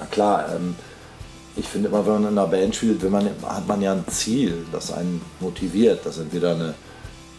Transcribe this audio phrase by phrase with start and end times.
[0.00, 0.74] Na klar, ähm,
[1.56, 4.64] ich finde immer, wenn man in einer Band spielt, man, hat man ja ein Ziel,
[4.72, 6.74] das einen motiviert, das entweder eine,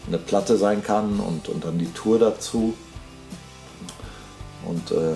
[0.06, 2.74] eine Platte sein kann und, und dann die Tour dazu.
[4.64, 5.14] Und äh,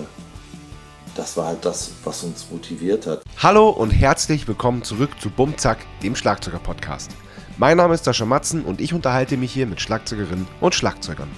[1.15, 3.23] das war halt das, was uns motiviert hat.
[3.37, 7.11] Hallo und herzlich willkommen zurück zu Bumzack, dem Schlagzeuger-Podcast.
[7.57, 11.29] Mein Name ist Sascha Matzen und ich unterhalte mich hier mit Schlagzeugerinnen und Schlagzeugern.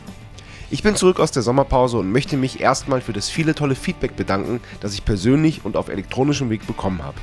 [0.71, 4.15] Ich bin zurück aus der Sommerpause und möchte mich erstmal für das viele tolle Feedback
[4.15, 7.17] bedanken, das ich persönlich und auf elektronischem Weg bekommen habe.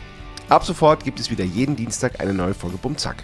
[0.48, 3.23] Ab sofort gibt es wieder jeden Dienstag eine neue Folge Bumzack.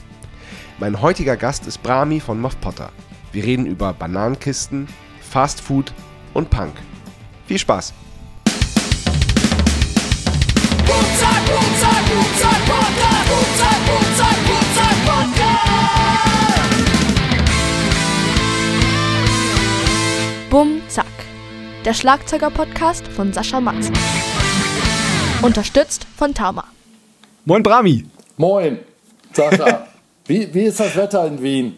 [0.78, 2.92] Mein heutiger Gast ist Brahmi von Muff Potter.
[3.32, 4.86] Wir reden über Bananenkisten,
[5.20, 5.92] Fast Food
[6.34, 6.74] und Punk.
[7.46, 7.92] Viel Spaß!
[10.86, 13.28] Bumzack, Bumzack, Bumzack, Podcast.
[13.28, 16.21] Bumzack, Bumzack, Bumzack, Podcast.
[21.84, 23.94] Der Schlagzeuger-Podcast von Sascha Matzen.
[25.42, 26.64] Unterstützt von Tama.
[27.44, 28.04] Moin Brahmi!
[28.36, 28.78] Moin,
[29.32, 29.88] Sascha.
[30.26, 31.76] wie, wie ist das Wetter in Wien?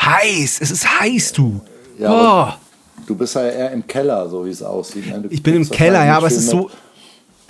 [0.00, 1.60] Heiß, es ist heiß, du.
[1.98, 2.58] Ja, Boah.
[3.06, 5.06] Du bist ja eher im Keller, so wie es aussieht.
[5.06, 5.20] ne?
[5.20, 6.70] Du Ich bin im Keller, ja, aber es ist so.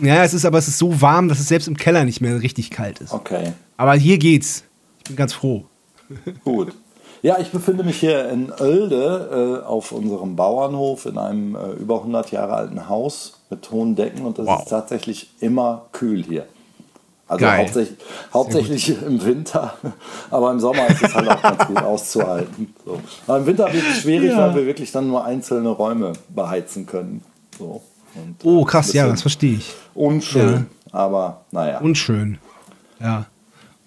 [0.01, 2.41] Ja, es ist aber es ist so warm, dass es selbst im Keller nicht mehr
[2.43, 3.13] richtig kalt ist.
[3.13, 4.65] Okay, Aber hier geht's.
[4.99, 5.65] Ich bin ganz froh.
[6.45, 6.75] gut.
[7.25, 11.95] Ja, ich befinde mich hier in Oelde äh, auf unserem Bauernhof in einem äh, über
[11.97, 14.59] 100 Jahre alten Haus mit hohen Decken und das Wow.
[14.63, 16.45] ist tatsächlich immer kühl hier.
[17.27, 17.99] Also hauptsächlich,
[18.35, 19.73] hauptsächlich im Winter,
[20.31, 22.75] aber im Sommer ist es halt auch ganz gut auszuhalten.
[22.85, 23.01] So.
[23.27, 24.41] Aber im Winter wird es schwierig, Ja.
[24.49, 27.23] weil wir wirklich dann nur einzelne Räume beheizen können.
[27.59, 27.81] So.
[28.15, 29.73] Und, Oh, äh, krass, ein ja, das verstehe ich.
[29.95, 31.79] Unschön, aber naja.
[31.81, 32.37] Unschön.
[33.01, 33.25] Ja,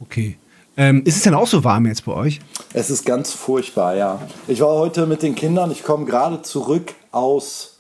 [0.02, 0.38] okay.
[0.78, 2.40] Ähm, ist es denn auch so warm jetzt bei euch?
[2.72, 4.22] Es ist ganz furchtbar, ja.
[4.48, 7.80] Ich war heute mit den Kindern, ich komme gerade zurück aus,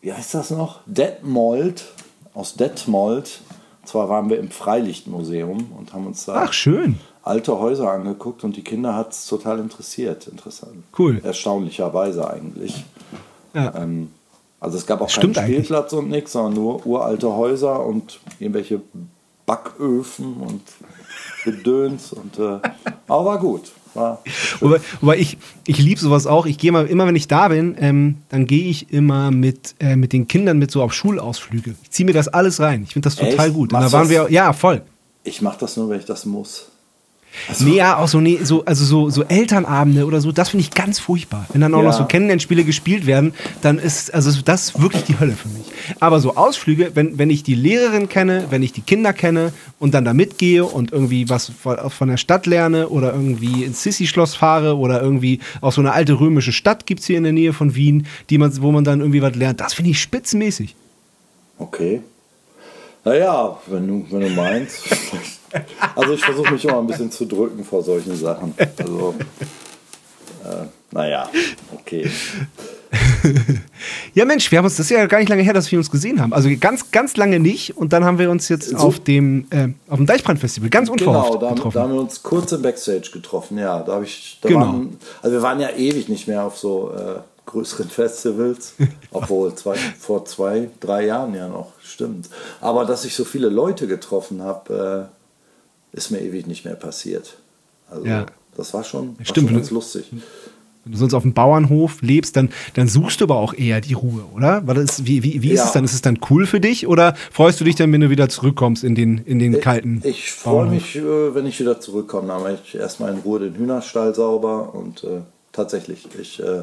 [0.00, 0.80] wie heißt das noch?
[0.86, 1.84] Detmold,
[2.32, 3.40] aus Detmold.
[3.82, 6.98] Und zwar waren wir im Freilichtmuseum und haben uns da Ach, schön.
[7.24, 10.28] alte Häuser angeguckt und die Kinder hat es total interessiert.
[10.28, 10.84] Interessant.
[10.96, 11.20] Cool.
[11.24, 12.84] Erstaunlicherweise eigentlich.
[13.52, 13.74] Ja.
[13.74, 14.10] Ähm,
[14.60, 15.66] also es gab auch Stimmt keinen eigentlich.
[15.66, 18.80] Spielplatz und nichts, sondern nur uralte Häuser und irgendwelche
[19.44, 20.62] Backöfen und
[21.46, 22.12] Gedöns.
[22.12, 22.58] Und, äh,
[23.08, 23.72] aber war gut.
[23.94, 24.22] War
[24.60, 26.44] Wobei, wobei ich, ich liebe sowas auch.
[26.44, 29.96] Ich gehe mal, immer wenn ich da bin, ähm, dann gehe ich immer mit, äh,
[29.96, 31.74] mit den Kindern mit so auf Schulausflüge.
[31.82, 32.82] Ich ziehe mir das alles rein.
[32.82, 33.54] Ich finde das total Echt?
[33.54, 33.72] gut.
[33.72, 34.82] Und da waren wir, ja, voll.
[35.24, 36.70] Ich mache das nur, wenn ich das muss.
[37.60, 40.70] Nee, ja, auch so, nee, so, also so, so Elternabende oder so, das finde ich
[40.72, 41.46] ganz furchtbar.
[41.52, 41.84] Wenn dann auch Ja.
[41.90, 45.64] noch so Kennenlernspiele gespielt werden, dann ist, also das ist wirklich die Hölle für mich.
[46.00, 49.94] Aber so Ausflüge, wenn, wenn ich die Lehrerin kenne, wenn ich die Kinder kenne und
[49.94, 54.34] dann da mitgehe und irgendwie was von, von der Stadt lerne oder irgendwie ins Sissi-Schloss
[54.34, 57.52] fahre oder irgendwie auch so eine alte römische Stadt gibt es hier in der Nähe
[57.52, 60.74] von Wien, die man, wo man dann irgendwie was lernt, das finde ich spitzenmäßig.
[61.58, 62.00] Okay.
[63.04, 64.82] Naja, wenn du, wenn du meinst.
[65.94, 68.54] Also ich versuche mich immer ein bisschen zu drücken vor solchen Sachen.
[68.78, 69.14] Also,
[70.44, 71.28] äh, naja,
[71.74, 72.08] okay.
[74.14, 75.90] Ja, Mensch, wir haben uns, das ist ja gar nicht lange her, dass wir uns
[75.90, 76.32] gesehen haben.
[76.32, 77.76] Also ganz, ganz lange nicht.
[77.76, 78.76] Und dann haben wir uns jetzt So.
[78.78, 81.74] auf dem, äh, auf dem Deichbrand-Festival ganz unverhofft Genau, da, getroffen.
[81.74, 83.58] da haben wir uns kurz im Backstage getroffen.
[83.58, 84.38] Ja, da habe ich.
[84.40, 84.60] Da Genau.
[84.60, 88.74] waren, also wir waren ja ewig nicht mehr auf so äh, größeren Festivals,
[89.10, 92.28] obwohl zwei, vor zwei, drei Jahren ja noch, stimmt.
[92.60, 95.16] Aber dass ich so viele Leute getroffen habe, äh,
[95.96, 97.36] ist mir ewig nicht mehr passiert.
[97.90, 98.26] Also Ja.
[98.56, 100.04] das war schon, war Stimmt, schon ganz lustig.
[100.84, 103.94] Wenn du sonst auf dem Bauernhof lebst, dann, dann suchst du aber auch eher die
[103.94, 104.64] Ruhe, oder?
[104.68, 105.64] Weil das, wie wie, wie ist Ja.
[105.66, 105.84] es dann?
[105.84, 108.84] Ist es dann cool für dich oder freust du dich dann, wenn du wieder zurückkommst
[108.84, 112.28] in den, in den kalten Ich freue mich, äh, wenn ich wieder zurückkomme.
[112.28, 116.62] Dann mache ich erstmal in Ruhe den Hühnerstall sauber und äh, tatsächlich, ich äh,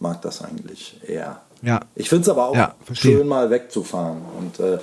[0.00, 1.40] mag das eigentlich eher.
[1.62, 1.78] Ja.
[1.94, 4.18] Ich finde es aber auch Ja, schön, mal wegzufahren.
[4.40, 4.78] Und äh,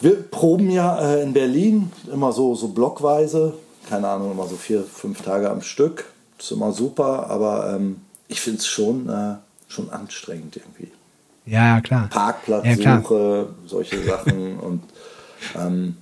[0.00, 3.54] wir proben ja äh, in Berlin immer so, so blockweise,
[3.88, 6.06] keine Ahnung, immer so vier, fünf Tage am Stück.
[6.36, 7.96] Das ist immer super, aber ähm,
[8.28, 9.34] ich finde es schon, äh,
[9.68, 10.90] schon anstrengend irgendwie.
[11.46, 12.08] Ja, klar.
[12.10, 13.46] Parkplatzsuche, Ja, klar.
[13.66, 14.58] solche Sachen.
[14.60, 14.82] und
[15.58, 15.96] ähm,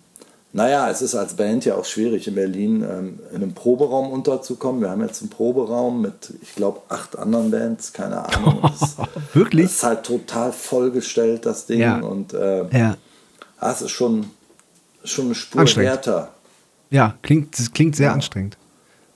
[0.53, 4.81] naja, es ist als Band ja auch schwierig in Berlin ähm, in einem Proberaum unterzukommen.
[4.81, 8.61] Wir haben jetzt einen Proberaum mit, ich glaube, acht anderen Bands, keine Ahnung.
[8.81, 8.97] Es,
[9.35, 9.67] Wirklich?
[9.67, 11.81] Es ist halt total vollgestellt, das Ding.
[11.81, 11.99] Ja.
[11.99, 12.97] Und äh, Ja.
[13.60, 14.31] Ah, es ist schon,
[15.05, 16.31] schon eine Spur härter.
[16.90, 18.56] Ja, klingt, das klingt sehr anstrengend.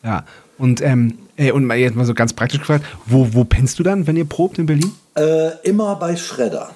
[0.03, 0.25] Ja.
[0.59, 3.83] Und, ähm, ey, und mal jetzt mal so ganz praktisch gefragt, wo, wo pennst du
[3.83, 4.93] dann, wenn ihr probt in Berlin?
[5.17, 6.71] Äh, immer bei Schredder.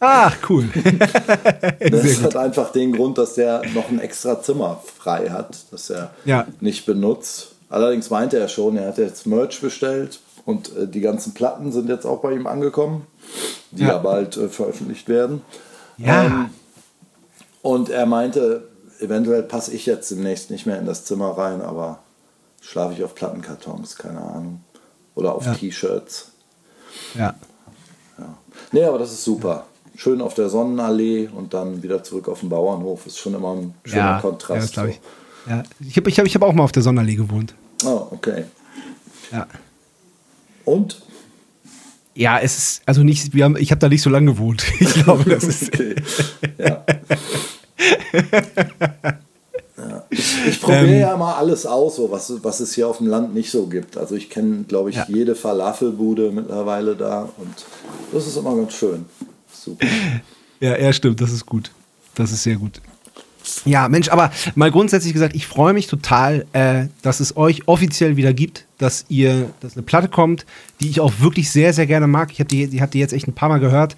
[0.00, 0.68] Ach, cool.
[1.90, 6.10] Das hat einfach den Grund, dass der noch ein extra Zimmer frei hat, das er
[6.24, 6.46] Ja.
[6.60, 7.52] nicht benutzt.
[7.68, 11.88] Allerdings meinte er schon, er hat jetzt Merch bestellt und äh, die ganzen Platten sind
[11.88, 13.06] jetzt auch bei ihm angekommen,
[13.70, 13.88] die Ja.
[13.90, 15.42] ja bald äh, veröffentlicht werden.
[15.98, 16.24] Ja.
[16.24, 16.46] Ähm,
[17.62, 18.68] Und er meinte,
[19.00, 21.98] eventuell passe ich jetzt demnächst nicht mehr in das Zimmer rein, aber
[22.60, 24.60] schlafe ich auf Plattenkartons, keine Ahnung.
[25.14, 25.54] Oder auf Ja.
[25.54, 26.28] T-Shirts.
[27.14, 27.34] Ja.
[28.72, 29.66] Nee, aber das ist super.
[29.96, 33.06] Schön auf der Sonnenallee und dann wieder zurück auf den Bauernhof.
[33.06, 34.76] Ist schon immer ein schöner Ja, Kontrast.
[34.76, 35.00] ja, ich.
[35.48, 35.62] Ja.
[35.80, 37.54] Ich habe ich hab, ich hab auch mal auf der Sonderlee gewohnt.
[37.84, 38.44] Oh, okay.
[39.32, 39.46] Ja.
[40.64, 41.02] Und?
[42.14, 44.64] Ja, es ist, also nicht, wir haben, ich habe da nicht so lange gewohnt.
[44.80, 45.70] Ich glaube, das ist.
[45.78, 45.94] Okay.
[46.58, 46.84] Ja.
[49.78, 50.04] ja.
[50.10, 51.00] Ich, ich probiere Ähm.
[51.00, 53.96] ja mal alles aus, so, was, was es hier auf dem Land nicht so gibt.
[53.96, 55.06] Also ich kenne, glaube ich, Ja.
[55.08, 57.54] jede Falafelbude mittlerweile da und
[58.12, 59.06] das ist immer ganz schön.
[59.52, 59.86] Super.
[60.62, 61.70] Ja, ja, stimmt, das ist gut.
[62.14, 62.82] Das ist sehr gut.
[63.64, 68.18] Ja, Mensch, aber mal grundsätzlich gesagt, ich freue mich total, äh, dass es euch offiziell
[68.18, 70.46] wieder gibt, dass ihr, dass eine Platte kommt,
[70.80, 72.30] die ich auch wirklich sehr, sehr gerne mag.
[72.32, 73.96] Ich habe die, die, hab die jetzt echt ein paar Mal gehört.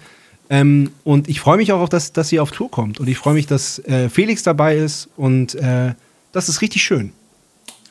[0.49, 2.99] Ähm, und ich freue mich auch, auf dass, dass sie auf Tour kommt.
[2.99, 5.09] Und ich freue mich, dass äh, Felix dabei ist.
[5.17, 5.93] Und äh,
[6.33, 7.13] das ist richtig schön.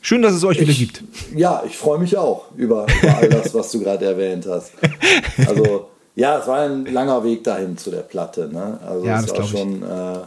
[0.01, 1.03] Schön, dass es euch wieder Ich- gibt.
[1.35, 4.71] Ja, ich freue mich auch über, über all das, was du gerade erwähnt hast.
[5.47, 8.49] Also, ja, es war ein langer Weg dahin zu der Platte.
[8.53, 8.79] Ne?
[8.85, 9.81] Also, Ja, es das war schon.
[9.81, 10.23] Äh, äh,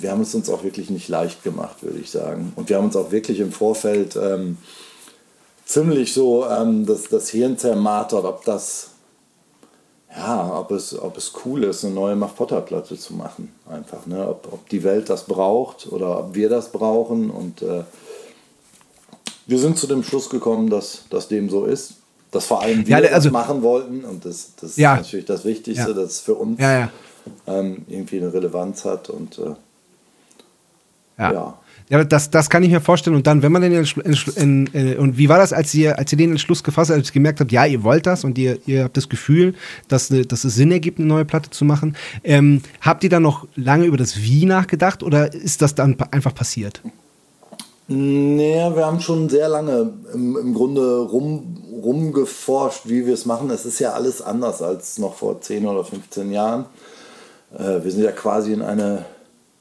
[0.00, 2.52] wir haben es uns auch wirklich nicht leicht gemacht, würde ich sagen.
[2.56, 4.56] Und wir haben uns auch wirklich im Vorfeld ähm,
[5.66, 8.90] ziemlich so ähm, das, das Hirn zermartert, ob das.
[10.16, 13.52] Ja, ob es, ob es cool ist, eine neue Mach Potter Platte zu machen.
[13.68, 14.26] Einfach, ne?
[14.26, 17.28] ob, ob die Welt das braucht oder ob wir das brauchen.
[17.28, 17.82] Und äh,
[19.46, 21.94] wir sind zu dem Schluss gekommen, dass das dem so ist.
[22.30, 24.94] Dass vor allem wir Ja, also- das machen wollten und das, das Ja.
[24.94, 25.92] ist natürlich das Wichtigste, Ja.
[25.94, 26.58] dass es für uns
[27.46, 29.54] ähm, irgendwie eine Relevanz hat und äh,
[31.18, 31.58] Ja.
[31.88, 32.02] Ja.
[32.04, 33.14] Das, das kann ich mir vorstellen.
[33.16, 36.18] Und dann, wenn man den in, in, und wie war das, als ihr, als ihr
[36.18, 38.84] den Entschluss gefasst habt, als ihr gemerkt habt, ja, ihr wollt das und ihr, ihr
[38.84, 39.54] habt das Gefühl,
[39.88, 41.96] dass, ne- dass es Sinn ergibt, eine neue Platte zu machen.
[42.24, 46.34] Ähm, habt ihr dann noch lange über das Wie nachgedacht oder ist das dann einfach
[46.34, 46.82] passiert?
[47.88, 53.48] Nee, wir haben schon sehr lange im, im Grunde rum, rumgeforscht, wie wir es machen.
[53.50, 56.64] Es ist ja alles anders als noch vor 10 oder 15 Jahren.
[57.56, 59.04] Äh, wir sind ja quasi in eine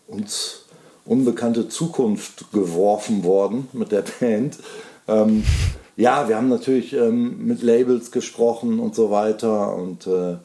[0.07, 0.64] uns
[1.05, 4.57] unbekannte Zukunft geworfen worden mit der Band.
[5.07, 5.43] Ähm,
[5.95, 9.75] ja, wir haben natürlich ähm, mit Labels gesprochen und so weiter.
[9.75, 10.37] Und äh,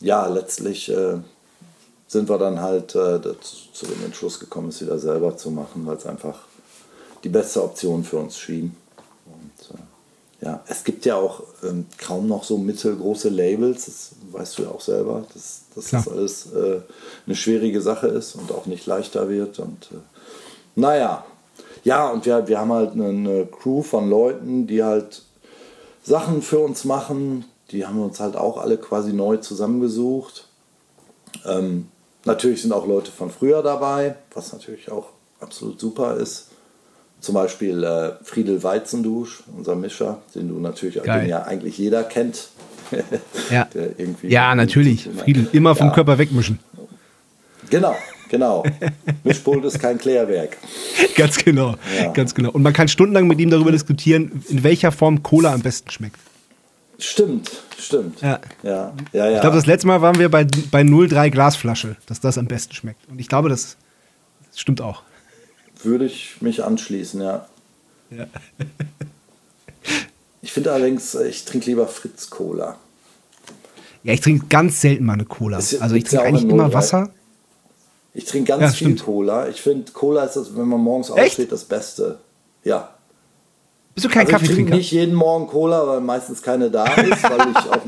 [0.00, 1.18] ja, letztlich äh,
[2.06, 5.86] sind wir dann halt äh, dazu, zu dem Entschluss gekommen, es wieder selber zu machen,
[5.86, 6.40] weil es einfach
[7.24, 8.76] die beste Option für uns schien.
[10.42, 14.70] Ja, es gibt ja auch ähm, kaum noch so mittelgroße Labels, das weißt du ja
[14.70, 16.80] auch selber, dass, dass das alles äh,
[17.26, 19.60] eine schwierige Sache ist und auch nicht leichter wird.
[19.60, 19.98] Und äh,
[20.74, 21.24] naja,
[21.84, 25.22] ja, und wir, wir haben halt eine, eine Crew von Leuten, die halt
[26.02, 27.44] Sachen für uns machen.
[27.70, 30.48] Die haben wir uns halt auch alle quasi neu zusammengesucht.
[31.46, 31.86] Ähm,
[32.24, 36.48] natürlich sind auch Leute von früher dabei, was natürlich auch absolut super ist.
[37.22, 41.20] Zum Beispiel äh, Friedel Weizendusch, unser Mischer, den du natürlich, Geil.
[41.20, 42.48] den ja eigentlich jeder kennt.
[43.50, 43.68] Ja.
[44.22, 45.08] Ja, natürlich.
[45.18, 45.94] Friedel, immer vom Ja.
[45.94, 46.58] Körper wegmischen.
[47.70, 47.94] Genau,
[48.28, 48.64] genau.
[49.24, 50.56] Mischpult ist kein Klärwerk.
[51.16, 51.76] Ganz genau.
[51.96, 52.12] Ja.
[52.12, 52.50] Ganz genau.
[52.50, 56.18] Und man kann stundenlang mit ihm darüber diskutieren, in welcher Form Cola am besten schmeckt.
[56.98, 58.20] Stimmt, stimmt.
[58.20, 58.40] Ja.
[58.62, 59.26] ja, ja.
[59.28, 59.34] ja.
[59.36, 62.74] Ich glaube, das letzte Mal waren wir bei, bei 03 Glasflasche, dass das am besten
[62.74, 63.08] schmeckt.
[63.08, 63.76] Und ich glaube, das
[64.54, 65.02] stimmt auch.
[65.84, 67.46] Würde ich mich anschließen, ja.
[68.10, 68.26] Ja.
[70.44, 72.76] Ich finde allerdings, äh, ich trinke lieber Fritz Cola.
[74.02, 75.58] Ja, ich trinke ganz selten mal eine Cola.
[75.58, 76.74] Ist Also ich trinke eigentlich immer 03.
[76.74, 77.10] Wasser.
[78.12, 79.04] Ich trinke ganz Ja, viel stimmt.
[79.04, 79.48] Cola.
[79.48, 81.18] Ich finde, Cola ist, das, wenn man morgens Echt?
[81.18, 82.18] aufsteht, das Beste.
[82.64, 82.92] Ja.
[83.94, 84.74] Bist du kein Also ich trinke Kaffeetrinker?
[84.76, 87.80] nicht jeden Morgen Cola, weil meistens keine da ist, weil ich auch,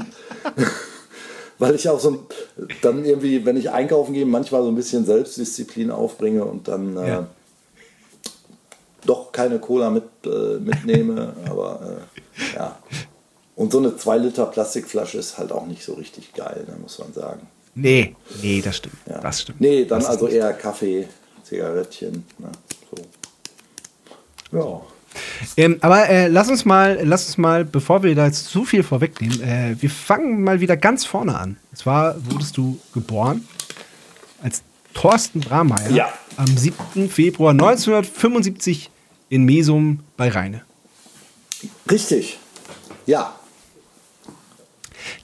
[1.59, 2.27] weil ich auch so
[2.83, 7.09] dann irgendwie, wenn ich einkaufen gehe, manchmal so ein bisschen Selbstdisziplin aufbringe und dann äh,
[7.09, 7.27] Ja.
[9.07, 11.35] Doch keine Cola mit, äh, mitnehme.
[11.51, 11.81] aber
[12.39, 12.79] äh, ja.
[13.57, 16.99] Und so eine 2 Liter Plastikflasche ist halt auch nicht so richtig geil, ne, muss
[16.99, 17.47] man sagen.
[17.77, 18.97] Nee, nee, das stimmt.
[19.09, 19.21] Ja.
[19.21, 19.61] Das stimmt.
[19.61, 21.09] Nee, dann Das also eher Kaffee,
[21.43, 22.25] Zigarettchen.
[22.39, 22.51] Ne,
[24.51, 24.59] so.
[24.59, 24.81] Ja.
[25.57, 28.83] Ähm, aber äh, lass uns mal, lass uns mal, bevor wir da jetzt zu viel
[28.83, 31.57] vorwegnehmen, äh, wir fangen mal wieder ganz vorne an.
[31.71, 33.47] Und zwar wurdest du geboren
[34.43, 34.63] als
[34.95, 36.13] Thorsten Brameier Ja.
[36.37, 37.09] am 7.
[37.09, 38.91] Februar 1975
[39.35, 40.63] in Mesum bei Rheine.
[41.91, 42.39] Richtig.
[43.05, 43.35] Ja.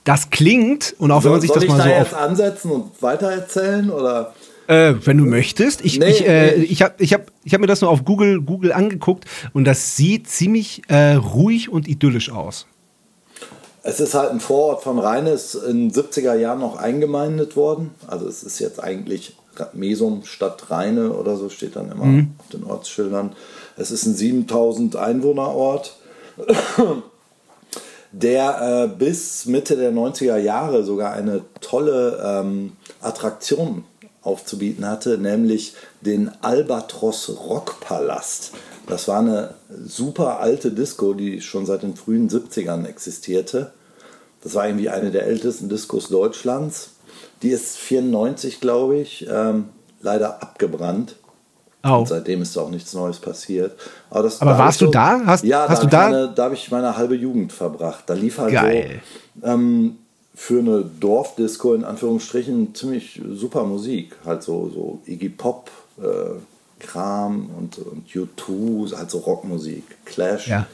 [0.03, 2.21] Das klingt, und auch wenn man sich soll das ich mal da so jetzt auf.
[2.21, 3.89] ansetzen und weitererzählen?
[3.89, 4.35] Oder?
[4.67, 5.85] Äh, wenn du möchtest.
[5.85, 6.65] Ich, Nee, ich, äh, nee.
[6.65, 9.97] ich habe ich hab, ich hab mir das nur auf Google, Google angeguckt und das
[9.97, 12.67] sieht ziemlich äh, ruhig und idyllisch aus.
[13.85, 17.93] Es ist halt ein Vorort von Rheine, ist in den 70er Jahren noch eingemeindet worden.
[18.09, 19.37] Also es ist jetzt eigentlich
[19.73, 23.33] Mesum Stadt Rheine oder so steht dann immer auf den Ortsschildern.
[23.81, 25.97] Es ist ein 7000 Einwohnerort,
[28.13, 33.85] der äh, bis Mitte der 90er Jahre sogar eine tolle ähm, Attraktion
[34.21, 38.53] aufzubieten hatte, nämlich den Albatros Rockpalast.
[38.87, 39.55] Das war eine
[39.87, 43.73] super alte Disco, die schon seit den frühen 70ern existierte.
[44.43, 46.91] Das war irgendwie eine der ältesten Diskos Deutschlands.
[47.41, 49.71] Die ist 94, glaube ich, ähm,
[50.03, 51.17] leider abgebrannt.
[51.83, 52.01] Au.
[52.01, 53.73] Und seitdem ist auch nichts Neues passiert.
[54.11, 55.21] Aber, das, Aber da warst ich du da?
[55.25, 58.05] Hast- ja, hast da du da- Meine, da habe ich meine halbe Jugend verbracht.
[58.07, 59.01] Da lief halt Geil.
[59.41, 59.97] so ähm,
[60.35, 64.15] für eine Dorfdisco in Anführungsstrichen ziemlich super Musik.
[64.27, 66.39] Halt so, so Iggy Pop, äh,
[66.81, 70.67] Kram und, und U2, halt so Rockmusik, Clash, Ja.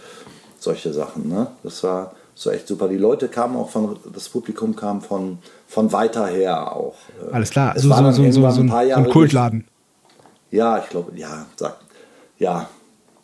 [0.58, 1.28] solche Sachen.
[1.28, 1.48] Ne?
[1.62, 2.88] Das war so echt super.
[2.88, 6.94] Die Leute kamen auch von, das Publikum kam von, von weiter her auch.
[7.28, 7.74] Äh, Alles klar.
[7.76, 9.64] es So, war so, so, so, so, ein, paar so Jahre ein Kultladen.
[10.56, 11.78] Ja, ich glaube, ja, sagt,
[12.38, 12.68] ja,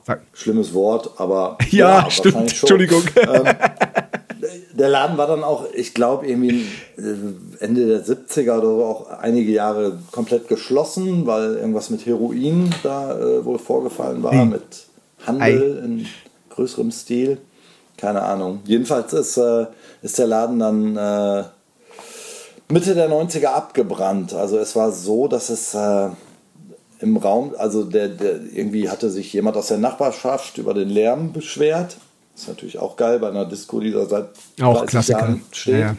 [0.07, 0.21] Sag.
[0.33, 2.35] schlimmes Wort, aber Ja, stimmt.
[2.35, 2.81] wahrscheinlich schon.
[2.81, 3.03] Entschuldigung.
[3.17, 3.55] Ähm,
[4.73, 6.67] der Laden war dann auch, ich glaube, irgendwie
[6.99, 12.75] äh, Ende der 70er oder so auch einige Jahre komplett geschlossen, weil irgendwas mit Heroin
[12.83, 14.51] da äh, wohl vorgefallen war, Hm.
[14.51, 14.63] mit
[15.27, 16.07] Handel in
[16.51, 17.39] größerem Stil.
[17.97, 18.61] Keine Ahnung.
[18.65, 19.67] Jedenfalls ist, äh,
[20.03, 21.45] ist der Laden dann äh,
[22.69, 24.35] Mitte der 90er abgebrannt.
[24.35, 26.09] Also es war so, dass es äh,
[27.03, 31.33] im Raum, also der, der irgendwie hatte sich jemand aus der Nachbarschaft über den Lärm
[31.33, 31.97] beschwert.
[32.35, 34.29] Ist natürlich auch geil bei einer Disco, die da seit
[34.63, 35.19] Auch 30 Klassiker.
[35.19, 35.75] Jahren steht.
[35.75, 35.97] Ja, ja.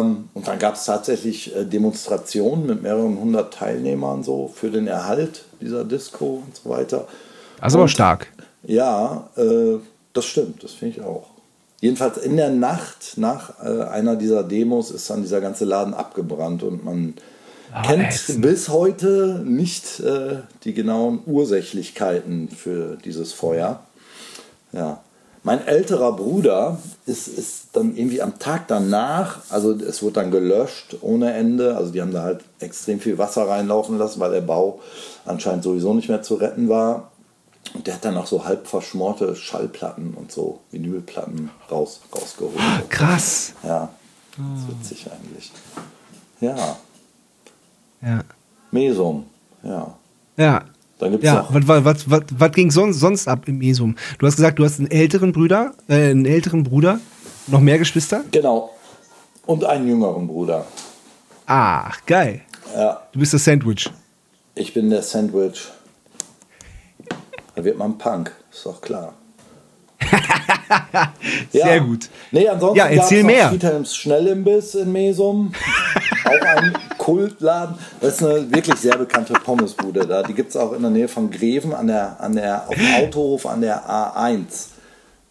[0.00, 4.86] Ähm, und dann gab es tatsächlich äh, Demonstrationen mit mehreren hundert Teilnehmern so für den
[4.86, 7.06] Erhalt dieser Disco und so weiter.
[7.64, 8.28] Ist aber stark.
[8.62, 9.78] Ja, äh,
[10.14, 11.26] das stimmt, das finde ich auch.
[11.80, 16.62] Jedenfalls in der Nacht nach äh, einer dieser Demos ist dann dieser ganze Laden abgebrannt
[16.62, 17.14] und man
[17.82, 18.42] kennt ätzend.
[18.42, 23.80] bis heute nicht äh, die genauen Ursächlichkeiten für dieses Feuer.
[24.72, 25.02] Ja.
[25.42, 30.96] Mein älterer Bruder ist, ist dann irgendwie am Tag danach, also es wurde dann gelöscht
[31.02, 34.80] ohne Ende, also die haben da halt extrem viel Wasser reinlaufen lassen, weil der Bau
[35.24, 37.12] anscheinend sowieso nicht mehr zu retten war.
[37.74, 42.56] Und der hat dann auch so halb verschmorte Schallplatten und so Vinylplatten raus, rausgeholt.
[42.88, 43.52] Krass.
[43.62, 43.90] Ja,
[44.36, 45.52] das ist witzig eigentlich.
[46.40, 46.76] Ja,
[48.02, 48.20] Ja.
[48.70, 49.24] Mesum,
[49.62, 49.94] ja.
[50.36, 50.64] Ja.
[50.98, 53.96] Dann gibt es Ja, was, was, was, was, was ging sonst, sonst ab im Mesum?
[54.18, 57.00] Du hast gesagt, du hast einen älteren Bruder, äh, einen älteren Bruder,
[57.48, 58.24] noch mehr Geschwister?
[58.30, 58.70] Genau.
[59.44, 60.64] Und einen jüngeren Bruder.
[61.46, 62.40] Ach, geil.
[62.74, 63.88] Ja, Du bist das Sandwich.
[64.54, 65.68] ich bin der Sandwich.
[67.54, 69.14] Da wird man Punk, ist doch klar.
[71.52, 72.08] Sehr gut.
[72.30, 73.48] Nee, ansonsten Ja, erzähl mehr.
[73.48, 75.52] Friedhelms Schnellimbiss in Mesum.
[76.24, 77.76] auch ein Kultladen.
[78.00, 80.22] Das ist eine wirklich sehr bekannte Pommesbude da.
[80.22, 82.94] Die gibt es auch in der Nähe von Greven an der, an der, auf dem
[82.94, 84.68] Autohof an der A1.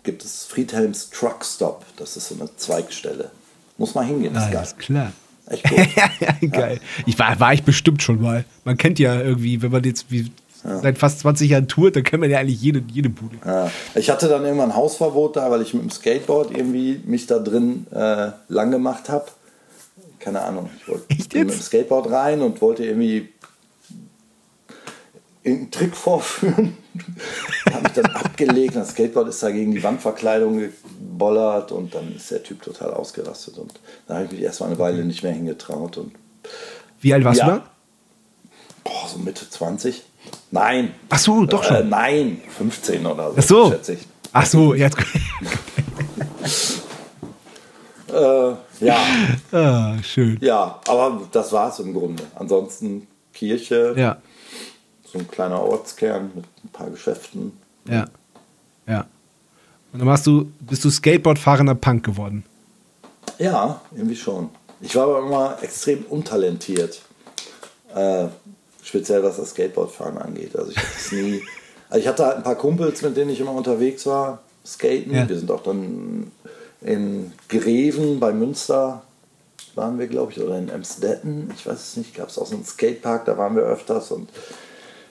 [0.03, 1.85] Gibt es Friedhelms Truck Stop.
[1.97, 3.31] Das ist so eine Zweigstelle.
[3.77, 4.67] Muss mal hingehen, ist geil.
[4.77, 5.11] Klar.
[5.47, 6.51] Echt gut.
[6.51, 6.79] Geil.
[7.05, 8.45] Ich war, war ich bestimmt schon mal.
[8.63, 10.31] Man kennt ja irgendwie, wenn man jetzt wie
[10.81, 13.37] seit fast 20 Jahren tourt, dann kennt man ja eigentlich jede, jede Bude.
[13.45, 13.71] Ja.
[13.95, 17.87] Ich hatte dann irgendwann Hausverbot da, weil ich mit dem Skateboard irgendwie mich da drin
[17.91, 19.25] äh, lang gemacht habe.
[20.19, 20.69] Keine Ahnung.
[20.79, 23.29] Ich wollte mit dem Skateboard rein und wollte irgendwie
[25.43, 26.75] irgendeinen Trick vorführen.
[27.71, 28.75] habe mich dann abgelegt.
[28.75, 33.57] Das Skateboard ist da gegen die Wandverkleidung gebollert und dann ist der Typ total ausgerastet.
[33.57, 33.73] Und
[34.07, 35.97] da habe ich mich erstmal eine Weile nicht mehr hingetraut.
[35.97, 36.13] Und
[37.01, 37.45] Wie alt warst Ja.
[37.45, 37.65] du da?
[38.83, 40.03] boah, so Mitte 20.
[40.55, 40.93] Nein.
[41.09, 41.89] Ach so, doch Äh, schon.
[41.89, 43.71] nein, 15 oder so, Ach so.
[43.71, 44.07] schätze ich.
[44.31, 44.97] Ach so, jetzt.
[48.07, 48.97] Äh, ja,
[49.51, 50.37] ah, schön.
[50.39, 52.23] ja, aber das war es im Grunde.
[52.35, 54.17] Ansonsten Kirche, Ja,
[55.03, 57.51] so ein kleiner Ortskern mit ein paar Geschäften.
[57.89, 58.05] ja,
[58.87, 59.05] ja.
[59.91, 62.45] Und dann warst du, bist du Skateboard-fahrender Punk geworden.
[63.37, 64.49] Ja, irgendwie schon.
[64.81, 67.01] Ich war aber immer extrem untalentiert.
[67.93, 68.27] Äh,
[68.85, 70.55] speziell was das Skateboardfahren angeht.
[70.55, 71.41] Also ich hatte es nie.
[71.87, 75.13] Also ich hatte halt ein paar Kumpels, mit denen ich immer unterwegs war, skaten.
[75.13, 75.29] Ja.
[75.29, 76.31] Wir sind auch dann
[76.81, 79.03] in Greven bei Münster
[79.75, 81.51] waren wir, glaube ich, oder in Emsdetten.
[81.55, 82.15] Ich weiß es nicht.
[82.15, 84.11] Gab es auch so einen Skatepark, da waren wir öfters.
[84.11, 84.29] Und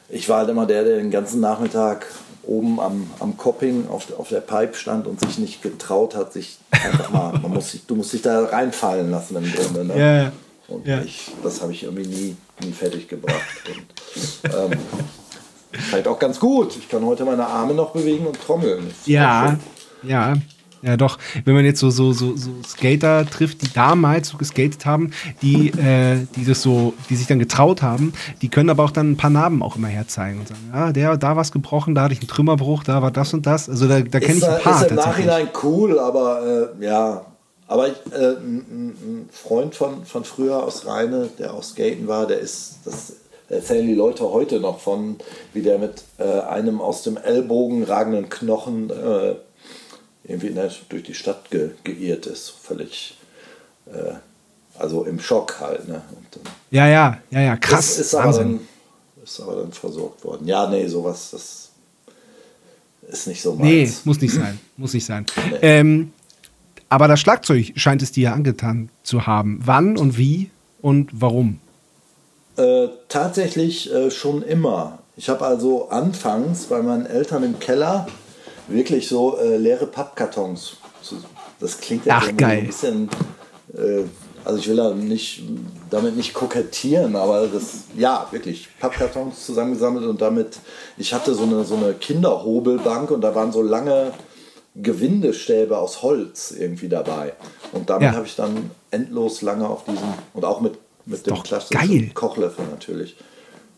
[0.09, 2.07] ich war halt immer der, der den ganzen Nachmittag
[2.43, 6.59] oben am, am Copping auf, auf der Pipe stand und sich nicht getraut hat, sich
[6.71, 9.85] einfach mal, man muss sich, du musst dich da reinfallen lassen im Grunde.
[9.85, 9.99] Ne?
[9.99, 10.33] Ja, ja.
[10.69, 11.03] Und Ja.
[11.03, 13.41] ich, das habe ich irgendwie nie, nie fertig gebracht.
[13.69, 14.79] Und, ähm,
[15.73, 16.77] vielleicht auch ganz gut.
[16.77, 18.87] Ich kann heute meine Arme noch bewegen und trommeln.
[18.89, 19.59] Das Ja,
[20.03, 20.35] ja.
[20.85, 21.19] Ja, doch.
[21.47, 25.69] Wenn man jetzt so, so, so, so Skater trifft, die damals so geskatet haben, die,
[25.69, 29.17] äh, die das so, die sich dann getraut haben, die können aber auch dann ein
[29.17, 32.21] paar Narben auch immer herzeigen und sagen, ja, der, da was gebrochen, da hatte ich
[32.21, 33.71] einen Trümmerbruch, da war das und das.
[33.71, 34.97] Also da, da kenne ich ein paar ist im.
[34.97, 37.25] Nachhinein cool, aber äh, ja.
[37.67, 42.27] Aber ich, äh, ein, ein Freund von, von früher aus Rheine, der auch Skaten war,
[42.27, 43.15] der ist, das
[43.49, 45.17] erzählen die Leute heute noch von,
[45.53, 49.35] wie der mit äh, einem aus dem Ellbogen ragenden Knochen äh,
[50.25, 52.51] irgendwie der, durch die Stadt ge, geirrt ist.
[52.51, 53.17] Völlig,
[53.87, 54.15] äh,
[54.79, 55.87] also im Schock halt.
[55.89, 56.03] Ne?
[56.33, 57.93] Dann Ja, ja, ja, ja, krass.
[57.93, 58.61] ist, ist, aber dann,
[59.23, 60.47] ist aber dann versorgt worden.
[60.47, 61.71] Ja, nee, sowas, das
[63.09, 64.05] ist nicht so Nee, meins.
[64.05, 64.59] muss nicht sein.
[64.77, 65.25] Muss nicht sein.
[65.61, 66.13] Ähm,
[66.89, 69.61] aber das Schlagzeug scheint es dir ja angetan zu haben.
[69.65, 70.51] Wann und wie
[70.81, 71.59] und warum?
[72.57, 74.99] Äh, tatsächlich äh, schon immer.
[75.17, 78.07] Ich habe also anfangs bei meinen Eltern im Keller
[78.69, 80.77] wirklich so äh, leere Pappkartons.
[81.61, 82.59] Das klingt jetzt Ach, geil.
[82.59, 83.09] ein bisschen.
[83.75, 84.05] Äh,
[84.45, 85.43] also ich will da nicht,
[85.91, 90.59] damit nicht kokettieren, aber das, ja, wirklich, Pappkartons zusammengesammelt und damit,
[90.99, 94.13] ich hatte so eine, so eine Kinderhobelbank und da waren so lange
[94.75, 97.33] Gewindestäbe aus Holz irgendwie dabei.
[97.73, 98.15] Und damit Ja.
[98.15, 100.75] habe ich dann endlos lange auf diesem, und auch mit,
[101.07, 102.13] mit dem klassischen.
[102.15, 103.17] Kochlöffel natürlich.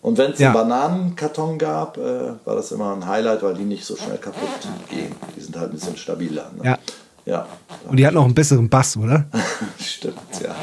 [0.03, 0.49] Und wenn es Ja.
[0.49, 4.49] einen Bananenkarton gab, äh, war das immer ein Highlight, weil die nicht so schnell kaputt
[4.89, 5.13] gehen.
[5.37, 6.51] Die sind halt ein bisschen stabiler.
[6.57, 6.65] Ne?
[6.65, 6.79] Ja.
[7.25, 7.49] Ja,
[7.89, 9.27] Und die hatten auch einen besseren Bass, oder?
[9.81, 10.55] stimmt, ja.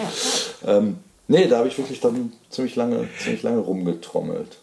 [0.66, 0.96] Ähm,
[1.28, 4.60] nee, da habe ich wirklich dann ziemlich lange, ziemlich lange rumgetrommelt.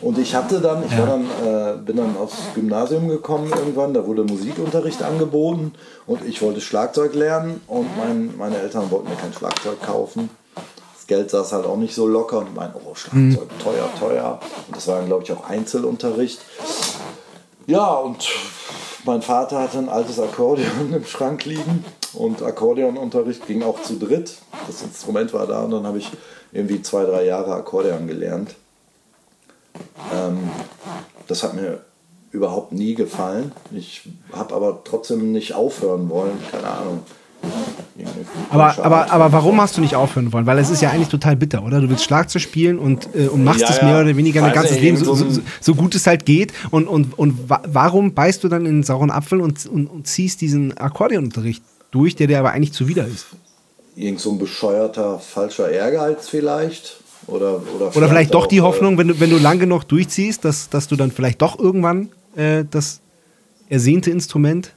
[0.00, 4.06] Und ich hatte dann, ich war dann, äh, bin dann aufs Gymnasium gekommen irgendwann, da
[4.06, 5.72] wurde Musikunterricht angeboten
[6.06, 10.30] und ich wollte Schlagzeug lernen und mein, meine Eltern wollten mir kein Schlagzeug kaufen.
[10.94, 14.40] Das Geld saß halt auch nicht so locker und meinten, oh, Schlagzeug, teuer, teuer.
[14.66, 16.40] Und das war dann, glaube ich, auch Einzelunterricht.
[17.66, 18.28] Ja, und
[19.04, 24.36] mein Vater hatte ein altes Akkordeon im Schrank liegen und Akkordeonunterricht ging auch zu dritt.
[24.66, 26.10] Das Instrument war da und dann habe ich
[26.52, 28.54] irgendwie zwei, drei Jahre Akkordeon gelernt.
[30.12, 30.50] Ähm,
[31.26, 31.80] das hat mir
[32.30, 33.52] überhaupt nie gefallen.
[33.72, 37.02] Ich habe aber trotzdem nicht aufhören wollen, keine Ahnung.
[38.50, 40.46] Aber, aber, aber warum hast du nicht aufhören wollen?
[40.46, 41.80] Weil es ist ja eigentlich total bitter, oder?
[41.80, 43.84] Du willst Schlagzeug spielen und, äh, und machst Ja, es ja.
[43.84, 45.26] mehr oder weniger dein ganzes Leben, so, so
[45.60, 46.52] so gut es halt geht.
[46.70, 50.06] Und, und, und wa warum beißt du dann in den sauren Apfel und, und, und
[50.06, 53.26] ziehst diesen Akkordeonunterricht durch, der dir aber eigentlich zuwider ist?
[53.94, 56.98] Irgend so ein bescheuerter, falscher Ehrgeiz vielleicht.
[57.26, 59.84] Oder, oder, Oder vielleicht doch auch, die äh, Hoffnung, wenn du, wenn du lang genug
[59.84, 63.00] durchziehst, dass, dass du dann vielleicht doch irgendwann äh, das
[63.68, 64.72] ersehnte Instrument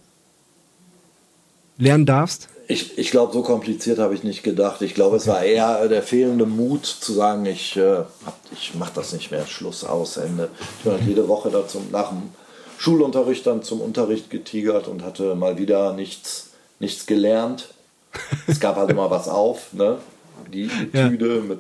[1.77, 2.49] lernen darfst?
[2.67, 4.81] Ich, ich glaube, so kompliziert habe ich nicht gedacht.
[4.81, 8.03] Ich glaube, es war eher der fehlende Mut zu sagen, ich, äh,
[8.51, 10.49] ich mache das nicht mehr, Schluss, aus, Ende.
[10.77, 12.29] Ich bin halt jede Woche da zum, nach dem
[12.77, 17.69] Schulunterricht dann zum Unterricht getigert und hatte mal wieder nichts, nichts gelernt.
[18.47, 19.97] Es gab halt immer was auf, ne?
[20.51, 20.69] Die.
[20.93, 21.59] Etüde mit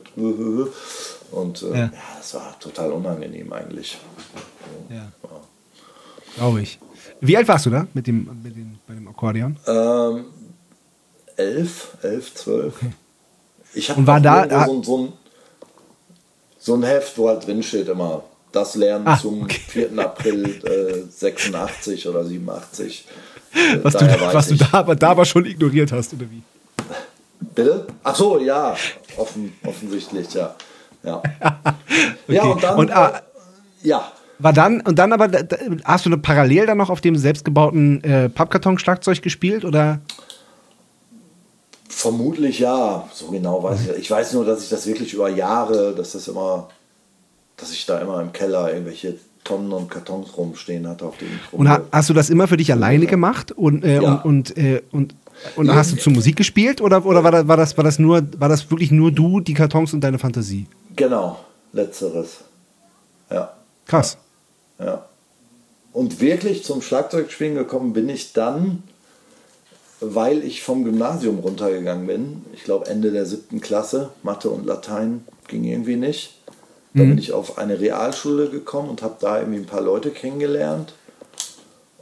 [1.31, 1.91] und äh, Ja.
[2.17, 3.97] das war total unangenehm eigentlich.
[4.89, 5.11] Ja.
[6.35, 6.79] Glaube ich.
[7.21, 9.57] Wie alt warst du da mit dem, mit dem, bei dem Akkordeon?
[9.67, 10.25] Ähm,
[11.35, 12.75] elf, elf, zwölf.
[13.73, 15.13] Ich habe Und war da- so, ein- so, ein,
[16.57, 19.59] so ein Heft, wo halt drin steht immer, das Lernen Ah, zum okay.
[19.67, 19.99] 4.
[19.99, 23.05] April äh, 86 oder 87.
[23.53, 26.25] Äh, Was, du, daher weiß was du da, aber da aber schon ignoriert hast, oder
[26.31, 26.41] wie?
[27.55, 27.87] Bitte?
[28.03, 28.75] Ach so, ja,
[29.17, 30.55] offen, offensichtlich, ja.
[31.03, 31.21] Ja,
[32.27, 32.51] ja Okay.
[32.53, 33.07] und dann, Und, ah,
[33.83, 37.01] äh, ja, War dann, und dann aber, da, hast du eine parallel dann noch auf
[37.01, 39.99] dem selbstgebauten äh, Pappkarton-Schlagzeug gespielt, oder?
[41.87, 43.97] Vermutlich ja, so genau weiß ich.
[43.97, 46.69] Ich weiß nur, dass ich das wirklich über Jahre, dass das immer,
[47.57, 51.53] dass ich da immer im Keller irgendwelche Tonnen und Kartons rumstehen hatte, auf denen ich
[51.57, 53.51] Und ha, rumge- hast du das immer für dich alleine gemacht?
[53.51, 54.13] Und, äh, Ja.
[54.13, 55.15] und, und, äh, und,
[55.55, 55.75] und Ja.
[55.75, 56.81] hast du zur Musik gespielt?
[56.81, 59.53] Oder, oder war, das, war, das, war, das nur, war das wirklich nur du, die
[59.53, 60.67] Kartons und deine Fantasie?
[60.95, 61.39] Genau,
[61.73, 62.39] letzteres.
[63.31, 63.53] Ja,
[63.85, 64.17] Krass.
[64.79, 65.05] ja.
[65.93, 68.83] Und wirklich zum Schlagzeugspielen gekommen bin ich dann,
[70.01, 72.45] weil ich vom Gymnasium runtergegangen bin.
[72.53, 76.35] Ich glaube Ende der siebten Klasse, Mathe und Latein ging irgendwie nicht.
[76.95, 80.93] Da bin ich auf eine Realschule gekommen und habe da irgendwie ein paar Leute kennengelernt.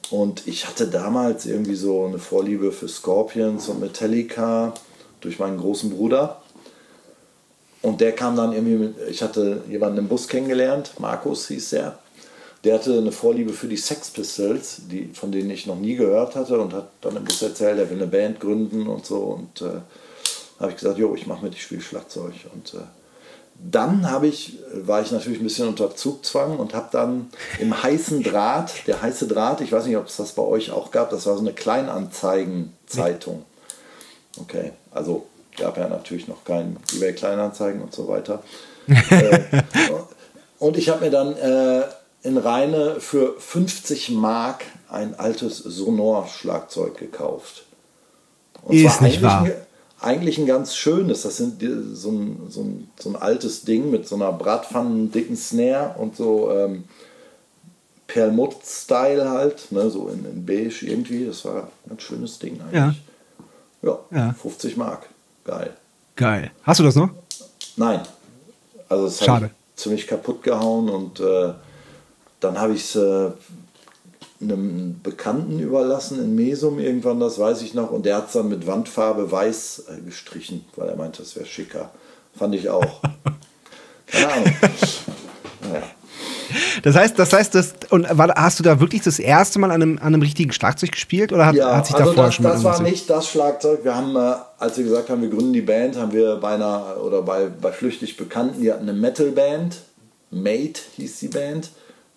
[0.10, 4.74] Und ich hatte damals irgendwie so eine Vorliebe für Scorpions und Metallica
[5.22, 6.42] durch meinen großen Bruder.
[7.82, 12.00] Und der kam dann irgendwie mit, ich hatte jemanden im Bus kennengelernt, Markus hieß der.
[12.64, 16.36] Der hatte eine Vorliebe für die Sex Pistols, die, von denen ich noch nie gehört
[16.36, 19.18] hatte und hat dann im Bus erzählt, er will eine Band gründen und so.
[19.18, 19.82] Und äh,
[20.60, 22.34] habe ich gesagt, jo, ich mache mit, ich spiele Schlagzeug.
[22.54, 22.78] Und äh,
[23.60, 28.24] dann habe ich, war ich natürlich ein bisschen unter Zugzwang und habe dann im heißen
[28.24, 31.26] Draht, der heiße Draht, ich weiß nicht, ob es das bei euch auch gab, das
[31.26, 33.44] war so eine Kleinanzeigenzeitung.
[34.40, 35.26] Okay, also
[35.58, 38.44] gab ja natürlich noch kein eBay Kleinanzeigen und so weiter.
[38.88, 39.40] äh,
[40.60, 41.84] und ich habe mir dann äh,
[42.24, 47.64] in Rheine für 50 Mark ein altes Sonor-Schlagzeug gekauft.
[48.64, 49.44] Und Ist zwar nicht wahr.
[49.44, 49.54] Ein,
[50.00, 51.24] eigentlich ein ganz schönes.
[51.24, 51.62] Das sind
[51.94, 56.16] so ein, so, ein, so ein altes Ding mit so einer Bratpfannen dicken Snare und
[56.16, 56.84] so ähm,
[58.08, 61.26] Perlmutt-Style halt, ne, so in, in beige irgendwie.
[61.26, 63.02] Das war ein schönes Ding eigentlich.
[63.82, 64.34] Ja, Ja.
[64.34, 65.08] 50 Mark.
[65.44, 65.74] Geil.
[66.16, 66.52] Geil.
[66.64, 67.10] Hast du das noch?
[67.76, 68.02] Nein.
[68.90, 71.54] Also es hat ziemlich kaputt gehauen und äh,
[72.40, 73.32] dann habe ich es äh,
[74.42, 78.50] einem Bekannten überlassen in Mesum irgendwann, das weiß ich noch, und der hat es dann
[78.50, 81.92] mit Wandfarbe weiß äh, gestrichen, weil er meinte, das wäre schicker.
[82.38, 82.86] Fand ich auch.
[84.08, 84.54] Keine Ahnung.
[85.62, 85.84] Naja.
[86.84, 89.82] Das heißt, das heißt, das, und war, hast du da wirklich das erste Mal an
[89.82, 92.36] einem, an einem richtigen Schlagzeug gespielt oder hat, Ja, hat sich da also vorher das,
[92.36, 93.84] schon das war nicht das Schlagzeug.
[93.84, 96.98] Wir haben, äh, als wir gesagt haben, wir gründen die Band, haben wir bei einer
[97.04, 99.78] oder bei, bei Flüchtig Bekannten, die hatten eine Metalband.
[100.30, 101.72] Mate hieß die Band.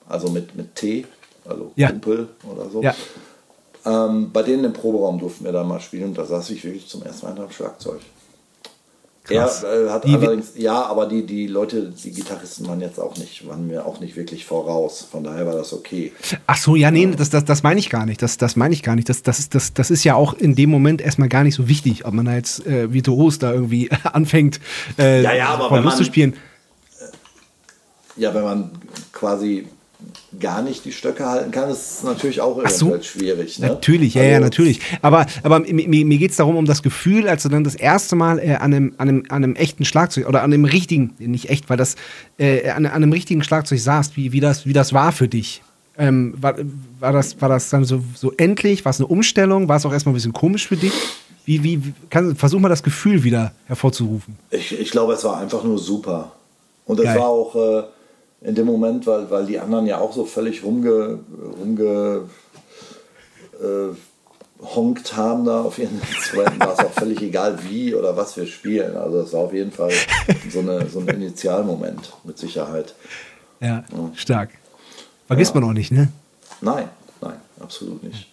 [0.09, 1.06] Also mit, mit T,
[1.48, 1.88] also Ja.
[1.90, 2.83] Kumpel oder so.
[2.83, 2.94] Ja.
[3.87, 6.87] Ähm, bei denen im Proberaum durften wir da mal spielen und da saß ich wirklich
[6.88, 8.00] zum ersten Mal hinterm Schlagzeug.
[9.24, 9.62] Krass.
[9.62, 13.16] Er äh, hat Die- allerdings, ja, aber die, die Leute, die Gitarristen waren jetzt auch
[13.16, 15.07] nicht, waren mir auch nicht wirklich voraus.
[15.09, 16.12] Von daher war das okay.
[16.46, 18.20] Ach so, ja, nee, das, das, das meine ich gar nicht.
[18.22, 19.09] Das, das meine ich gar nicht.
[19.09, 21.68] Das, das, ist, das, das ist ja auch in dem Moment erstmal gar nicht so
[21.68, 24.59] wichtig, ob man da jetzt äh, virtuos da irgendwie anfängt,
[24.98, 26.37] äh, Ja, ja, aber wenn Lust zu man- spielen.
[28.16, 28.70] Ja, wenn man
[29.12, 29.68] quasi
[30.39, 33.01] gar nicht die Stöcke halten kann, ist natürlich auch Ach so.
[33.03, 33.59] schwierig.
[33.59, 33.69] Ne?
[33.69, 34.81] Natürlich, ja, ja, Also, natürlich.
[35.03, 38.17] Aber, aber mir, mir geht es darum, um das Gefühl, als du dann das erste
[38.17, 41.51] Mal äh, an, einem, an, einem, an einem echten Schlagzeug oder an einem richtigen, nicht
[41.51, 41.97] echt, weil das,
[42.39, 45.63] äh, an, an einem richtigen Schlagzeug saßt, wie, wie, das, wie das war für dich.
[45.99, 46.55] Ähm, war,
[47.01, 48.85] war, das, war das dann so, so endlich?
[48.85, 49.69] War es eine Umstellung?
[49.69, 50.93] War es auch erstmal ein bisschen komisch für dich?
[51.45, 54.37] Wie, wie, kann, versuch mal das Gefühl wieder hervorzurufen.
[54.51, 56.33] Ich, ich glaube, es war einfach nur super.
[56.87, 57.83] Und es war auch äh,
[58.42, 61.18] in dem Moment, weil, weil die anderen ja auch so völlig rumge,
[61.61, 62.22] rumge
[63.61, 63.94] äh,
[64.74, 68.46] honkt haben da auf ihren Instrumenten, war es auch völlig egal, wie oder was wir
[68.46, 68.96] spielen.
[68.96, 69.92] Also es war auf jeden Fall
[70.50, 72.94] so, eine, so ein Initialmoment, mit Sicherheit.
[73.61, 73.85] Ja,
[74.16, 74.50] stark.
[75.26, 76.09] Vergisst man auch nicht, ne?
[76.62, 76.88] Nein,
[77.20, 78.26] nein, absolut nicht.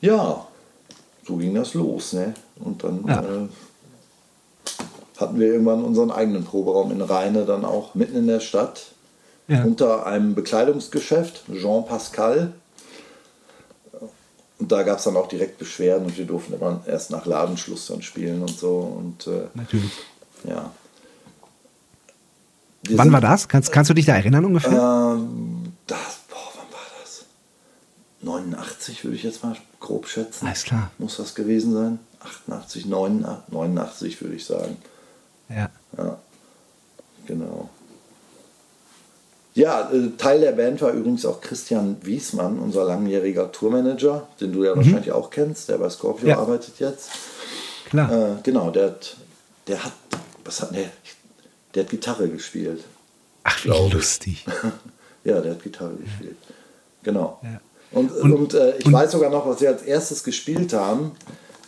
[0.00, 0.46] Ja,
[1.26, 2.34] so ging das los, ne?
[2.56, 3.20] Und dann Ja.
[3.22, 3.48] äh,
[5.16, 8.86] hatten wir irgendwann unseren eigenen Proberaum in Rheine, dann auch mitten in der Stadt,
[9.48, 9.62] Ja.
[9.64, 12.52] unter einem Bekleidungsgeschäft, Jean Pascal.
[14.58, 17.86] Und da gab es dann auch direkt Beschwerden und wir durften immer erst nach Ladenschluss
[17.88, 18.76] dann spielen und so.
[18.78, 19.90] Und äh, Natürlich.
[20.44, 20.70] ja.
[22.84, 23.48] Wir Wann sind- war das?
[23.48, 24.72] Kannst, kannst du dich da erinnern ungefähr?
[24.72, 27.24] ähm, das, boah, wann war das?
[28.22, 30.46] 89 würde ich jetzt mal grob schätzen.
[30.46, 30.90] Alles klar.
[30.98, 31.98] Muss das gewesen sein?
[32.20, 34.76] 88, 89, 89 würde ich sagen.
[35.48, 35.70] Ja.
[35.96, 36.18] Ja,
[37.26, 37.68] genau.
[39.54, 44.64] Ja, äh, Teil der Band war übrigens auch Christian Wiesmann, unser langjähriger Tourmanager, den du
[44.64, 46.30] ja wahrscheinlich auch kennst, der bei Scorpio Mhm.
[46.30, 46.38] Ja.
[46.38, 47.10] arbeitet jetzt.
[47.88, 48.10] Klar.
[48.10, 49.16] Äh, genau, der hat,
[49.68, 49.92] der hat,
[50.44, 50.88] was hat der?
[51.74, 52.82] Der hat Gitarre gespielt.
[53.44, 54.44] Ach, wie lustig.
[55.26, 56.36] Ja, der hat Gitarre gespielt.
[57.02, 57.40] Genau.
[57.42, 57.58] Ja.
[57.92, 61.12] Und, Und- und, äh, ich und- weiß sogar noch, was wir als erstes gespielt haben.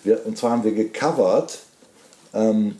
[0.05, 1.61] Wir, und zwar haben wir gecovert
[2.35, 2.77] ähm,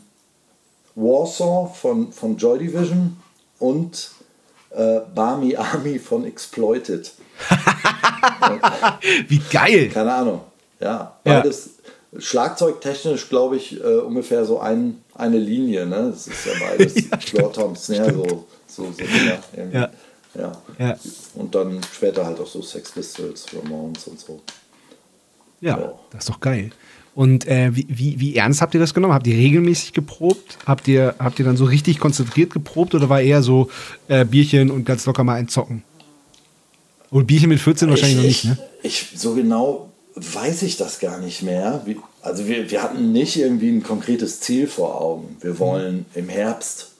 [0.97, 3.17] Warsaw von, von Joy Division
[3.59, 4.09] und
[4.71, 7.11] äh, Barmy Army von Exploited.
[9.27, 9.89] Wie geil.
[9.89, 10.41] Keine Ahnung.
[10.79, 11.39] Ja, Ja.
[11.41, 11.69] beides
[12.17, 15.85] schlagzeugtechnisch, glaube ich, äh, ungefähr so ein, eine Linie.
[15.85, 16.11] Ne?
[16.11, 19.03] Das ist ja beides Ja, Floor Tom Snare, so, so, so.
[19.71, 19.89] Ja.
[20.33, 20.51] Ja.
[20.79, 20.95] Ja.
[21.35, 24.39] Und dann später halt auch so Sex Pistols, Ramones und so.
[25.61, 25.93] Ja, Ja.
[26.11, 26.71] das ist doch geil.
[27.17, 29.15] Und äh, wie, wie, wie ernst habt ihr das genommen?
[29.15, 30.59] Habt ihr regelmäßig geprobt?
[30.67, 33.71] Habt ihr, habt ihr dann so richtig konzentriert geprobt oder war eher so
[34.07, 35.81] äh, Bierchen und ganz locker mal ein Zocken?
[37.09, 38.67] Und Bierchen mit 14 wahrscheinlich ich, noch nicht, ne?
[38.83, 41.83] Ich, so genau weiß ich das gar nicht mehr.
[42.21, 45.37] Also wir, wir hatten nicht irgendwie ein konkretes Ziel vor Augen.
[45.41, 46.91] Wir wollen im Herbst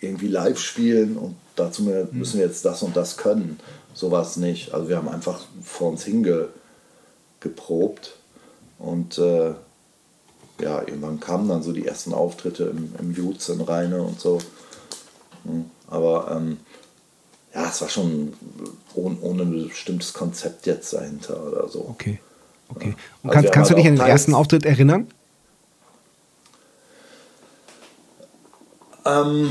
[0.00, 2.08] irgendwie live spielen und dazu Mhm.
[2.12, 3.60] müssen wir jetzt das und das können.
[3.92, 4.72] Sowas nicht.
[4.72, 6.52] Also wir haben einfach vor uns hingeprobt
[8.82, 9.54] und äh,
[10.60, 14.38] ja, irgendwann kamen dann so die ersten Auftritte im, im Jutz in Rheine und so.
[15.44, 16.58] Hm, Aber ähm,
[17.54, 18.32] ja, es war schon
[18.94, 21.86] ohne, ohne ein bestimmtes Konzept jetzt dahinter oder so.
[21.90, 22.18] Okay.
[22.68, 22.94] okay.
[23.22, 25.08] Und Also kannst, kannst du dich halt an den auch ersten Auftritt erinnern?
[29.04, 29.50] Ähm,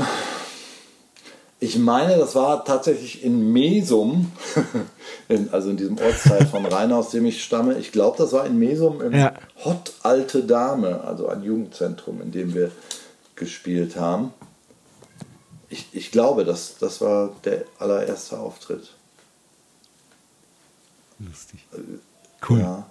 [1.62, 4.32] ich meine, das war tatsächlich in Mesum,
[5.28, 7.78] in, also in diesem Ortsteil von Rhein, aus dem ich stamme.
[7.78, 9.32] Ich glaube, das war in Mesum im Ja.
[9.64, 12.72] Hot Alte Dame, also ein Jugendzentrum, in dem wir
[13.36, 14.32] gespielt haben.
[15.68, 18.94] Ich, ich glaube, das, das war der allererste Auftritt.
[21.20, 21.60] Lustig.
[22.48, 22.58] Cool.
[22.58, 22.90] Ja.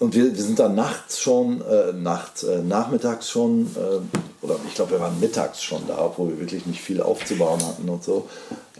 [0.00, 4.74] Und wir, wir sind dann nachts schon, äh, nachts, äh, nachmittags schon, äh, oder ich
[4.74, 8.28] glaube, wir waren mittags schon da, obwohl wir wirklich nicht viel aufzubauen hatten und so.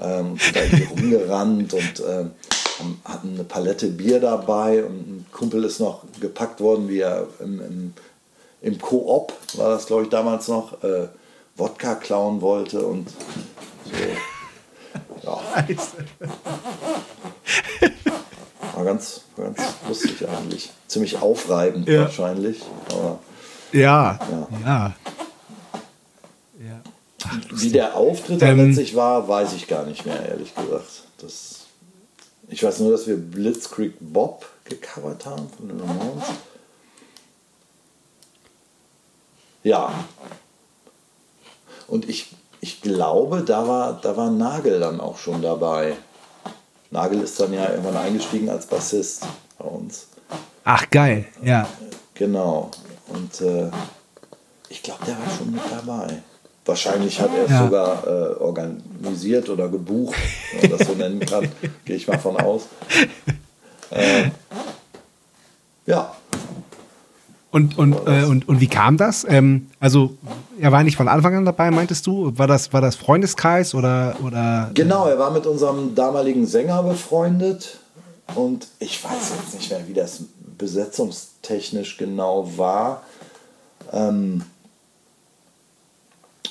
[0.01, 2.31] Ähm, sind da irgendwie rumgerannt und ähm,
[3.05, 7.61] hatten eine Palette Bier dabei und ein Kumpel ist noch gepackt worden, wie er im,
[7.61, 7.93] im,
[8.63, 11.09] im Koop, war das glaube ich damals noch, äh,
[11.57, 13.09] Wodka klauen wollte und
[13.85, 13.93] so.
[15.23, 15.39] Ja.
[18.75, 20.71] War ganz, ganz lustig eigentlich.
[20.87, 22.03] Ziemlich aufreibend Ja.
[22.03, 22.61] wahrscheinlich.
[22.93, 23.19] Aber
[23.73, 24.19] Ja.
[24.31, 24.49] Ja.
[24.65, 24.95] Ja.
[27.51, 31.05] Wie der Auftritt Ähm, dann letztlich war, weiß ich gar nicht mehr, ehrlich gesagt.
[31.19, 31.67] Das,
[32.49, 36.25] ich weiß nur, dass wir Blitzkrieg Bob gecovert haben von den Ramones.
[39.63, 39.93] Ja.
[41.89, 45.97] Und ich, ich glaube, da war, da war Nagel dann auch schon dabei.
[46.91, 49.27] Nagel ist dann ja irgendwann eingestiegen als Bassist
[49.59, 50.07] bei uns.
[50.65, 51.27] Ach, geil.
[51.43, 51.69] Ja.
[52.15, 52.71] Genau.
[53.09, 53.71] Und äh,
[54.69, 56.23] ich glaube, der war schon mit dabei.
[56.67, 57.65] Wahrscheinlich hat er es Ja.
[57.65, 60.17] sogar äh, organisiert oder gebucht,
[60.61, 61.49] wenn man das so nennen kann.
[61.85, 62.63] Gehe ich mal von aus.
[63.91, 64.31] Äh,
[65.87, 66.13] ja,
[67.53, 69.25] Und, und, äh, und, und wie kam das?
[69.29, 70.17] Ähm, also,
[70.61, 72.37] er war nicht von Anfang an dabei, meintest du?
[72.37, 75.07] War das, war das Freundeskreis oder, oder genau.
[75.07, 77.79] Er war mit unserem damaligen Sänger befreundet.
[78.35, 80.23] Und ich weiß jetzt nicht mehr, wie das
[80.59, 83.03] besetzungstechnisch genau war.
[83.93, 84.43] Ähm,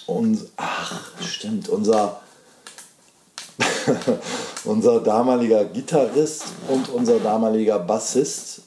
[0.08, 2.22] und, ach, stimmt, unser,
[4.66, 8.62] unser damaliger Gitarrist und unser damaliger Bassist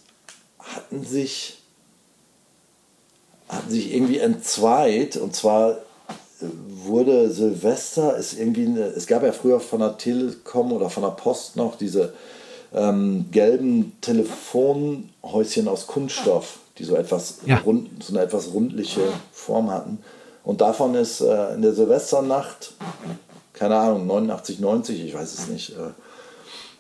[0.59, 1.59] hatten sich,
[3.49, 5.17] hatten sich irgendwie entzweit.
[5.17, 5.79] Und zwar
[6.41, 11.11] wurde Silvester, ist irgendwie eine, es gab ja früher von der Telekom oder von der
[11.11, 12.15] Post noch diese
[12.75, 17.59] ähm, gelben Telefonhäuschen aus Kunststoff, die so etwas Ja.
[17.59, 19.01] rund, so eine etwas rundliche
[19.33, 19.99] Form hatten.
[20.49, 22.73] Und davon ist äh, in der Silvesternacht,
[23.53, 25.91] keine Ahnung, 89, 90, ich weiß es nicht, äh,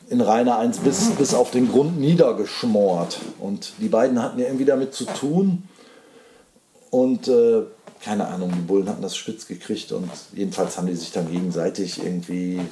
[0.08, 3.18] in Rainer 1 bis, bis auf den Grund niedergeschmort.
[3.38, 5.68] Und die beiden hatten ja irgendwie damit zu tun.
[6.88, 7.64] Und äh,
[8.02, 12.02] keine Ahnung, die Bullen hatten das spitz gekriegt und jedenfalls haben die sich dann gegenseitig
[12.02, 12.62] irgendwie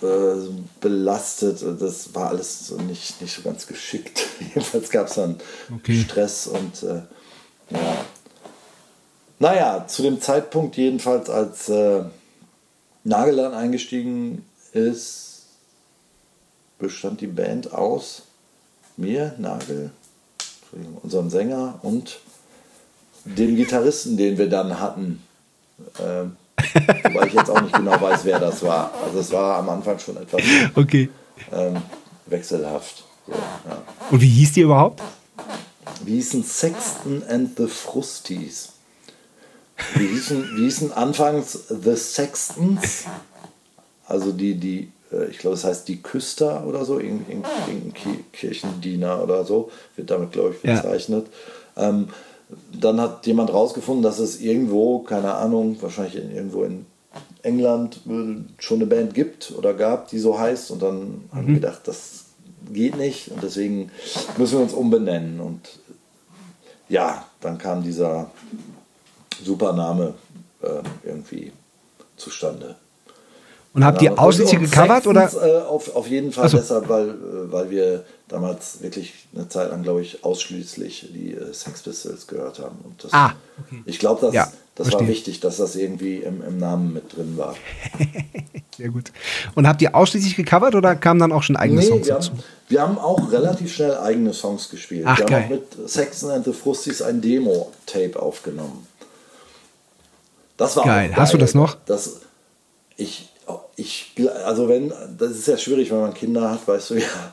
[0.00, 0.48] äh,
[0.80, 1.64] belastet.
[1.80, 4.28] Das war alles nicht, nicht so ganz geschickt.
[4.54, 5.40] jedenfalls gab es dann
[5.74, 6.04] Okay.
[6.04, 7.02] Stress und äh,
[7.70, 7.96] ja.
[9.38, 12.02] Naja, zu dem Zeitpunkt jedenfalls, als äh,
[13.04, 15.46] Nagel dann eingestiegen ist,
[16.78, 18.22] bestand die Band aus
[18.96, 19.90] mir, Nagel,
[21.02, 22.18] unserem Sänger und
[23.24, 25.22] dem Gitarristen, den wir dann hatten.
[26.00, 26.36] Ähm,
[27.04, 28.92] wobei ich jetzt auch nicht genau weiß, wer das war.
[29.04, 30.42] Also es war am Anfang schon etwas
[30.74, 31.08] Okay.
[31.52, 31.76] ähm,
[32.26, 33.04] wechselhaft.
[33.26, 33.82] So, ja.
[34.10, 35.00] Und wie hieß die überhaupt?
[36.04, 38.72] Wie hießen Sexton and the Frusties?
[39.94, 43.04] Wie hießen, wie hießen anfangs The Sextons?
[44.06, 47.94] Also die, die äh, ich glaube, es heißt die Küster oder so, irgend- irgend- irgendein
[47.94, 50.76] Ki- Kirchendiener oder so, wird damit, glaube ich, Ja.
[50.76, 51.26] bezeichnet.
[51.76, 52.08] Ähm,
[52.72, 56.86] dann hat jemand rausgefunden, dass es irgendwo, keine Ahnung, wahrscheinlich in, irgendwo in
[57.42, 58.00] England
[58.58, 60.70] schon eine Band gibt oder gab, die so heißt.
[60.70, 62.24] Und dann haben wir gedacht, das
[62.72, 63.90] geht nicht und deswegen
[64.38, 65.40] müssen wir uns umbenennen.
[65.40, 65.60] Und
[66.88, 68.30] ja, dann kam dieser
[69.44, 70.14] super Name
[70.62, 70.66] äh,
[71.04, 71.52] irgendwie
[72.16, 72.76] zustande.
[73.74, 74.22] Und habt ihr Genau.
[74.22, 75.30] ausschließlich Und gecovert oder?
[75.34, 76.56] Äh, auf, auf jeden Fall so.
[76.56, 81.52] deshalb, weil, äh, weil wir damals wirklich eine Zeit lang, glaube ich, ausschließlich die äh,
[81.52, 82.76] Sex Pistols gehört haben.
[82.84, 83.34] Und das, Ah,
[83.66, 83.82] okay.
[83.84, 87.34] Ich glaube, das, Ja, das war wichtig, dass das irgendwie im, im Namen mit drin
[87.36, 87.54] war.
[88.76, 89.12] Sehr gut.
[89.54, 92.30] Und habt ihr ausschließlich gecovert oder kamen dann auch schon eigene Songs wir, dazu?
[92.30, 95.04] haben, wir haben auch relativ schnell eigene Songs gespielt.
[95.06, 95.44] Ach, wir haben geil.
[95.44, 98.86] auch mit Sexton and the Frusties ein Demo-Tape aufgenommen.
[100.58, 101.10] Das war Geil.
[101.14, 101.76] Auch Hast du das noch?
[101.86, 102.20] Das,
[102.98, 103.30] ich,
[103.76, 104.12] ich,
[104.44, 107.32] also wenn, das ist ja schwierig, wenn man Kinder hat, weißt du ja,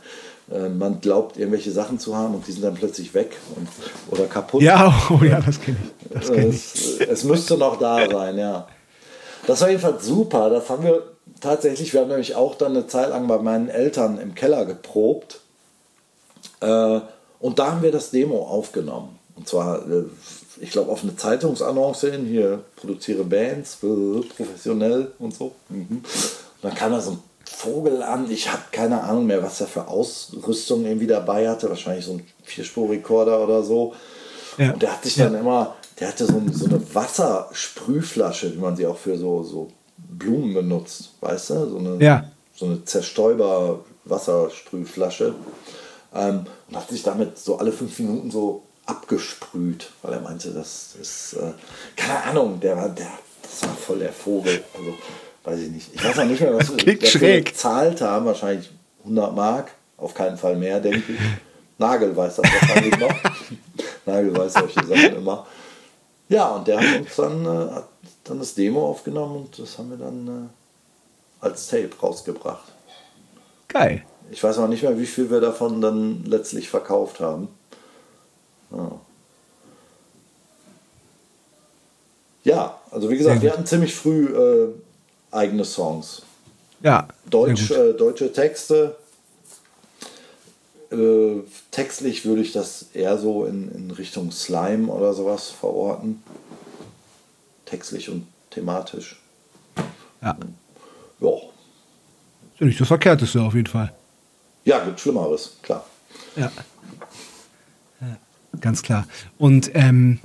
[0.53, 3.67] äh, man glaubt, irgendwelche Sachen zu haben und die sind dann plötzlich weg und,
[4.11, 4.61] oder kaputt.
[4.61, 6.09] Ja, oh ja, das kenne ich.
[6.13, 6.55] Das kenn ich.
[6.55, 8.67] Es, es müsste noch da sein, ja.
[9.47, 10.49] Das war jedenfalls super.
[10.49, 11.03] Das haben wir
[11.41, 15.39] tatsächlich, wir haben nämlich auch dann eine Zeit lang bei meinen Eltern im Keller geprobt.
[16.61, 16.99] Äh,
[17.39, 19.19] und da haben wir das Demo aufgenommen.
[19.35, 20.05] und zwar, äh,
[20.59, 25.53] ich glaube, auf eine Zeitungsannonce hin, hier produziere Bands, professionell und so.
[25.69, 25.87] Mhm.
[25.89, 26.03] Und
[26.61, 29.87] dann kam da so ein Vogel an, ich habe keine Ahnung mehr, was er für
[29.87, 33.93] Ausrüstung irgendwie dabei hatte, wahrscheinlich so ein Vierspurrekorder oder so.
[34.57, 34.71] Ja.
[34.73, 38.85] Und der hat sich dann immer, der hatte so, so eine Wassersprühflasche, wie man sie
[38.87, 41.69] auch für so, so Blumen benutzt, weißt du?
[41.69, 42.25] So eine, Ja.
[42.55, 45.33] so eine Zerstäuber-Wassersprühflasche.
[46.13, 50.95] Ähm, und hat sich damit so alle fünf Minuten so abgesprüht, weil er meinte, das
[50.99, 51.51] ist, äh,
[51.95, 54.63] keine Ahnung, der war, der, das war voll der Vogel.
[54.73, 54.93] Also,
[55.43, 55.89] weiß ich nicht.
[55.93, 56.75] Ich weiß auch nicht mehr, was
[57.21, 58.25] wir gezahlt haben.
[58.25, 58.69] Wahrscheinlich
[58.99, 61.19] 100 Mark, auf keinen Fall mehr, denke ich.
[61.77, 63.15] Nagel weiß das wahrscheinlich noch.
[64.05, 65.45] Nagel weiß solche Sachen immer.
[66.29, 67.87] Ja, und der hat uns dann, äh, hat
[68.23, 72.71] dann das Demo aufgenommen und das haben wir dann äh, als Tape rausgebracht.
[73.67, 74.03] Geil.
[74.31, 77.49] Ich weiß auch nicht mehr, wie viel wir davon dann letztlich verkauft haben.
[82.43, 84.69] Ja, also wie gesagt, wir hatten ziemlich früh äh,
[85.31, 86.21] eigene Songs.
[86.81, 87.07] Ja.
[87.29, 88.95] Deutsch, äh, deutsche Texte.
[90.91, 96.21] Äh, textlich würde ich das eher so in, in Richtung Slime oder sowas verorten.
[97.65, 99.19] Textlich und thematisch.
[100.21, 100.37] Ja.
[101.19, 103.91] Ja, Ist ja nicht das Verkehrteste auf jeden Fall.
[104.63, 105.85] ja gibt Schlimmeres, klar.
[106.35, 106.51] Ja.
[108.61, 109.05] Ganz klar.
[109.37, 110.19] Und ähm,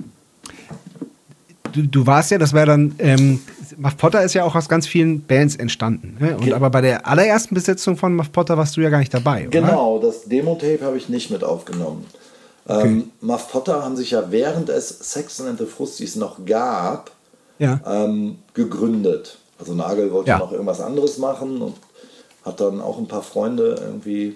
[1.73, 3.41] du, du warst ja, das wäre dann, ähm,
[3.77, 6.17] Muff Potter ist ja auch aus ganz vielen Bands entstanden.
[6.19, 6.35] Ne?
[6.35, 9.13] Und Ge- aber bei der allerersten Besetzung von Muff Potter warst du ja gar nicht
[9.13, 9.61] dabei, oder?
[9.61, 12.05] Genau, das Demo-Tape habe ich nicht mit aufgenommen.
[12.67, 17.11] Ähm, Muff Potter haben sich ja während es Saxon and the Frusties noch gab,
[17.59, 17.79] Ja.
[17.85, 19.37] ähm, gegründet.
[19.57, 20.39] Also Nagel wollte Ja.
[20.39, 21.75] noch irgendwas anderes machen und
[22.43, 24.35] hat dann auch ein paar Freunde irgendwie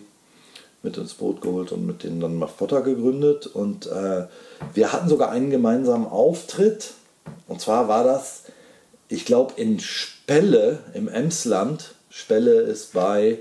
[0.85, 3.47] mit ins Boot geholt und mit denen dann Muff Potter gegründet.
[3.47, 4.27] Und äh,
[4.73, 6.91] wir hatten sogar einen gemeinsamen Auftritt.
[7.49, 8.43] Und zwar war das,
[9.09, 11.95] ich glaube, in Spelle im Emsland.
[12.09, 13.39] Spelle ist bei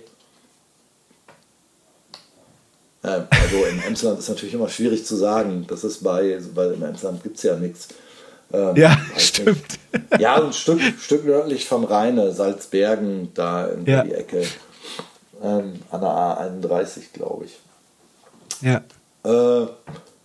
[3.04, 5.66] ja, also im Emsland ist natürlich immer schwierig zu sagen.
[5.68, 7.88] Das ist bei, weil im Emsland gibt es ja nichts.
[8.52, 9.58] Ähm, Ja, stimmt.
[9.92, 10.20] Nicht.
[10.20, 14.04] Ja, ein Stück, Stück nördlich von Rheine, Salzbergen, da in Ja.
[14.04, 14.42] die Ecke.
[15.44, 17.58] Ähm, an der A31, glaube ich.
[18.62, 18.80] Ja.
[19.24, 19.66] Äh,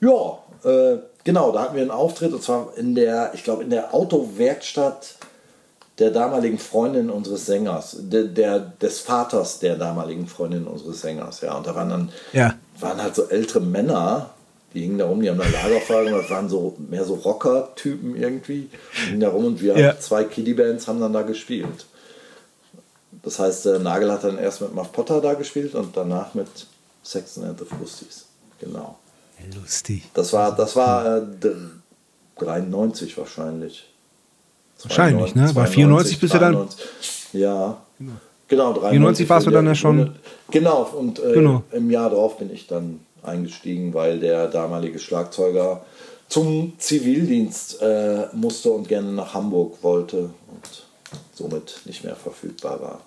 [0.02, 3.70] ja, äh, genau, da hatten wir einen Auftritt und zwar in der, ich glaube, in
[3.70, 5.16] der Autowerkstatt
[5.98, 11.58] der damaligen Freundin unseres Sängers, der, der, des Vaters der damaligen Freundin unseres Sängers, ja.
[11.58, 12.54] Und da waren dann, Ja.
[12.80, 14.30] waren halt so ältere Männer,
[14.74, 18.70] die hingen da rum, die haben da Lagerfeuer das waren so mehr so Rocker-Typen irgendwie,
[18.96, 20.00] die hingen da rum und wir Ja.
[20.00, 21.88] zwei Kiddie-Bands haben dann da gespielt.
[23.24, 26.48] Das heißt, Nagel hat dann erst mit Muff Potter da gespielt und danach mit
[27.04, 28.26] Saxon and the Frusties.
[28.60, 28.98] Genau.
[29.62, 30.04] Lustig.
[30.14, 31.56] Das war, das war äh, dr-
[32.40, 33.86] 93 wahrscheinlich.
[34.84, 35.52] Wahrscheinlich, ne?
[35.54, 36.86] Bei 94 bist du dann- 93.
[37.34, 37.78] Ja.
[38.48, 40.16] Genau, 93 94 warst du dann ja schon-.
[40.52, 41.64] Genau, und äh, Genau.
[41.72, 45.86] im Jahr darauf bin ich dann eingestiegen, weil der damalige Schlagzeuger
[46.30, 50.86] zum Zivildienst äh, musste und gerne nach Hamburg wollte und
[51.34, 53.02] somit nicht mehr verfügbar war.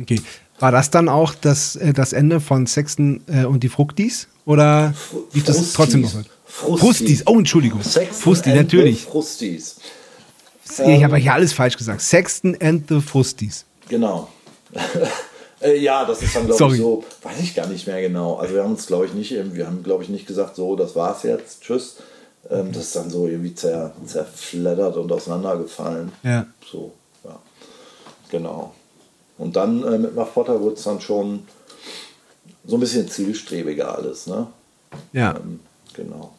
[0.00, 0.20] Okay.
[0.58, 4.28] War das dann auch das, äh, das Ende von Sexton äh, und die Fructis?
[4.46, 4.94] Oder
[5.32, 5.72] lief das Frustis.
[5.74, 6.10] trotzdem noch?
[6.46, 6.80] Frustis.
[6.80, 7.22] Frustis.
[7.26, 7.82] Oh, Entschuldigung.
[7.82, 9.02] Sexton Frusti, natürlich.
[9.04, 9.76] Frustis.
[10.64, 12.00] Ich habe hier alles falsch gesagt.
[12.00, 13.64] Sexton and the Frustis.
[13.88, 14.28] Genau.
[15.60, 18.36] äh, ja, das ist dann, glaube ich, so, weiß ich gar nicht mehr genau.
[18.36, 20.96] Also wir haben uns, glaube ich, nicht, wir haben, glaube ich, nicht gesagt, so, das
[20.96, 21.96] war's jetzt, tschüss.
[22.50, 26.12] Ähm, das ist dann so irgendwie zer, zerfleddert und auseinandergefallen.
[26.22, 26.46] Ja.
[26.70, 26.92] So,
[27.24, 27.38] ja.
[28.30, 28.74] Genau.
[29.38, 31.40] Und dann äh, mit Muff Potter wurde es dann schon
[32.66, 34.46] so ein bisschen zielstrebiger alles, ne?
[35.12, 35.36] Ja.
[35.36, 35.60] Ähm,
[35.94, 36.32] genau.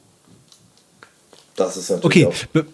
[1.56, 2.26] Das ist natürlich Okay.
[2.26, 2.66] auch, Be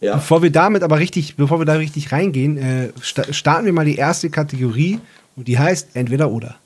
[0.00, 0.16] ja.
[0.16, 3.84] Bevor wir damit aber richtig, bevor wir da richtig reingehen, äh, sta starten wir mal
[3.84, 4.98] die erste Kategorie
[5.36, 6.56] und die heißt entweder oder.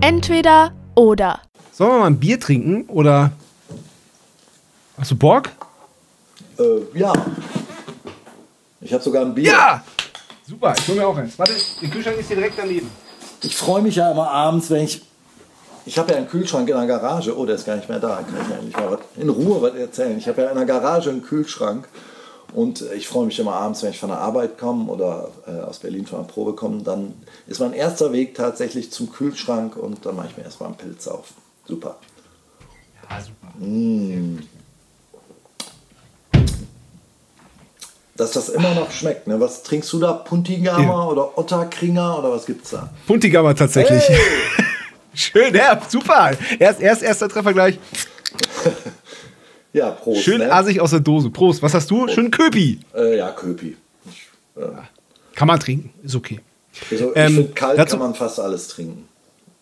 [0.00, 1.40] Entweder oder.
[1.72, 3.32] Sollen wir mal ein Bier trinken oder
[4.98, 5.50] Hast du Bock?
[6.58, 7.12] Äh, ja.
[8.80, 9.52] Ich habe sogar ein Bier.
[9.52, 9.84] Ja!
[10.48, 11.38] Super, ich hol mir auch eins.
[11.38, 12.90] Warte, der Kühlschrank ist hier direkt daneben.
[13.42, 15.02] Ich freue mich ja immer abends, wenn ich.
[15.84, 17.36] Ich habe ja einen Kühlschrank in der Garage.
[17.36, 18.16] Oh, der ist gar nicht mehr da.
[18.16, 20.16] Kann ich ja endlich mal was, in Ruhe was erzählen.
[20.16, 21.86] Ich habe ja in der Garage einen Kühlschrank.
[22.54, 25.60] Und äh, ich freue mich immer abends, wenn ich von der Arbeit komme oder äh,
[25.60, 26.82] aus Berlin von der Probe komme.
[26.82, 27.12] Dann
[27.46, 31.08] ist mein erster Weg tatsächlich zum Kühlschrank und dann mache ich mir erstmal einen Pilz
[31.08, 31.26] auf.
[31.66, 31.96] Super.
[33.10, 33.52] Ja, super.
[38.18, 39.26] Dass das immer noch schmeckt.
[39.28, 39.40] Ne?
[39.40, 40.12] Was trinkst du da?
[40.12, 41.04] Puntigammer Ja.
[41.06, 42.90] oder Otterkringer oder was gibt's da?
[43.06, 44.02] Puntigammer tatsächlich.
[45.14, 46.32] Schön, ja, super.
[46.58, 47.78] Erst, erst erster Treffer gleich.
[49.72, 50.22] Ja, Prost.
[50.22, 50.52] Schön ne?
[50.52, 51.30] assig aus der Dose.
[51.30, 51.62] Prost.
[51.62, 52.08] Was hast du?
[52.08, 52.80] Schön Köpi.
[52.94, 53.76] Äh, ja, Köpi.
[54.10, 54.28] Ich,
[54.60, 54.66] äh,
[55.34, 55.90] Kann man trinken.
[56.02, 56.40] Ist okay.
[56.90, 59.08] also, Ähm, ich finde, kalt dazu- kann man fast alles trinken.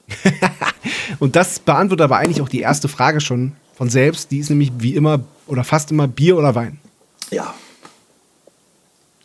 [1.19, 4.31] Und das beantwortet aber eigentlich auch die erste Frage schon von selbst.
[4.31, 6.79] Die ist nämlich wie immer oder fast immer Bier oder Wein.
[7.31, 7.55] Ja.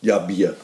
[0.02, 0.56] Ja, Bier.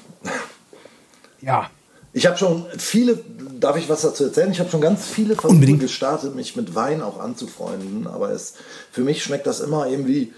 [1.40, 1.70] Ja.
[2.12, 3.18] Ich habe schon viele,
[3.60, 4.50] darf ich was dazu erzählen?
[4.50, 5.80] Ich habe schon ganz viele Versuche Unbedingt.
[5.80, 8.54] gestartet, mich mit Wein auch anzufreunden, aber es,
[8.90, 10.32] für mich schmeckt das immer irgendwie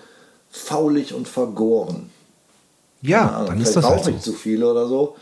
[0.51, 2.11] faulig und vergoren.
[3.03, 4.13] Ja, dann ist das halt so.
[4.19, 5.17] zu viel oder so.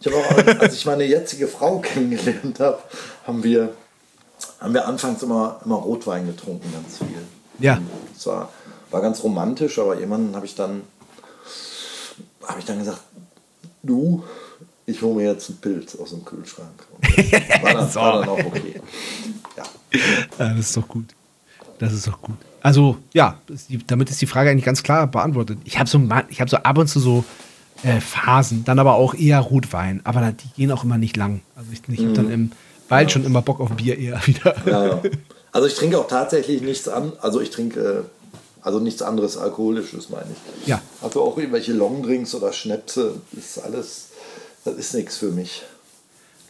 [0.00, 2.78] Ich habe auch, als- als ich meine jetzige Frau kennengelernt habe,
[3.26, 3.72] haben wir,
[4.60, 7.22] haben wir anfangs immer, immer Rotwein getrunken, ganz viel.
[7.58, 7.80] Ja.
[8.14, 8.50] Es war,
[8.90, 10.82] war ganz romantisch, aber irgendwann habe ich dann
[12.44, 12.98] habe ich dann gesagt,
[13.82, 14.22] du,
[14.86, 16.86] ich hole mir jetzt einen Pilz aus dem Kühlschrank.
[17.62, 18.00] War, dann, So.
[18.00, 18.80] war dann auch okay.
[19.56, 19.62] Ja.
[20.38, 21.06] Ja, das ist doch gut.
[21.78, 22.36] Das ist doch gut.
[22.62, 23.40] Also, ja,
[23.88, 25.58] damit ist die Frage eigentlich ganz klar beantwortet.
[25.64, 27.24] Ich habe so, ich hab so ab und zu so
[27.82, 30.00] äh, Phasen, dann aber auch eher Rotwein.
[30.04, 31.40] Aber die gehen auch immer nicht lang.
[31.56, 32.52] Also, ich, ich habe dann im
[32.88, 34.54] Wald schon immer Bock auf Bier eher wieder.
[34.66, 35.02] Ja, ja.
[35.50, 38.02] Also ich trinke auch tatsächlich nichts an, also ich trinke äh,
[38.62, 40.26] also nichts anderes Alkoholisches, meine
[40.62, 40.66] ich.
[40.68, 40.80] Ja.
[41.00, 44.08] Also auch irgendwelche Longdrinks oder Schnäpse, ist alles,
[44.64, 45.62] das ist nichts für mich.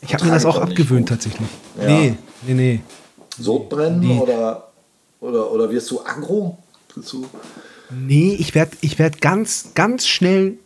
[0.03, 1.49] Ich habe mir das auch abgewöhnt tatsächlich.
[1.81, 1.87] Ja.
[1.87, 2.81] Nee, nee, nee.
[3.39, 4.19] Sodbrennen Nee.
[4.19, 4.69] oder,
[5.21, 6.59] oder, oder wirst du aggro?
[6.95, 7.27] Bist du-
[7.91, 10.59] Nee, ich werde ich werd ganz, ganz schnell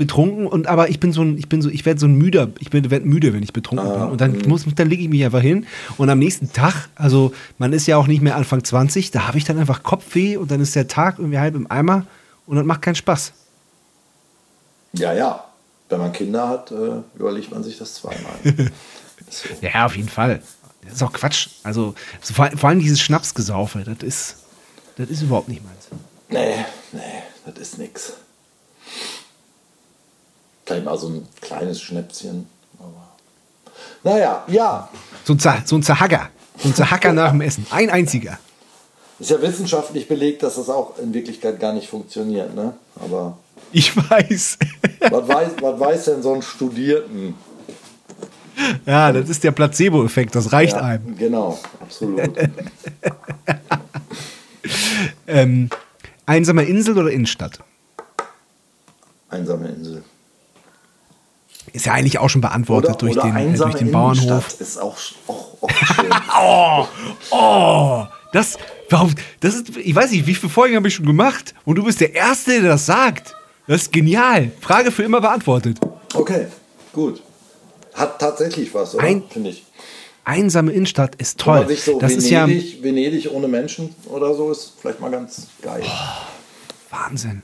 [0.00, 2.48] betrunken und aber ich bin so ein, ich bin so, ich werde so ein müder,
[2.58, 4.10] ich bin werd müde, wenn ich betrunken Ah, bin.
[4.12, 5.66] Und dann muss, dann lege ich mich einfach hin
[5.98, 9.36] und am nächsten Tag, also man ist ja auch nicht mehr Anfang 20, da habe
[9.36, 12.06] ich dann einfach Kopfweh und dann ist der Tag irgendwie halb im Eimer
[12.46, 13.32] und das macht keinen Spaß.
[14.94, 15.44] Ja, ja.
[15.90, 18.34] Wenn man Kinder hat, äh, überlegt man sich das zweimal.
[19.28, 19.48] So.
[19.60, 20.40] Ja, auf jeden Fall.
[20.82, 21.48] Das ist auch Quatsch.
[21.62, 24.36] Also so vor, vor allem dieses Schnapsgesaufe, das ist,
[24.96, 25.88] das ist überhaupt nicht meins.
[26.30, 27.00] Nee, nee,
[27.44, 28.14] das ist nix.
[30.70, 32.46] Vielleicht mal so ein kleines Schnäpschen.
[32.78, 33.08] Aber
[34.04, 34.88] naja, ja.
[35.24, 36.28] So ein, Zer, so ein Zerhacker.
[36.58, 37.66] So ein Zerhacker nach dem Essen.
[37.70, 38.38] Ein einziger.
[39.18, 42.74] Ist ja wissenschaftlich belegt, dass das auch in Wirklichkeit gar nicht funktioniert, ne?
[43.02, 43.36] Aber
[43.72, 44.58] Ich weiß.
[45.10, 47.34] was weiß, was weiß denn so ein Studierten?
[48.86, 51.16] Ja, das ist der Placebo-Effekt, das reicht Ja, einem.
[51.16, 52.20] genau, absolut.
[55.26, 55.68] Ähm,
[56.26, 57.58] einsame Insel oder Innenstadt?
[59.30, 60.02] Einsame Insel.
[61.72, 64.60] Ist ja eigentlich auch schon beantwortet Oder, durch, oder den, äh, durch den Bauernhof.
[64.60, 64.96] Ist auch,
[65.26, 66.10] auch, auch schön.
[66.38, 66.86] Oh,
[67.30, 68.58] oh, das,
[68.88, 71.84] warum, das ist, ich weiß nicht, wie viele Folgen habe ich schon gemacht und du
[71.84, 73.34] bist der Erste, der das sagt.
[73.66, 74.50] Das ist genial.
[74.60, 75.78] Frage für immer beantwortet.
[76.14, 76.46] Okay,
[76.92, 77.22] gut.
[77.94, 79.04] Hat tatsächlich was, oder?
[79.04, 79.64] Ein- Finde ich.
[80.24, 81.66] Einsame Innenstadt ist toll.
[81.76, 85.82] so das ist ja Venedig, Venedig ohne Menschen oder so ist vielleicht mal ganz geil.
[86.90, 87.42] Wahnsinn.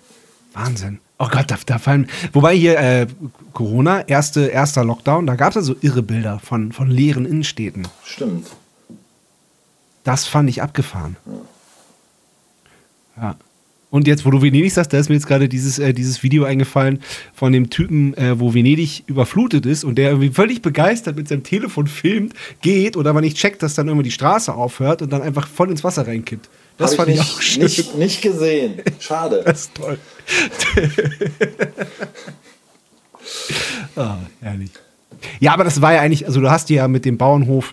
[0.52, 1.00] Wahnsinn.
[1.18, 2.08] Oh Gott, da, da fallen.
[2.32, 3.06] Wobei hier äh,
[3.54, 7.88] Corona, erste, erster Lockdown, da gab es ja so irre Bilder von, von leeren Innenstädten.
[8.04, 8.48] Stimmt.
[10.04, 11.16] Das fand ich abgefahren.
[13.16, 13.36] Ja.
[13.88, 16.44] Und jetzt, wo du Venedig sagst, da ist mir jetzt gerade dieses, äh, dieses Video
[16.44, 17.00] eingefallen
[17.32, 21.44] von dem Typen, äh, wo Venedig überflutet ist und der irgendwie völlig begeistert mit seinem
[21.44, 25.22] Telefon filmt, geht oder aber nicht checkt, dass dann irgendwie die Straße aufhört und dann
[25.22, 26.50] einfach voll ins Wasser reinkippt.
[26.78, 27.62] Das Hab fand ich, nicht, auch schön.
[27.62, 28.82] nicht, nicht gesehen.
[28.98, 29.42] Schade.
[29.44, 29.98] Das ist toll.
[33.96, 34.70] ah, herrlich.
[35.40, 37.72] Ja, aber das war ja eigentlich, also du hast ja mit dem Bauernhof,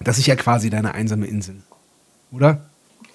[0.00, 1.56] das ist ja quasi deine einsame Insel.
[2.32, 2.60] Oder?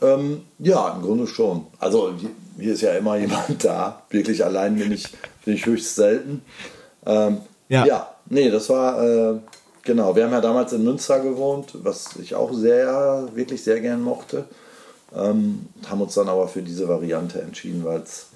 [0.01, 1.67] Ähm, ja, im Grunde schon.
[1.79, 2.13] Also
[2.57, 4.03] hier- ist ja immer jemand da.
[4.09, 5.07] Wirklich allein bin ich,
[5.43, 6.41] bin ich höchst selten.
[7.05, 7.37] Ähm,
[7.67, 7.85] Ja.
[7.85, 8.15] ja.
[8.29, 9.35] nee, das war äh,
[9.83, 10.15] genau.
[10.15, 14.45] Wir haben ja damals in Münster gewohnt, was ich auch sehr, wirklich sehr gern mochte.
[15.15, 18.27] Ähm, haben uns dann aber für diese Variante entschieden, weil es,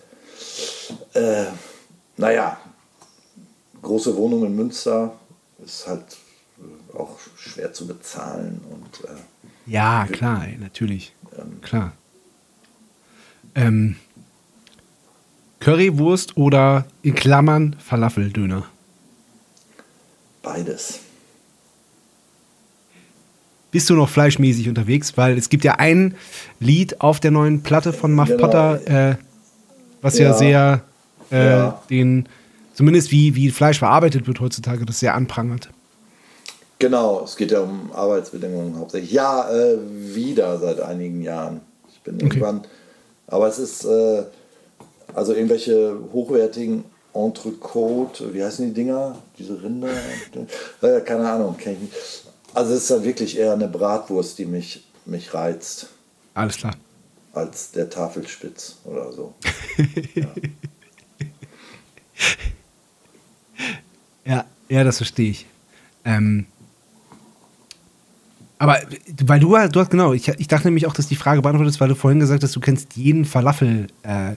[1.14, 1.46] äh,
[2.18, 2.60] naja,
[3.82, 5.14] große Wohnung in Münster
[5.64, 6.18] ist halt
[6.60, 9.16] äh, auch schwer zu bezahlen und äh,
[9.66, 11.14] Ja, klar, natürlich.
[11.62, 11.94] Klar.
[13.56, 13.96] Ähm,
[15.60, 18.66] Currywurst oder in Klammern Falafeldöner?
[20.42, 21.00] beides.
[23.78, 25.18] Bist du noch fleischmäßig unterwegs?
[25.18, 26.16] Weil es gibt ja ein
[26.60, 28.42] Lied auf der neuen Platte von Muff Genau.
[28.42, 29.16] Potter, äh,
[30.02, 30.34] was ja, Ja.
[30.34, 30.82] sehr
[31.32, 31.82] äh, Ja.
[31.88, 32.28] den,
[32.74, 35.70] zumindest wie, wie Fleisch verarbeitet wird heutzutage, das sehr anprangert.
[36.80, 39.12] Genau, es geht ja um Arbeitsbedingungen hauptsächlich.
[39.12, 39.78] Ja, äh,
[40.16, 41.62] wieder seit einigen Jahren.
[41.94, 42.62] Ich bin irgendwann,
[43.28, 44.24] aber es ist äh,
[45.14, 49.20] also irgendwelche hochwertigen Entrecote, wie heißen die Dinger?
[49.38, 49.90] Diese Rinder?
[50.82, 52.24] äh, keine Ahnung, kenne ich nicht.
[52.58, 55.90] Also es ist ja wirklich eher eine Bratwurst, die mich, mich reizt,
[56.34, 56.74] Alles klar.
[57.34, 59.36] als der Tafelspitz oder so.
[64.26, 65.46] Ja, ja, das verstehe ich.
[66.04, 66.46] Ähm,
[68.60, 68.80] aber
[69.24, 71.80] weil du, du hast genau, ich, ich dachte nämlich auch, dass die Frage beantwortet ist,
[71.80, 73.88] weil du vorhin gesagt hast, du kennst jeden Falafel.
[74.04, 74.34] Äh,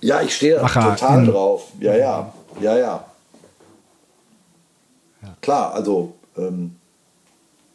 [0.00, 1.68] Ja, ich stehe da total in- drauf.
[1.78, 3.04] Ja, ja, ja, ja.
[5.42, 6.74] Klar, also, ähm,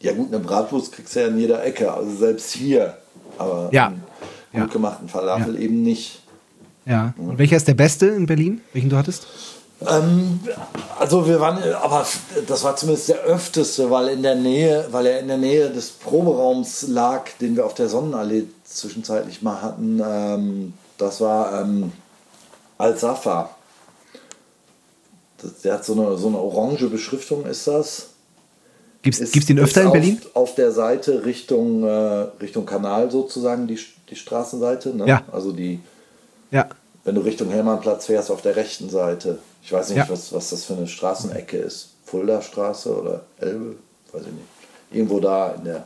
[0.06, 2.98] ja gut, eine Bratwurst kriegst du ja in jeder Ecke, also selbst hier.
[3.38, 3.88] Aber Ja.
[3.88, 4.04] einen
[4.54, 4.62] Ja.
[4.64, 6.22] gut gemachten Falafel eben nicht.
[6.86, 7.14] ja.
[7.18, 9.28] Und welcher ist der beste in Berlin, welchen du hattest?
[9.86, 10.40] Ähm,
[10.98, 12.06] also wir waren, aber
[12.48, 15.90] das war zumindest der öfteste, weil in der Nähe, weil er in der Nähe des
[15.90, 20.02] Proberaums lag, den wir auf der Sonnenallee zwischenzeitlich mal hatten.
[20.06, 21.92] Ähm, das war ähm,
[22.78, 23.50] Al-Safa.
[25.64, 28.08] Der hat so eine, so eine orange Beschriftung, ist das.
[29.06, 30.22] Ist, gibt's den öfter in Berlin?
[30.34, 31.88] Auf, auf der Seite Richtung, äh,
[32.42, 33.80] Richtung Kanal sozusagen, die,
[34.10, 34.96] die Straßenseite.
[34.96, 35.08] Ne?
[35.08, 35.24] Ja.
[35.32, 35.80] Also die,
[36.52, 36.68] Ja.
[37.04, 39.40] wenn du Richtung Hellmannplatz fährst, auf der rechten Seite.
[39.64, 40.10] Ich weiß nicht, Ja.
[40.10, 41.90] was, was das für eine Straßenecke ist.
[42.06, 43.76] Fulda Straße oder Elbe?
[44.12, 44.46] Weiß ich nicht.
[44.92, 45.86] Irgendwo da in der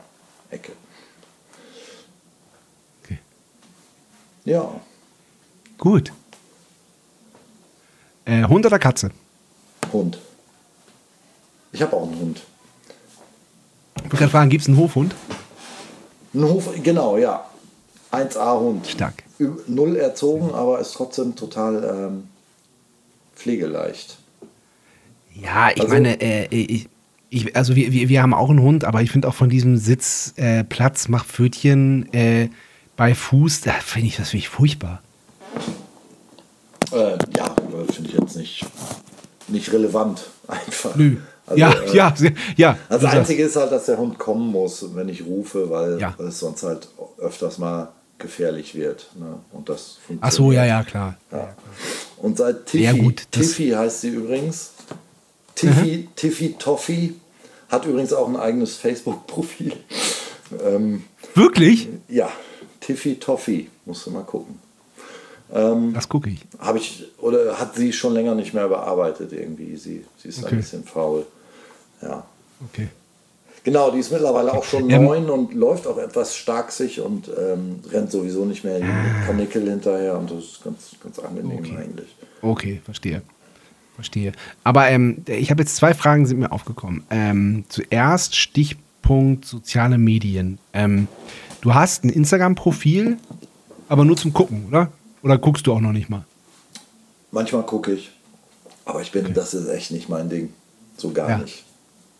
[0.51, 0.71] Ecke.
[3.03, 3.19] Okay.
[4.45, 4.69] Ja,
[5.77, 6.11] Gut.
[8.25, 9.11] Äh, Hund oder Katze?
[9.93, 10.19] Hund.
[11.71, 12.41] Ich habe auch einen Hund.
[13.99, 15.13] Ich wollte gerade fragen, gibt es einen Hofhund?
[16.33, 17.45] Ein Hof, genau, ja.
[18.11, 18.87] 1A-Hund.
[18.87, 19.23] Stark.
[19.67, 22.23] Null erzogen, aber ist trotzdem total ähm,
[23.35, 24.17] pflegeleicht.
[25.33, 26.89] Ja, ich Also- meine, äh, ich,
[27.29, 29.77] ich, also wir, wir, wir haben auch einen Hund, aber ich finde auch von diesem
[29.77, 32.49] Sitz, äh, Platz, mach Pfötchen äh,
[32.97, 35.01] bei Fuß, da finde ich das wirklich furchtbar.
[36.91, 38.65] Äh, ja, äh, finde ich jetzt nicht,
[39.47, 40.27] nicht relevant.
[40.47, 40.95] Einfach.
[40.95, 41.17] Nö.
[41.49, 42.15] Also, ja, äh, ja,
[42.57, 42.77] ja.
[42.89, 45.99] Das du sagst- Einzige ist halt, dass der Hund kommen muss, wenn ich rufe, weil,
[45.99, 46.15] Ja.
[46.19, 46.87] es sonst halt
[47.17, 47.89] öfters mal
[48.19, 49.09] gefährlich wird.
[49.17, 49.39] Ne?
[49.51, 50.23] Und das funktioniert.
[50.23, 51.15] Ach so, ja, ja, klar.
[51.31, 51.55] Ja.
[52.17, 54.71] Und seit Tiffy, Ja, gut, das- Tiffy heißt sie übrigens.
[55.55, 57.13] Tiffy, Tiffy Toffee
[57.69, 59.73] hat übrigens auch ein eigenes Facebook-Profil.
[60.65, 61.03] Ähm,
[61.35, 61.87] Wirklich?
[62.07, 62.29] ja,
[62.79, 64.59] Tiffy Toffee, musst du mal gucken.
[65.93, 66.41] Das gucke ich.
[66.59, 69.75] Habe ich, oder hat sie schon länger nicht mehr bearbeitet irgendwie.
[69.77, 70.53] Sie, sie ist Okay.
[70.53, 71.25] ein bisschen faul.
[72.01, 72.23] Ja.
[72.71, 72.87] Okay.
[73.63, 77.81] Genau, die ist mittlerweile auch schon Ähm, neun und läuft auch etwas starksig und ähm,
[77.91, 81.77] rennt sowieso nicht mehr mit Kanickel hinterher und das ist ganz, ganz angenehm Okay.
[81.77, 82.15] eigentlich.
[82.41, 83.21] Okay, verstehe.
[83.95, 84.31] Verstehe.
[84.63, 87.03] Aber ähm, ich habe jetzt zwei Fragen, sind mir aufgekommen.
[87.09, 90.57] Ähm, zuerst Stichpunkt soziale Medien.
[90.71, 91.09] Ähm,
[91.59, 93.17] du hast ein Instagram-Profil,
[93.89, 94.89] aber nur zum Gucken, oder?
[95.21, 96.25] Oder guckst du auch noch nicht mal?
[97.31, 98.09] Manchmal gucke ich,
[98.85, 100.53] aber ich bin, das ist echt nicht mein Ding.
[100.95, 101.37] So gar Ja.
[101.39, 101.65] nicht.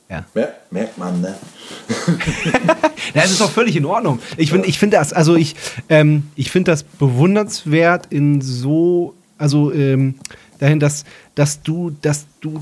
[0.10, 0.26] Ja.
[0.34, 1.36] Mer merkt man, ne?
[3.14, 4.20] Ja, es ist auch völlig in Ordnung.
[4.38, 5.56] Ich finde ich find das, also ich,
[5.88, 10.16] ähm, ich finde das bewundernswert in so, also ähm,
[10.60, 11.06] dahin, dass,
[11.36, 12.60] dass du, dass du,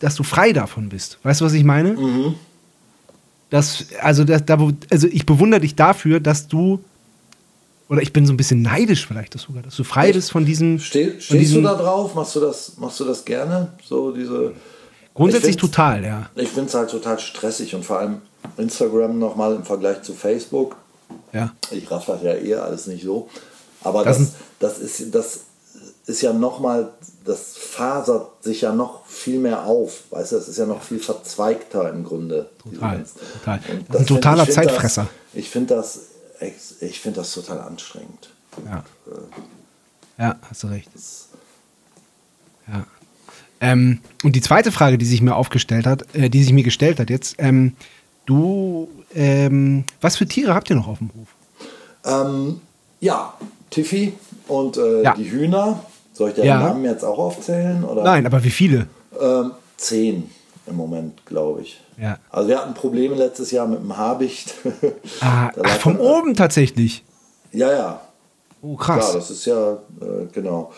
[0.00, 1.18] dass du frei davon bist.
[1.22, 1.92] Weißt du, was ich meine?
[1.92, 2.34] Mhm.
[3.50, 4.58] Das, also, das, da,
[4.90, 6.80] also ich bewundere dich dafür, dass du,
[7.88, 10.44] oder ich bin so ein bisschen neidisch vielleicht das sogar, dass du frei bist von
[10.44, 10.80] diesem.
[10.80, 12.14] Steh, von stehst du diesem da drauf?
[12.16, 13.72] Machst du das, machst du das gerne?
[13.84, 14.52] So diese.
[15.16, 16.30] Grundsätzlich total, ja.
[16.36, 18.22] Ich finde es halt total stressig und vor allem
[18.56, 20.76] Instagram nochmal im Vergleich zu Facebook.
[21.32, 21.52] ja.
[21.70, 23.28] Ich raff das ja eher alles nicht so.
[23.82, 25.40] Aber Das das, das, ist, das
[26.06, 26.90] ist ja nochmal,
[27.24, 30.04] das fasert sich ja noch viel mehr auf.
[30.10, 32.48] Weißt du, das ist ja noch viel verzweigter im Grunde.
[32.62, 33.04] Total,
[33.38, 33.60] total.
[33.70, 35.02] Und Das ein find- totaler ich find Zeitfresser.
[35.02, 36.00] Das, ich finde das,
[36.80, 38.30] ich find das total anstrengend.
[38.64, 38.84] Ja.
[40.18, 40.88] Ja, hast du recht.
[42.68, 42.84] Ja.
[43.60, 47.00] Ähm, und die zweite Frage, die sich mir aufgestellt hat, äh, die sich mir gestellt
[47.00, 47.72] hat jetzt, ähm,
[48.26, 51.28] du, ähm, was für Tiere habt ihr noch auf dem Hof?
[52.04, 52.60] Ähm,
[53.00, 53.34] ja,
[53.70, 54.12] Tiffy
[54.48, 55.14] und äh, Ja.
[55.14, 55.80] die Hühner.
[56.12, 56.60] Soll ich den Ja.
[56.60, 57.84] Namen jetzt auch aufzählen?
[57.84, 58.02] Oder?
[58.02, 58.86] Nein, aber wie viele?
[59.20, 60.30] Ähm, zehn
[60.66, 61.80] im Moment, glaube ich.
[62.00, 62.18] Ja.
[62.30, 64.54] Also wir hatten Probleme letztes Jahr mit dem Habicht.
[65.20, 67.04] Ah, ach, von oben tatsächlich.
[67.52, 68.00] Ja, ja.
[68.62, 69.12] Oh, krass.
[69.12, 70.72] das ist ja, äh, genau.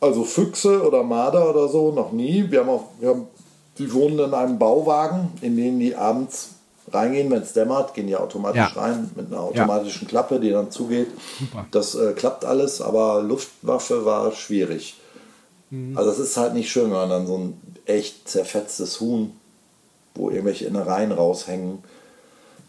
[0.00, 2.50] Also Füchse oder Marder oder so, noch nie.
[2.50, 3.26] Wir haben auch, wir haben,
[3.78, 6.50] die wohnen in einem Bauwagen, in den die abends
[6.92, 8.80] reingehen, wenn es dämmert, gehen die automatisch Ja.
[8.80, 11.08] rein mit einer automatischen Klappe, die dann zugeht.
[11.38, 11.66] Super.
[11.70, 14.96] Das äh, klappt alles, aber Luftwaffe war schwierig.
[15.70, 15.96] Mhm.
[15.98, 19.32] Also es ist halt nicht schön, wenn man dann so ein echt zerfetztes Huhn,
[20.14, 21.78] wo irgendwelche Innereien raushängen,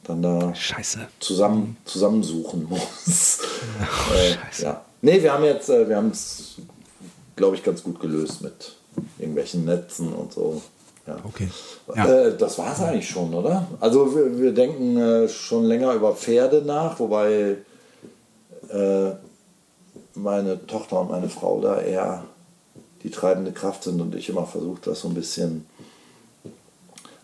[0.05, 0.99] dann da Scheiße.
[1.19, 3.39] zusammen, zusammensuchen muss.
[4.15, 4.63] äh, Scheiße.
[4.63, 4.81] ja.
[5.01, 6.55] Nee, wir haben jetzt, äh, wir haben es,
[7.37, 8.75] glaube ich, ganz gut gelöst mit
[9.17, 10.61] irgendwelchen Netzen und so.
[11.05, 11.17] Ja.
[11.23, 11.47] Okay.
[11.95, 12.05] Ja.
[12.05, 13.65] Äh, das war es eigentlich schon, oder?
[13.79, 17.55] Also wir, wir denken äh, schon länger über Pferde nach, wobei
[18.69, 19.11] äh,
[20.15, 22.25] meine Tochter und meine Frau da eher
[23.03, 25.65] die treibende Kraft sind und ich immer versuche, das so ein bisschen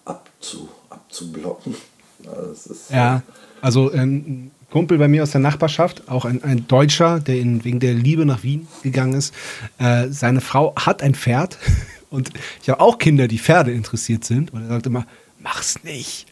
[0.05, 1.75] abzu, abzublocken.
[2.25, 3.21] Also ist, Ja,
[3.59, 7.79] also ein Kumpel bei mir aus der Nachbarschaft, auch ein, ein Deutscher, der in, wegen
[7.79, 9.33] der Liebe nach Wien gegangen ist.
[9.77, 11.57] Äh, seine Frau hat ein Pferd
[12.09, 14.51] und ich habe auch Kinder, die Pferde interessiert sind.
[14.51, 15.05] Und er sagt immer,
[15.39, 16.25] mach's nicht.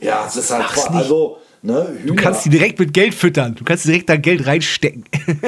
[0.00, 1.02] ja, es ist halt Mach's vor- nicht.
[1.04, 1.86] also ne.
[2.06, 3.54] Du kannst die direkt mit Geld füttern.
[3.54, 5.04] Du kannst direkt da Geld reinstecken.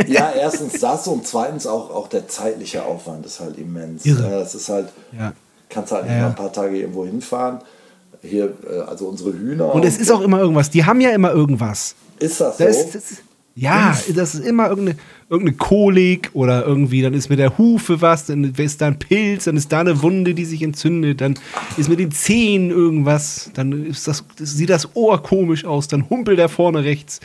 [0.08, 4.06] Ja, erstens das und zweitens auch, auch der zeitliche Aufwand ist halt immens.
[4.06, 4.22] Irre.
[4.30, 5.34] Ja, Das ist halt, Ja.
[5.68, 6.26] kannst halt nicht Ja, ja.
[6.28, 7.58] ein paar Tage irgendwo hinfahren.
[8.22, 9.74] Hier, äh, also unsere Hühner.
[9.74, 10.70] Und es ist auch immer irgendwas.
[10.70, 11.94] Die haben ja immer irgendwas.
[12.18, 12.64] Ist das so?
[12.64, 13.22] Das ist, das ist,
[13.54, 14.98] ja, das ist immer irgendeine,
[15.28, 19.44] irgendeine Kolik oder irgendwie, dann ist mit der Hufe was, dann ist da ein Pilz,
[19.44, 21.38] dann ist da eine Wunde, die sich entzündet, dann
[21.76, 26.38] ist mit den Zehen irgendwas, dann ist das, sieht das Ohr komisch aus, dann humpelt
[26.38, 27.20] er vorne rechts.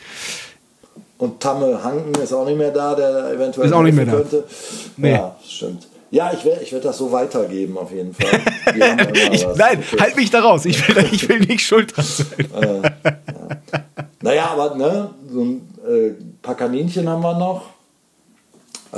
[1.18, 4.12] Und Tamme Hanken ist auch nicht mehr da, der eventuell Ist auch nicht mehr da.
[4.12, 4.44] könnte.
[4.98, 5.14] Nee.
[5.14, 5.88] Ja, stimmt.
[6.12, 8.40] Ja, ich werde ich werd das so weitergeben auf jeden Fall.
[9.32, 10.00] Ich, nein, Okay.
[10.02, 10.66] halt mich da raus.
[10.66, 12.96] Ich will, ich will nicht schuld dran sein.
[14.22, 16.12] Naja, aber ne, so ein äh,
[16.42, 17.70] paar Kaninchen haben wir noch.
[18.92, 18.98] Äh,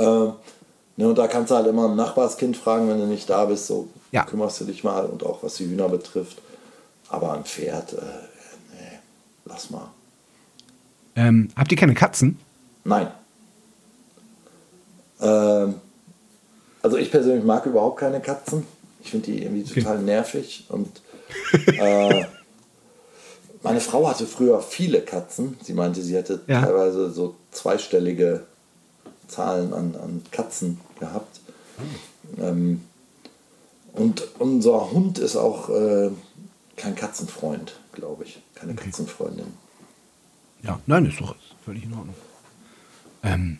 [0.96, 3.66] ne, und da kannst du halt immer ein Nachbarskind fragen, wenn du nicht da bist,
[3.66, 4.24] so Ja.
[4.24, 6.38] kümmerst du dich mal und auch was die Hühner betrifft.
[7.10, 7.96] Aber ein Pferd, äh,
[8.72, 8.98] nee,
[9.44, 9.88] lass mal.
[11.16, 12.38] Ähm, habt ihr keine Katzen?
[12.84, 13.08] Nein.
[15.20, 15.74] Ähm,
[16.82, 18.66] also ich persönlich mag überhaupt keine Katzen.
[19.02, 20.66] Ich finde die irgendwie total nervig.
[20.68, 21.00] Und
[21.66, 22.24] äh,
[23.62, 25.56] meine Frau hatte früher viele Katzen.
[25.62, 26.62] Sie meinte, sie hätte Ja.
[26.62, 28.44] teilweise so zweistellige
[29.28, 31.40] Zahlen an, an Katzen gehabt.
[32.38, 32.82] Ähm,
[33.92, 36.10] und unser Hund ist auch äh,
[36.76, 38.40] kein Katzenfreund, glaube ich.
[38.54, 39.46] Keine Katzenfreundin.
[40.62, 41.34] Ja, nein, ist doch
[41.64, 42.14] völlig in Ordnung.
[43.22, 43.58] Ähm,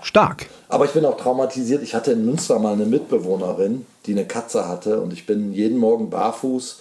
[0.00, 0.46] stark.
[0.68, 1.82] Aber ich bin auch traumatisiert.
[1.82, 5.78] Ich hatte in Münster mal eine Mitbewohnerin, die eine Katze hatte und ich bin jeden
[5.78, 6.80] Morgen barfuß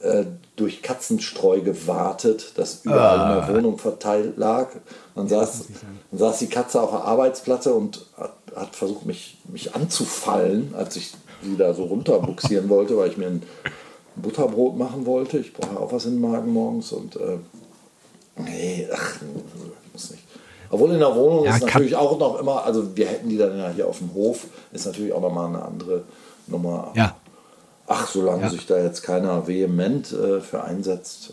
[0.00, 0.24] äh,
[0.56, 4.68] durch Katzenstreu gewartet, das überall in der Wohnung verteilt lag.
[5.14, 5.66] Dann saß,
[6.10, 10.96] dann saß die Katze auf der Arbeitsplatte und hat, hat versucht, mich, mich anzufallen, als
[10.96, 11.12] ich
[11.42, 13.42] sie da so runterbuxieren wollte, weil ich mir ein
[14.16, 15.38] Butterbrot machen wollte.
[15.38, 17.38] Ich brauche auch was in den Magen morgens und äh,
[18.36, 19.16] nee, ach,
[19.92, 20.25] muss nicht.
[20.70, 23.56] Obwohl in der Wohnung Ja, ist natürlich auch noch immer, also wir hätten die dann
[23.58, 26.04] ja hier auf dem Hof, ist natürlich auch nochmal eine andere
[26.46, 26.92] Nummer.
[26.94, 27.16] Ja.
[27.86, 28.50] Ach, solange Ja.
[28.50, 31.32] sich da jetzt keiner vehement äh, für einsetzt.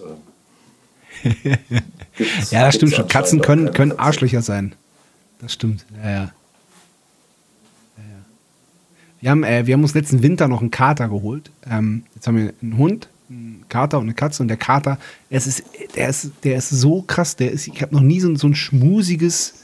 [1.23, 1.55] Äh,
[2.51, 3.07] Ja, das stimmt schon.
[3.07, 3.97] Katzen können, können.
[3.97, 4.75] Arschlöcher sein.
[5.39, 5.85] Das stimmt.
[6.03, 6.15] Ja, ja.
[6.15, 6.23] Ja,
[7.97, 8.25] ja.
[9.21, 11.49] Wir, haben, äh, wir haben uns letzten Winter noch einen Kater geholt.
[11.69, 14.41] Ähm, jetzt haben wir einen Hund, einen Kater und eine Katze.
[14.43, 14.97] Und der Kater,
[15.29, 15.63] es ist,
[15.95, 17.35] der, ist, der ist so krass.
[17.35, 19.55] Der ist, ich habe noch nie so, ein- so ein schmusiges,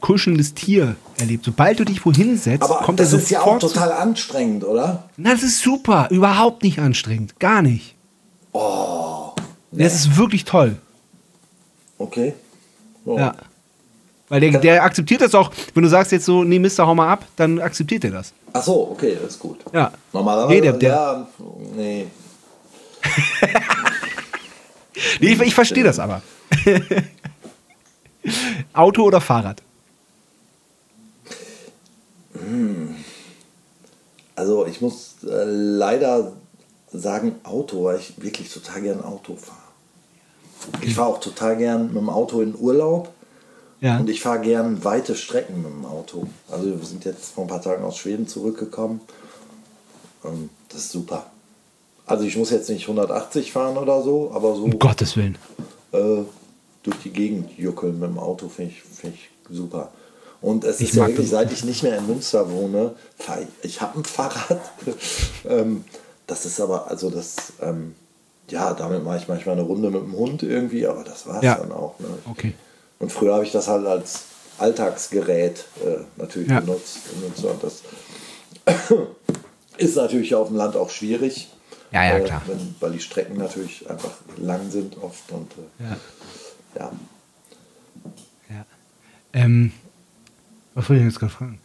[0.00, 1.44] kuschelndes Tier erlebt.
[1.44, 3.74] Sobald du dich wohin setzt, Aber kommt das er ist ja auch sofort.
[3.74, 5.08] total anstrengend, oder?
[5.16, 6.08] Na, das ist super.
[6.10, 7.38] Überhaupt nicht anstrengend.
[7.40, 7.94] Gar nicht.
[8.52, 9.30] Oh,
[9.72, 10.76] Das ist wirklich toll.
[11.98, 12.34] okay.
[13.04, 13.16] So.
[13.18, 13.34] Ja.
[14.28, 17.08] Weil der, der akzeptiert das auch, wenn du sagst jetzt so, nee, Mister, hau mal
[17.10, 18.32] ab, dann akzeptiert er das.
[18.52, 19.58] Ach so, okay, das ist gut.
[19.72, 19.90] Ja.
[20.12, 21.26] Normalerweise, Nee, der- der- ja,
[21.76, 22.06] nee.
[25.20, 26.22] Nee, ich, ich verstehe das aber.
[28.72, 29.62] Auto oder Fahrrad?
[34.36, 36.32] Also ich muss äh, leider
[36.92, 39.58] sagen Auto, weil ich wirklich total gern Auto fahre.
[40.82, 43.10] Ich fahre auch total gern mit dem Auto in Urlaub
[43.80, 43.98] Ja.
[43.98, 46.26] und ich fahre gern weite Strecken mit dem Auto.
[46.50, 49.00] Also wir sind jetzt vor ein paar Tagen aus Schweden zurückgekommen.
[50.24, 51.26] Ähm, das ist super.
[52.10, 55.38] Also ich muss jetzt nicht 180 fahren oder so, aber so um Gottes Willen.
[55.92, 56.22] äh,
[56.82, 59.90] durch die Gegend juckeln mit dem Auto finde ich, find ich super.
[60.40, 61.38] Und es Ich ist ja wirklich, das.
[61.40, 62.94] seit ich nicht mehr in Münster wohne,
[63.62, 64.60] ich, habe ein Fahrrad.
[65.48, 65.84] ähm,
[66.26, 67.94] das ist aber, also das, ähm,
[68.48, 71.44] ja, damit mache ich manchmal eine Runde mit dem Hund irgendwie, aber das war es
[71.44, 71.56] Ja.
[71.58, 71.98] dann auch.
[72.00, 72.08] Ne?
[72.30, 72.54] Okay.
[72.98, 74.22] Und früher habe ich das halt als
[74.58, 76.60] Alltagsgerät äh, natürlich Ja.
[76.60, 76.98] benutzt.
[77.42, 77.82] Und das
[79.78, 81.48] ist natürlich auf dem Land auch schwierig.
[81.92, 82.42] Ja, ja, äh, klar.
[82.46, 85.30] Wenn, weil die Strecken natürlich einfach lang sind oft.
[85.32, 85.96] Und äh, Ja.
[86.78, 86.92] ja.
[88.50, 88.64] ja.
[89.32, 89.72] Ähm,
[90.74, 91.58] was wollte ich jetzt gerade fragen?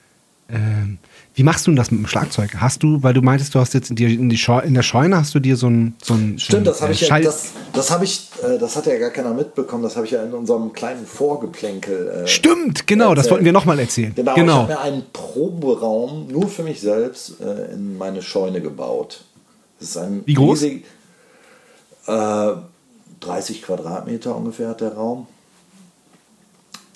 [0.48, 1.00] Ähm,
[1.34, 2.52] wie machst du denn das mit dem Schlagzeug?
[2.58, 4.84] Hast du, weil du meintest, du hast jetzt in, die, in, die Scheu in der
[4.84, 7.24] Scheune hast du dir so ein, so ein Stimmt, das habe äh, ich ja, Schall-
[7.24, 9.82] das, das habe ich, äh, das hat ja gar keiner mitbekommen.
[9.82, 12.24] Das habe ich ja in unserem kleinen Vorgeplänkel.
[12.26, 13.32] Äh, Stimmt, genau, das erzählt.
[13.32, 14.14] wollten wir nochmal erzählen.
[14.16, 14.54] Genau, ich genau.
[14.58, 19.24] habe mir einen Proberaum nur für mich selbst äh, in meine Scheune gebaut.
[19.80, 20.62] Es ist ein Wie groß?
[20.62, 20.84] riesig-
[22.08, 22.52] äh,
[23.20, 25.28] 30 Quadratmeter ungefähr hat der Raum.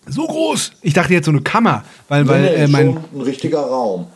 [0.08, 0.72] So groß.
[0.82, 4.08] Ich dachte jetzt so eine Kammer, weil, weil Nee, nee, äh, mein ein richtiger Raum.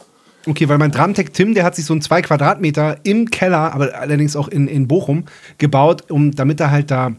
[0.47, 3.93] okay, weil mein Drumtech Tim, der hat sich so ein zwei Quadratmeter im Keller, aber
[3.95, 5.25] allerdings auch in, in Bochum
[5.57, 7.11] gebaut, um damit er halt da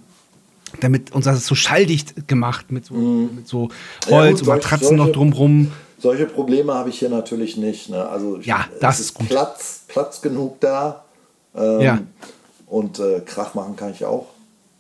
[0.81, 3.69] damit uns das so schalldicht gemacht mit so, mit so.
[4.09, 5.73] Ja, Holz gut, und solche- Matratzen noch solche- drumrum.
[6.01, 7.91] Solche Probleme habe ich hier natürlich nicht.
[7.91, 8.05] Ne?
[8.09, 9.29] Also ich, Ja, das ist gut.
[9.29, 11.04] Platz, Platz genug da.
[11.57, 11.99] Ähm, Ja.
[12.67, 14.27] Und äh, Krach machen kann ich auch.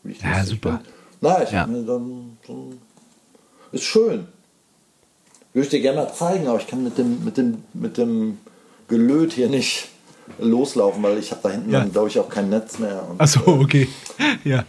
[0.04, 0.70] ich Ja, super.
[0.82, 0.88] bin.
[1.20, 1.66] Na, ich Ja.
[1.66, 2.80] mir dann ein,
[3.72, 4.26] ist schön.
[5.52, 8.38] Würde ich dir gerne mal zeigen, aber ich kann mit dem, mit dem, mit dem
[8.88, 9.88] Gelöt hier nicht
[10.38, 11.80] loslaufen, weil ich habe da hinten Ja.
[11.80, 13.02] dann, glaube ich, auch kein Netz mehr.
[13.08, 13.88] Und, Achso, okay.
[14.44, 14.64] Ja.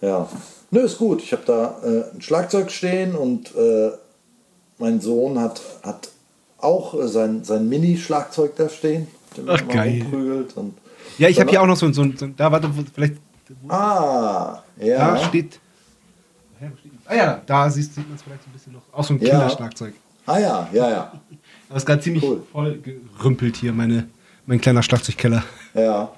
[0.00, 0.28] ja.
[0.70, 1.20] Nö, ist gut.
[1.22, 3.90] Ich habe da äh, ein Schlagzeug stehen und äh,
[4.78, 6.10] mein Sohn hat, hat
[6.58, 9.08] auch äh, sein, sein Mini-Schlagzeug da stehen.
[9.36, 10.06] Den Ach, geil.
[10.54, 10.74] Und
[11.18, 13.14] Ja, ich habe hier auch noch so, ein- so, ein- so ein- da warte, vielleicht
[13.68, 14.98] Ah, ja.
[15.16, 15.58] da steht.
[17.06, 18.82] Ah ja, da siehst, sieht man es vielleicht so ein bisschen noch.
[18.92, 19.30] Auch so ein Ja.
[19.30, 19.94] Kinderschlagzeug.
[20.26, 21.12] Ah ja, ja, ja.
[21.68, 22.42] Aber ist gerade ziemlich Cool.
[22.52, 22.78] voll
[23.18, 24.08] gerümpelt hier, meine,
[24.46, 25.42] mein kleiner Schlagzeugkeller.
[25.74, 26.10] Ja.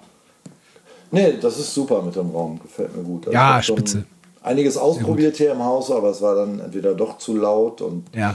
[1.11, 2.59] Nee, das ist super mit dem Raum.
[2.61, 3.27] Gefällt mir gut.
[3.27, 4.05] Also Ja, spitze.
[4.43, 8.35] Einiges ausprobiert hier im Haus, aber es war dann entweder doch zu laut und Ja.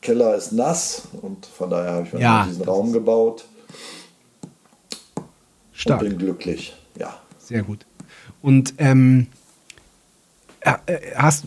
[0.00, 3.44] Keller ist nass und von daher habe ich mir Ja, diesen Raum gebaut
[5.82, 6.02] Stark.
[6.02, 6.74] und bin glücklich.
[6.98, 7.18] Ja.
[7.38, 7.84] Sehr gut.
[8.40, 9.26] Und ähm,
[10.60, 10.72] äh,
[11.16, 11.44] hast,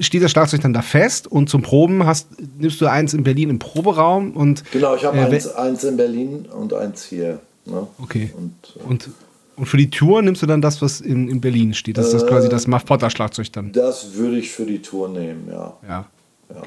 [0.00, 3.50] steht das Schlagzeug dann da fest und zum Proben hast, nimmst du eins in Berlin
[3.50, 7.40] im Proberaum und Genau, ich habe Äh, eins, eins in Berlin und eins hier.
[7.66, 7.86] Ne?
[8.00, 8.32] okay.
[8.36, 9.10] Und, äh, Und,
[9.56, 11.98] und für die Tour nimmst du dann das, was in, in Berlin steht.
[11.98, 13.72] Das ist das Äh, quasi das Muff Potter Schlagzeug dann.
[13.72, 15.76] das würde ich für die Tour nehmen, ja.
[15.88, 16.06] Ja.
[16.54, 16.62] ja.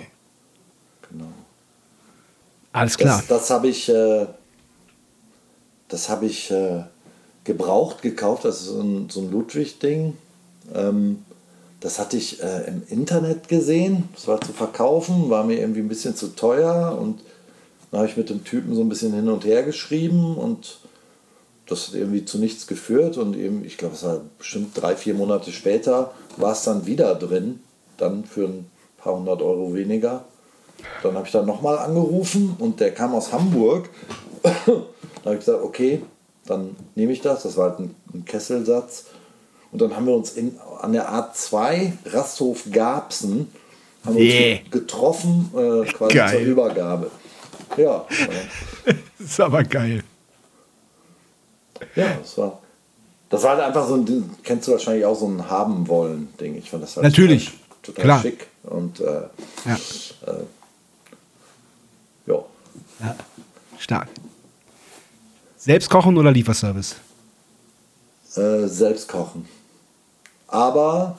[1.10, 1.26] Genau.
[2.74, 3.18] Alles klar.
[3.18, 4.28] Das, das habe ich, äh,
[5.90, 6.84] das habe ich äh,
[7.44, 8.46] gebraucht gekauft.
[8.46, 10.18] Das ist so ein, so ein Ludwig-Ding.
[10.74, 11.26] Ähm,
[11.80, 14.10] das hatte ich äh, im Internet gesehen.
[14.16, 17.22] Das war zu verkaufen, war mir irgendwie ein bisschen zu teuer und
[17.92, 20.80] dann habe ich mit dem Typen so ein bisschen hin und her geschrieben und
[21.68, 25.14] das hat irgendwie zu nichts geführt und eben, ich glaube, es war bestimmt drei, vier
[25.14, 27.62] Monate später, war es dann wieder drin,
[27.98, 30.26] dann für ein paar hundert Euro weniger.
[31.04, 33.90] Dann habe ich dann nochmal angerufen und der kam aus Hamburg.
[34.44, 34.52] Da
[35.26, 36.02] habe ich gesagt, okay,
[36.46, 37.44] dann nehme ich das.
[37.44, 39.06] Das war halt ein, ein Kesselsatz.
[39.72, 43.52] Und dann haben wir uns in, an der A2 Rasthof Garbsen
[44.06, 44.60] haben Yeah.
[44.62, 46.30] uns getroffen, äh, quasi Geil.
[46.32, 47.12] zur Übergabe.
[47.78, 48.06] Ja,
[48.86, 50.04] äh, Das ist aber geil.
[51.96, 52.60] ja, das war,
[53.30, 56.56] das war halt einfach so ein, kennst du wahrscheinlich auch so ein haben wollen Ding.
[56.56, 57.52] Ich fand das halt Natürlich.
[57.84, 59.04] total, total schick und äh,
[59.66, 59.78] Ja.
[62.26, 62.46] ja.
[63.02, 63.16] ja.
[63.78, 64.08] Stark.
[65.60, 66.96] Selbst kochen oder Lieferservice?
[68.36, 69.46] Äh, selbst kochen.
[70.48, 71.18] Aber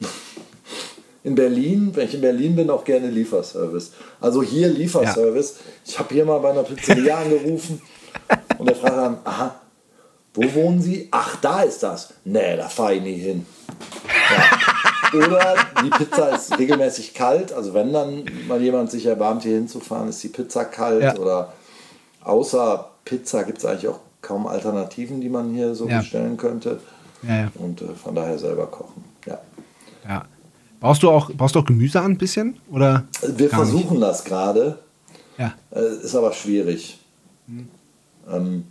[1.24, 3.92] in Berlin, wenn ich in Berlin bin, auch gerne Lieferservice.
[4.20, 5.56] Also hier Lieferservice.
[5.86, 7.80] Ich habe hier mal bei einer Pizzeria angerufen
[8.58, 9.54] und der fragt dann, aha,
[10.34, 11.08] wo wohnen Sie?
[11.10, 12.12] Ach, da ist das.
[12.26, 13.46] Nee, da fahre ich nie hin.
[14.30, 15.18] Ja.
[15.20, 17.50] Oder die Pizza ist regelmäßig kalt.
[17.54, 21.02] Also wenn dann mal jemand sich erbarmt, hier hinzufahren, ist die Pizza kalt.
[21.02, 21.16] Ja.
[21.16, 21.54] Oder
[22.20, 25.98] außer Pizza gibt es eigentlich auch kaum Alternativen, die man hier so Ja.
[26.00, 26.78] bestellen könnte.
[27.22, 27.48] Ja, ja.
[27.54, 29.02] Und äh, von daher selber kochen.
[29.26, 29.38] Ja.
[30.06, 30.24] ja.
[30.78, 32.58] Baust du auch, baust du auch Gemüse an ein bisschen?
[32.70, 33.70] Oder Wir gar nicht?
[33.70, 34.78] versuchen das gerade.
[35.38, 35.54] Ja.
[35.70, 36.98] Äh, ist aber schwierig.
[38.30, 38.64] Ähm,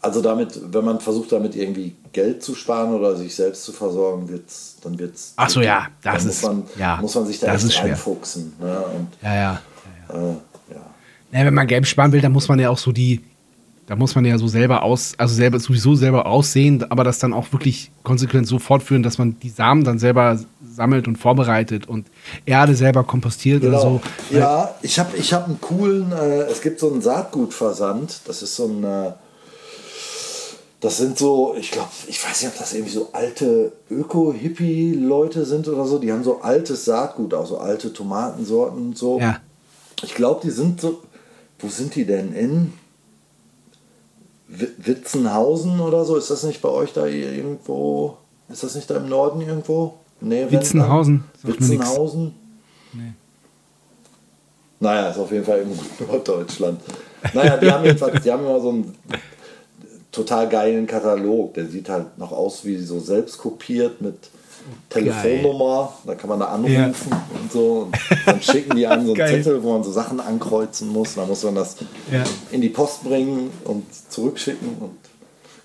[0.00, 4.28] also damit, wenn man versucht, damit irgendwie Geld zu sparen oder sich selbst zu versorgen,
[4.28, 5.32] wird's, dann wird es.
[5.36, 7.72] Ach so, ja, das dann ist- muss man, ja, muss man sich da das ist
[7.74, 7.84] schwer.
[7.92, 8.52] reinfuchsen.
[8.60, 8.78] Ne?
[8.94, 9.60] Und, Ja, ja.
[10.12, 10.36] äh, ja.
[11.34, 13.20] Ja, wenn man Geld sparen will, dann muss man ja auch so die,
[13.86, 17.32] da muss man ja so selber aus, also selber sowieso selber aussehen, aber das dann
[17.34, 20.38] auch wirklich konsequent so fortführen, dass man die Samen dann selber
[20.74, 22.06] sammelt und vorbereitet und
[22.46, 23.80] Erde selber kompostiert Genau.
[23.80, 24.36] oder so.
[24.38, 28.54] Ja, ich habe ich hab einen coolen, äh, es gibt so einen Saatgutversand, das ist
[28.54, 29.12] so ein, äh,
[30.80, 35.66] das sind so, ich glaube, ich weiß nicht, ob das irgendwie so alte Öko-Hippie-Leute sind
[35.66, 39.18] oder so, die haben so altes Saatgut, auch so alte Tomatensorten und so.
[39.18, 39.38] Ja.
[40.02, 41.02] Ich glaube, die sind so,
[41.58, 42.32] wo sind die denn?
[42.34, 42.72] In
[44.48, 46.16] Wi- Witzenhausen oder so?
[46.16, 48.16] Ist das nicht bei euch da irgendwo?
[48.48, 49.94] Ist das nicht da im Norden irgendwo?
[50.20, 51.24] Nee, Witzenhausen?
[51.42, 52.34] Witzenhausen?
[54.80, 56.80] Naja, ist auf jeden Fall in Norddeutschland.
[57.32, 58.94] Naja, die haben jedenfalls, die haben immer so einen
[60.12, 61.54] total geilen Katalog.
[61.54, 64.16] Der sieht halt noch aus wie so selbst kopiert mit
[64.88, 67.88] Telefonnummer, da kann man da anrufen und so.
[67.90, 67.96] Und
[68.26, 69.26] dann schicken die einem so einen.
[69.42, 71.14] Zettel, wo man so Sachen ankreuzen muss.
[71.14, 71.76] Da muss man das
[72.12, 72.24] Ja.
[72.50, 74.96] in die Post bringen und zurückschicken und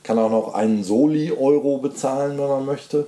[0.04, 3.08] kann auch noch einen Soli-Euro bezahlen, wenn man möchte.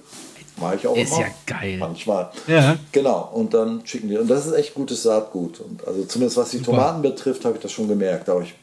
[0.60, 1.22] Mache ich auch Ist immer.
[1.22, 1.78] ja geil.
[1.80, 2.30] Manchmal.
[2.46, 2.78] Ja.
[2.92, 4.18] Genau, und dann schicken die.
[4.18, 5.60] Und das ist echt gutes Saatgut.
[5.62, 8.30] Und also zumindest was die Tomaten betrifft, habe ich das schon gemerkt.
[8.30, 8.54] Aber ich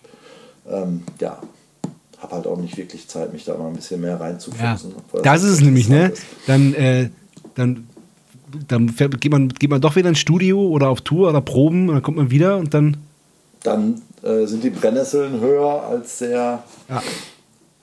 [0.70, 1.38] ähm, ja,
[2.20, 4.94] habe halt auch nicht wirklich Zeit, mich da mal ein bisschen mehr Ja, reinzufuchsen.
[4.96, 6.08] obwohl das ist es nämlich, ne?
[6.08, 6.22] ist.
[6.46, 7.10] Dann, äh,
[7.54, 7.86] dann,
[8.66, 11.88] dann fährt- geht man, geht man doch wieder ins Studio oder auf Tour oder Proben
[11.88, 12.96] und dann kommt man wieder und dann.
[13.62, 17.02] Dann äh, sind die Brennnesseln höher als der Ja.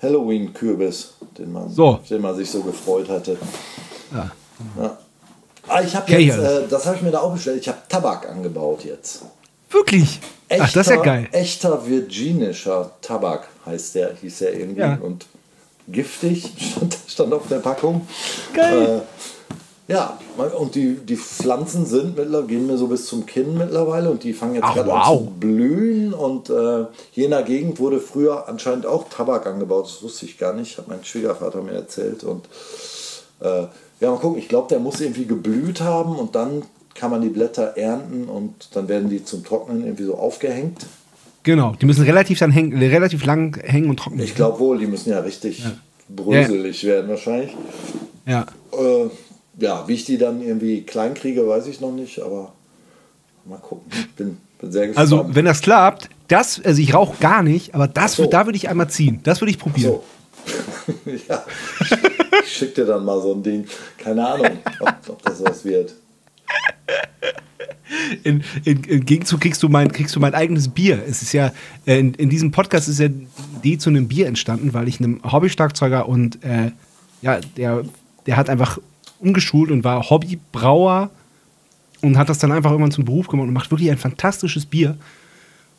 [0.01, 1.99] Halloween-Kürbis, den man, So.
[2.09, 3.37] den man sich so gefreut hatte.
[4.13, 4.31] Ja.
[4.79, 4.97] Ja.
[5.67, 6.59] Ah, ich habe jetzt, ja.
[6.59, 7.59] äh, das habe ich mir da auch bestellt.
[7.61, 9.23] Ich habe Tabak angebaut jetzt.
[9.71, 10.19] Wirklich?
[10.49, 11.27] Ach, das ist ja geil.
[11.31, 14.81] Echter virginischer Tabak heißt der, hieß der irgendwie.
[14.81, 14.97] Ja.
[15.01, 15.25] Und
[15.87, 18.07] giftig stand, stand auf der Packung.
[18.53, 19.01] Geil.
[19.01, 19.01] Äh,
[19.87, 20.17] ja,
[20.57, 24.33] und die, die Pflanzen sind mittlerweile, gehen mir so bis zum Kinn mittlerweile und die
[24.33, 24.95] fangen jetzt gerade wow.
[24.95, 26.13] an zu blühen.
[26.13, 29.85] Und äh, hier in der Gegend wurde früher anscheinend auch Tabak angebaut.
[29.85, 32.23] Das wusste ich gar nicht, hat mein Schwiegervater mir erzählt.
[32.23, 32.45] Und
[33.41, 33.67] äh,
[33.99, 36.63] ja, mal gucken, ich glaube, der muss irgendwie geblüht haben und dann
[36.95, 40.85] kann man die Blätter ernten und dann werden die zum Trocknen irgendwie so aufgehängt.
[41.45, 41.75] Genau.
[41.79, 44.25] Die müssen relativ, dann hängen, relativ lang hängen und trocknen.
[44.25, 45.63] Ich glaube wohl, die müssen ja richtig
[46.09, 47.51] bröselig werden wahrscheinlich.
[48.25, 48.47] Ja.
[48.73, 49.09] Äh,
[49.59, 52.53] ja, wie ich die dann irgendwie klein kriege, weiß ich noch nicht, aber
[53.45, 53.89] mal gucken.
[53.91, 55.11] Ich bin, bin sehr gespannt.
[55.11, 58.25] Also, wenn das klappt, das, also ich rauche gar nicht, aber das, so.
[58.25, 59.19] da würde ich einmal ziehen.
[59.23, 59.93] Das würde ich probieren.
[59.93, 60.03] so.
[61.27, 61.43] ja,
[62.43, 63.65] ich schick dir dann mal so ein Ding.
[63.99, 65.93] Keine Ahnung, ob, ob das was wird.
[68.23, 71.01] In, in, Im Gegenzug kriegst du, mein, kriegst du mein eigenes Bier.
[71.07, 71.51] Es ist ja,
[71.85, 73.09] äh, in, in diesem Podcast ist ja
[73.63, 76.71] die zu einem Bier entstanden, weil ich einem Hobby-Schlagzeuger und äh,
[77.21, 77.83] ja, der,
[78.25, 78.79] der hat einfach
[79.19, 81.09] umgeschult und war Hobbybrauer
[82.01, 84.97] und hat das dann einfach irgendwann zum Beruf gemacht und macht wirklich ein fantastisches Bier.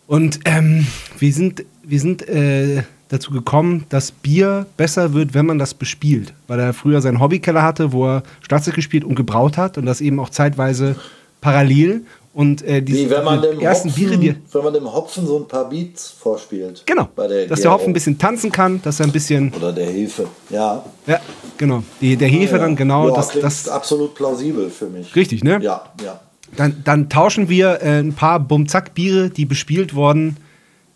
[0.07, 0.87] Und ähm,
[1.19, 6.33] wir sind, wir sind äh, dazu gekommen, dass Bier besser wird, wenn man das bespielt.
[6.47, 10.01] Weil er früher seinen Hobbykeller hatte, wo er Schlagzeug gespielt und gebraut hat und das
[10.01, 10.97] eben auch zeitweise
[11.41, 12.03] parallel.
[12.37, 15.27] Und äh, diese Wie wenn man dem ersten Hopfen, Biere, die, wenn man dem Hopfen
[15.27, 16.83] so ein paar Beats vorspielt.
[16.85, 19.87] genau, der dass der Hopfen ein bisschen tanzen kann, dass er ein bisschen, Oder der
[19.87, 20.27] Hefe.
[20.51, 20.85] Ja.
[21.07, 21.19] ja,
[21.57, 22.61] genau, die, der Hefe ja.
[22.61, 25.17] dann genau, ja, das, das, absolut plausibel für mich.
[25.17, 25.61] richtig, ne?
[25.63, 26.21] Ja, ja.
[26.55, 30.37] Dann, dann tauschen wir äh, ein paar Bumzack-Biere, die bespielt wurden,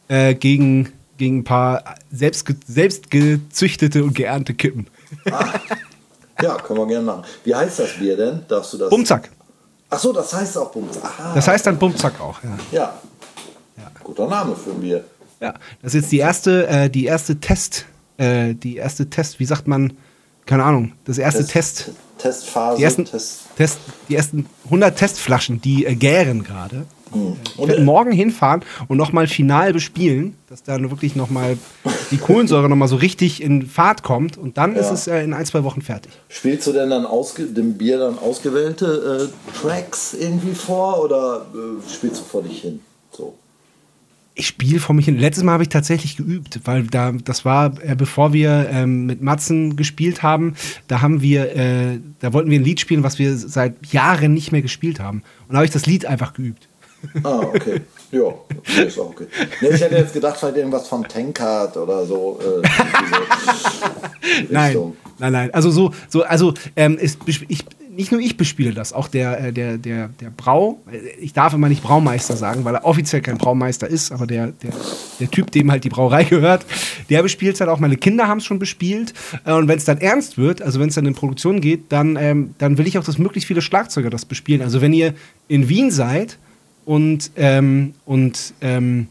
[0.09, 4.89] äh, gegen, gegen ein paar selbst, selbst gezüchtete und geernte Kippen.
[6.43, 7.25] Ja, können wir gerne machen.
[7.45, 8.41] Wie heißt das Bier denn?
[8.49, 8.91] Darfst du das?
[8.91, 9.31] Bumzack.
[9.91, 11.05] Ach so, das heißt auch Bumzack.
[11.05, 11.35] Aha.
[11.35, 12.59] Das heißt dann Bumzack auch, ja.
[12.71, 13.01] ja.
[14.05, 15.05] Guter Name für Bier.
[15.41, 15.53] ja.
[15.83, 17.87] Das ist jetzt die erste, äh, die erste Test,
[18.17, 19.93] äh, die erste Test, wie sagt man,
[20.47, 21.91] keine Ahnung, das erste Test,
[22.21, 22.79] Testphase.
[22.79, 23.41] die ersten, Test.
[23.57, 26.87] Test, die ersten 100 Testflaschen, die äh, gären gerade.
[27.13, 27.37] Hm.
[27.59, 31.59] Ich werde morgen hinfahren und nochmal final bespielen, dass da wirklich nochmal
[32.13, 34.93] die Kohlensäure nochmal so richtig in Fahrt kommt und dann ist Ja.
[34.93, 36.13] es äh, in ein, zwei Wochen fertig.
[36.29, 42.21] Spielst du denn dann dem Bier dann ausgewählte äh, Tracks irgendwie vor oder äh, spielst
[42.21, 42.81] du vor dich hin?
[44.41, 45.19] Ich spiele vor mich hin.
[45.19, 49.21] Letztes Mal habe ich tatsächlich geübt, weil da das war, äh, bevor wir ähm, mit
[49.21, 50.55] Matzen gespielt haben,
[50.89, 54.51] da haben wir, äh, da wollten wir ein Lied spielen, was wir seit Jahren nicht
[54.51, 55.19] mehr gespielt haben.
[55.47, 56.69] Und da habe ich das Lied einfach geübt.
[57.23, 57.83] Ah, okay.
[58.13, 58.33] ja,
[58.83, 59.27] ist auch okay.
[59.61, 62.41] Nee, ich hätte jetzt gedacht, vielleicht irgendwas von Tankard oder so.
[62.41, 62.67] Äh,
[64.49, 65.53] Nein, nein, nein.
[65.53, 67.45] Also so, so, also ähm, ist, ich,
[67.93, 70.81] nicht nur ich bespiele das, auch der, äh, der, der, der Brau.
[70.91, 74.49] äh, Ich darf immer nicht Braumeister sagen, weil er offiziell kein Braumeister ist, aber der,
[74.49, 74.71] der,
[75.19, 76.65] der Typ, dem halt die Brauerei gehört,
[77.09, 77.81] der bespielt es halt auch.
[77.81, 79.13] Meine Kinder haben es schon bespielt.
[79.45, 82.17] Äh, Und wenn es dann ernst wird, also wenn es dann in Produktion geht, dann,
[82.17, 84.63] ähm, dann will ich auch, dass möglichst viele Schlagzeuger das bespielen.
[84.63, 85.15] Also wenn ihr
[85.49, 86.39] in Wien seid
[86.85, 89.09] und, ähm, und ähm,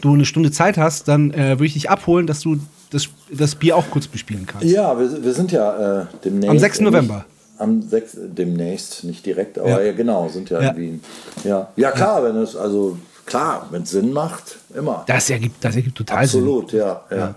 [0.00, 2.60] du eine Stunde Zeit hast, dann äh, würde ich dich abholen, dass du
[2.90, 4.66] das, das Bier auch kurz bespielen kannst.
[4.68, 6.50] Ja, wir, wir sind ja äh, demnächst.
[6.50, 6.80] Am 6.
[6.80, 7.24] November.
[7.60, 8.16] Am 6.
[8.28, 9.80] demnächst, nicht direkt, aber Ja.
[9.80, 10.70] ja, genau, sind ja, Ja.
[10.70, 11.04] in Wien.
[11.44, 12.96] Ja, ja klar, wenn es, also
[13.26, 15.04] klar, wenn es Sinn macht, immer.
[15.06, 17.26] Das ergibt, das ergibt total Absolut, ja, ja, Ja.
[17.26, 17.34] Sinn.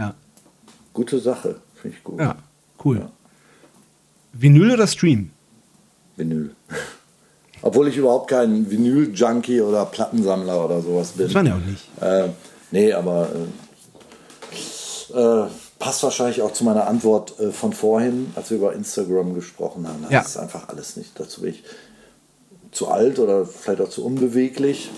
[0.00, 0.14] Ja.
[0.92, 2.20] Gute Sache, finde ich gut.
[2.20, 2.36] ja,
[2.84, 3.08] cool.
[4.32, 5.30] Vinyl oder Stream?
[6.16, 6.54] Vinyl.
[7.62, 11.26] Obwohl ich überhaupt kein Vinyl-Junkie oder Plattensammler oder sowas bin.
[11.26, 11.88] Das war ja auch nicht.
[12.00, 12.28] Äh,
[12.70, 13.28] nee, aber
[15.12, 15.46] äh, äh,
[15.78, 20.02] passt wahrscheinlich auch zu meiner Antwort äh, von vorhin, als wir über Instagram gesprochen haben.
[20.02, 20.20] Das Ja.
[20.20, 21.12] ist einfach alles nicht.
[21.18, 21.64] Dazu bin ich
[22.72, 24.90] zu alt oder vielleicht auch zu unbeweglich.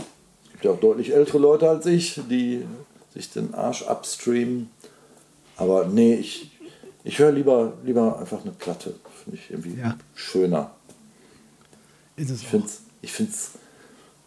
[0.47, 2.67] Es gibt ja auch deutlich ältere Leute als ich, die
[3.15, 4.71] sich den Arsch upstreamen.
[5.57, 6.51] Aber nee, ich,
[7.05, 8.95] ich höre lieber, lieber einfach eine Platte.
[9.25, 9.97] Finde ich irgendwie Ja.
[10.15, 10.71] schöner.
[12.17, 13.51] Ist es Ich finde es, ich find's,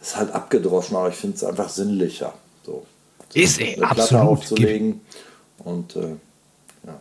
[0.01, 2.33] ist halt abgedroschen, aber ich finde es einfach sinnlicher.
[2.65, 2.85] So.
[3.33, 4.27] Ist, ey, eine Platte absolut.
[4.27, 5.01] aufzulegen.
[5.59, 6.15] Und äh,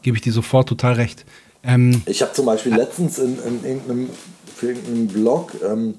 [0.03, 1.25] Gebe ich dir sofort total recht.
[1.65, 4.11] Ähm, ich habe zum Beispiel letztens in, in irgendeinem,
[4.55, 5.95] für irgendeinen Blog, ähm,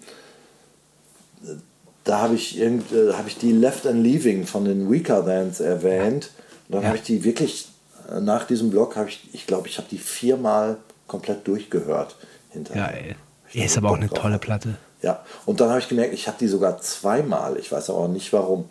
[2.03, 5.59] da habe ich, irgend, äh, hab ich die Left and Leaving von den Weaker Bands
[5.61, 6.31] erwähnt.
[6.67, 6.87] Und dann Ja.
[6.89, 7.69] habe ich die wirklich,
[8.13, 10.77] äh, nach diesem Blog habe ich, ich glaube, ich habe die viermal
[11.07, 12.15] komplett durchgehört.
[12.19, 12.93] ja, Hinterher.
[12.93, 13.15] ey.
[13.53, 14.75] Ja, ist aber auch eine tolle Platte.
[15.01, 17.57] Ja, und dann habe ich gemerkt, ich habe die sogar zweimal.
[17.57, 18.65] Ich weiß aber auch nicht warum.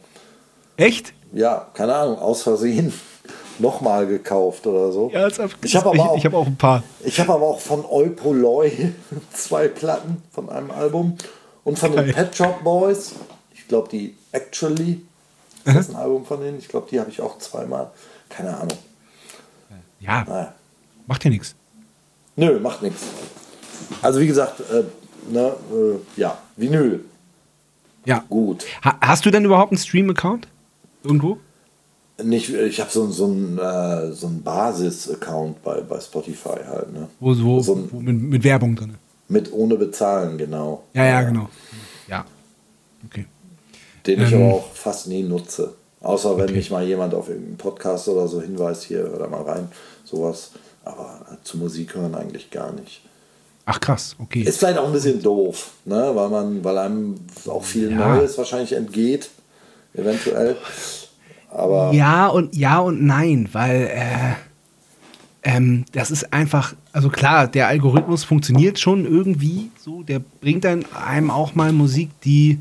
[0.76, 1.12] Echt?
[1.32, 2.92] Ja, keine Ahnung, aus Versehen
[3.58, 5.10] nochmal gekauft oder so.
[5.12, 5.50] Ja, ich habe
[5.86, 6.82] aber, ich, auch- ich hab auch ein paar.
[7.04, 8.92] ich hab aber auch von Eupoloi
[9.32, 11.16] zwei Platten von einem Album
[11.64, 12.06] und von Geil.
[12.06, 13.12] den Pet Shop Boys.
[13.54, 15.00] Ich glaube, die Actually
[15.64, 16.58] ist das ein Album von denen.
[16.58, 17.90] Ich glaube, die habe ich auch zweimal.
[18.28, 18.76] Keine Ahnung.
[20.00, 20.52] Ja, Naja.
[21.06, 21.54] macht ja nichts.
[22.36, 23.02] Nö, macht nichts.
[24.00, 24.82] Also wie gesagt, äh,
[25.32, 27.04] ne, äh, ja, Vinyl,
[28.04, 28.24] Ja.
[28.28, 28.64] gut.
[28.84, 30.48] Ha hast du denn überhaupt einen Stream-Account?
[31.04, 31.38] Irgendwo?
[32.22, 37.08] Nicht, ich habe so, so einen äh, so einen Basis-Account bei, bei Spotify halt, ne?
[37.20, 38.94] Wo, wo, So ein- wo mit, mit Werbung drin.
[39.28, 40.84] Mit ohne bezahlen, genau.
[40.92, 41.48] Ja, ja, genau.
[42.06, 42.24] Ja.
[43.06, 43.26] Okay.
[44.06, 44.42] Den ich Ähm.
[44.42, 45.74] aber auch fast nie nutze.
[46.00, 46.54] Außer wenn Okay.
[46.54, 49.68] mich mal jemand auf irgendeinen Podcast oder so hinweist, hier, hör da mal rein,
[50.04, 50.50] sowas.
[50.84, 53.02] Aber äh, zu Musik hören eigentlich gar nicht.
[53.64, 54.42] Ach krass, okay.
[54.42, 56.10] Ist vielleicht auch ein bisschen doof, ne?
[56.14, 57.14] weil, man, weil einem
[57.46, 58.16] auch viel Ja.
[58.16, 59.30] Neues wahrscheinlich entgeht,
[59.94, 60.56] eventuell.
[61.50, 64.34] Aber Ja und ja und nein, weil äh,
[65.42, 70.84] ähm, das ist einfach, also klar, der Algorithmus funktioniert schon irgendwie so, der bringt dann
[70.94, 72.58] einem auch mal Musik, die,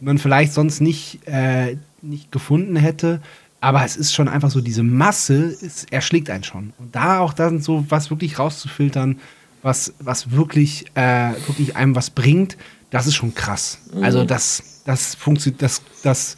[0.00, 3.20] die man vielleicht sonst nicht, äh, nicht gefunden hätte.
[3.60, 6.72] Aber es ist schon einfach so, diese Masse ist, erschlägt einen schon.
[6.78, 9.18] Und da auch dann so was wirklich rauszufiltern,
[9.62, 12.56] was, was wirklich, äh, wirklich einem was bringt,
[12.90, 13.78] das ist schon krass.
[14.00, 16.36] Also das, das funktioniert, das, das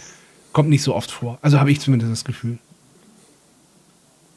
[0.52, 1.38] kommt nicht so oft vor.
[1.40, 2.58] Also habe ich zumindest das Gefühl.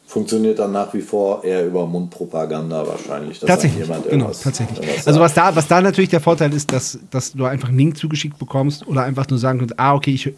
[0.05, 3.39] funktioniert dann nach wie vor eher über Mundpropaganda wahrscheinlich.
[3.39, 5.07] dass Tatsächlich, genau, tatsächlich.
[5.07, 7.97] Also was da, was da natürlich der Vorteil ist, dass, dass du einfach einen Link
[7.97, 10.34] zugeschickt bekommst oder einfach nur sagen kannst, ah, okay, ich äh,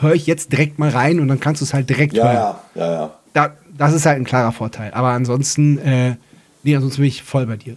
[0.00, 2.34] höre ich jetzt direkt mal rein und dann kannst du es halt direkt Ja, hören.
[2.74, 3.14] ja, ja, ja.
[3.34, 4.92] Da, das ist halt ein klarer Vorteil.
[4.94, 6.16] Aber ansonsten, äh,
[6.62, 7.76] nee, ansonsten bin ich voll bei dir,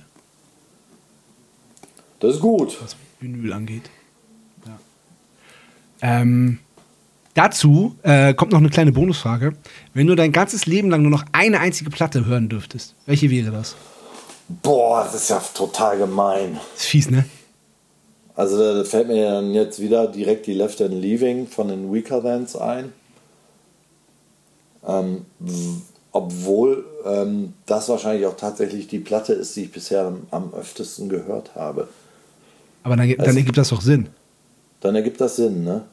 [2.21, 2.77] Das ist gut.
[2.81, 3.89] was Vinyl angeht.
[6.01, 6.59] Ähm,
[7.33, 9.53] dazu äh, kommt noch eine kleine Bonusfrage.
[9.93, 13.51] Wenn du dein ganzes Leben lang nur noch eine einzige Platte hören dürftest, welche wäre
[13.51, 13.75] das?
[14.63, 16.59] Boah, das ist ja total gemein.
[16.75, 17.25] Ist fies, ne?
[18.35, 22.21] Also da fällt mir dann jetzt wieder direkt die Left and Leaving von den Weaker
[22.21, 22.91] Bands ein.
[24.87, 25.25] Ähm,
[26.11, 31.07] obwohl ähm, das wahrscheinlich auch tatsächlich die Platte ist, die ich bisher am, am öftesten
[31.07, 31.87] gehört habe.
[32.83, 34.09] Aber dann, dann Also- ergibt das doch Sinn.
[34.79, 35.83] Dann ergibt das Sinn, ne?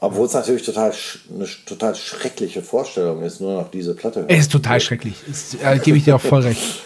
[0.00, 0.92] Obwohl es natürlich total
[1.34, 5.16] eine total schreckliche Vorstellung ist, nur noch diese Platte Es ist total schrecklich.
[5.28, 6.82] Ist, äh, Gebe ich dir auch voll recht.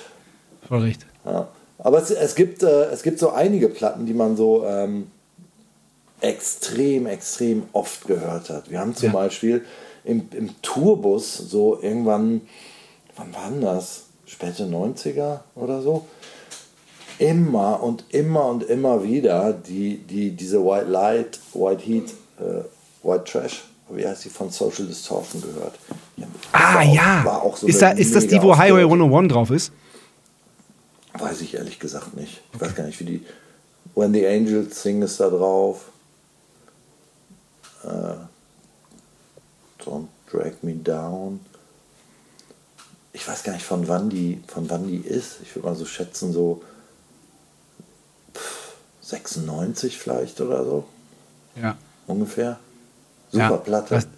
[0.67, 1.07] Voll recht.
[1.25, 1.49] Ja.
[1.79, 5.09] Aber es, es, gibt, äh, es gibt so einige Platten, die man so ähm,
[6.21, 8.71] extrem, extrem oft gehört hat.
[8.71, 9.13] Wir haben zum Ja.
[9.13, 9.65] Beispiel
[10.05, 12.43] im, im Tourbus so irgendwann,
[13.17, 14.05] wann war denn das?
[14.25, 16.07] Späte 90er oder so?
[17.19, 22.11] Immer und immer und immer wieder die, die, diese White Light, White Heat,
[22.41, 22.63] äh,
[23.03, 25.79] White Trash, wie heißt die, von Social Distortion gehört.
[26.17, 27.25] Ja, Ah, war auch- ja.
[27.25, 29.03] war auch so ist, da, ist das die, wo Highway aufgeregt.
[29.03, 29.73] 101 drauf ist?
[31.15, 32.43] Weiß ich ehrlich gesagt nicht.
[32.55, 33.27] Ich weiß gar nicht, wie die.
[33.95, 35.83] When the Angels Sing ist da drauf.
[37.85, 38.15] Äh,
[39.85, 41.41] Don't Drag Me Down.
[43.13, 45.41] Ich weiß gar nicht, von wann die, von wann die ist.
[45.43, 46.63] Ich würde mal so schätzen, so
[48.35, 48.73] pff,
[49.03, 50.85] 96 vielleicht oder so.
[51.61, 51.77] Ja.
[52.07, 52.59] Ungefähr.
[53.33, 53.95] Super ja, Platte.
[53.95, 54.09] Das,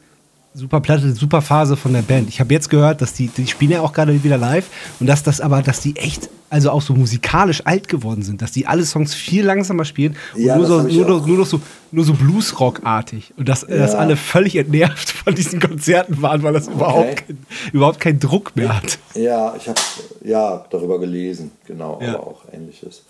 [0.57, 2.29] super Platte, super Phase von der Band.
[2.29, 4.67] Ich habe jetzt gehört, dass die, die spielen ja auch gerade wieder live
[5.01, 8.53] und dass das aber, dass die echt, also auch so musikalisch alt geworden sind, dass
[8.53, 11.61] die alle Songs viel langsamer spielen und Ja, nur, so, nur, nur noch so,
[11.91, 13.35] nur so Bluesrock-artig.
[13.37, 13.99] Und dass, äh, dass Ja.
[13.99, 17.39] alle völlig entnervt von diesen Konzerten waren, weil das überhaupt, kein,
[17.73, 18.99] überhaupt keinen Druck mehr hat.
[19.15, 19.81] Ja, ich habe
[20.25, 22.15] ja darüber gelesen, genau, Ja.
[22.15, 23.03] aber auch ähnliches.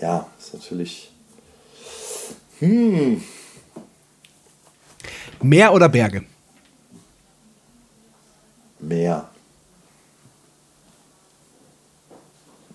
[0.00, 1.10] Ja, ist natürlich.
[2.60, 3.20] Hm,
[5.42, 6.22] Meer oder Berge?
[8.80, 9.28] Meer.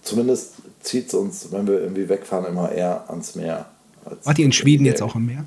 [0.02, 3.66] Zumindest zieht es uns, wenn wir irgendwie wegfahren, immer eher ans Meer.
[4.04, 5.46] als- Wart ihr in Schweden jetzt auch am Meer?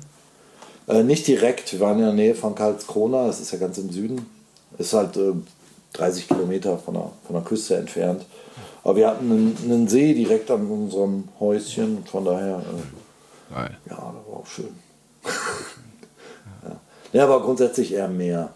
[0.87, 3.91] Äh, nicht direkt, wir waren in der Nähe von Karlskrona, das ist ja ganz im
[3.91, 4.25] Süden.
[4.77, 5.33] Ist halt äh,
[5.93, 8.25] 30 Kilometer von der, von der Küste entfernt.
[8.83, 12.05] Aber wir hatten einen, einen See direkt an unserem Häuschen.
[12.05, 13.77] Von daher, äh, Geil.
[13.89, 14.69] ja, das war auch schön.
[17.17, 17.23] ja.
[17.23, 18.53] aber grundsätzlich eher mehr.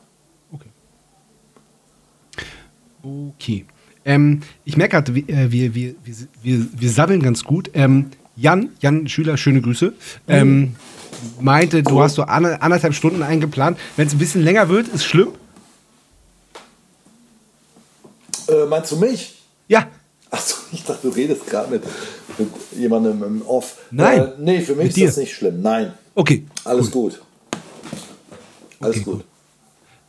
[3.02, 3.66] Okay.
[4.06, 5.96] Ähm, ich merke gerade, wir, äh, wir, wir,
[6.42, 7.72] wir, wir, sabbeln ganz gut.
[7.74, 9.94] Ähm, Jan, Jan Schüler, schöne Grüße.
[10.28, 10.76] Ähm,
[11.40, 13.78] meinte, du hast so ander- anderthalb Stunden eingeplant.
[13.98, 15.30] Wenn es ein bisschen länger wird, ist schlimm.
[18.48, 19.42] Äh, meinst du mich?
[19.68, 19.88] Ja.
[20.32, 21.84] Achso, ich dachte, du redest gerade mit,
[22.38, 23.78] mit jemandem im Off.
[23.92, 24.20] Nein.
[24.20, 25.62] Äh, nee, für mich ist das nicht schlimm.
[25.62, 25.94] Nein.
[26.16, 26.46] Okay.
[26.64, 27.12] Alles cool.
[27.12, 27.22] gut.
[28.80, 29.14] Alles Okay, gut.
[29.20, 29.26] gut.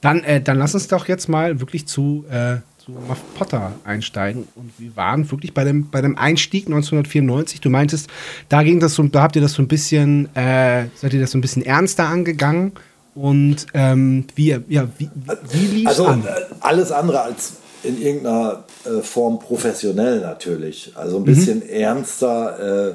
[0.00, 4.48] Dann, äh, dann lass uns doch jetzt mal wirklich zu, äh, zu Muff Potter einsteigen.
[4.54, 7.60] Und wir waren wirklich bei dem, bei dem Einstieg 1994.
[7.60, 8.08] Du meintest,
[8.48, 11.32] da ging das so, da habt ihr das so ein bisschen, äh, seid ihr das
[11.32, 12.72] so ein bisschen ernster angegangen.
[13.14, 15.10] Und ähm, wie, ja, wie,
[15.50, 16.24] wie, lief's Also an?
[16.24, 20.92] äh, alles andere als in irgendeiner äh, Form professionell natürlich.
[20.94, 21.22] Also Mhm.
[21.22, 22.94] ein bisschen ernster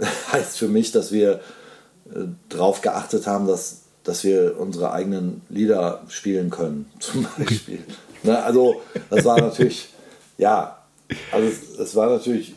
[0.00, 1.40] äh, heißt für mich, dass wir
[2.50, 7.80] darauf geachtet haben, dass, dass wir unsere eigenen Lieder spielen können, zum Beispiel.
[8.22, 8.80] Ne, also
[9.10, 9.88] das war natürlich,
[10.38, 10.78] ja,
[11.32, 12.54] also es, es war natürlich,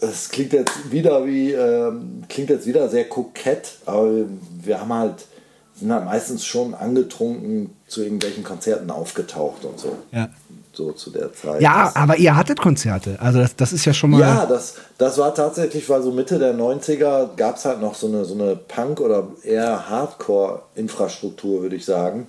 [0.00, 4.28] es klingt jetzt wieder wie, ähm, klingt jetzt wieder sehr kokett, aber wir,
[4.62, 5.26] wir haben halt,
[5.74, 9.96] sind halt meistens schon angetrunken zu irgendwelchen Konzerten aufgetaucht und so.
[10.12, 10.30] Ja.
[10.74, 11.60] So zu der Zeit.
[11.60, 13.16] Ja, aber ihr hattet Konzerte.
[13.20, 14.20] Also das, das ist ja schon mal.
[14.20, 18.08] ja, das, das war tatsächlich, weil so Mitte der 90er gab es halt noch so
[18.08, 22.26] eine, so eine Punk- oder eher Hardcore-Infrastruktur, würde ich sagen,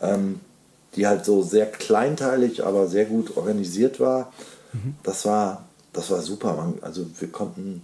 [0.00, 0.40] ähm,
[0.94, 4.32] die halt so sehr kleinteilig, aber sehr gut organisiert war.
[5.02, 6.54] Das war, das war super.
[6.54, 7.82] Man, also wir konnten,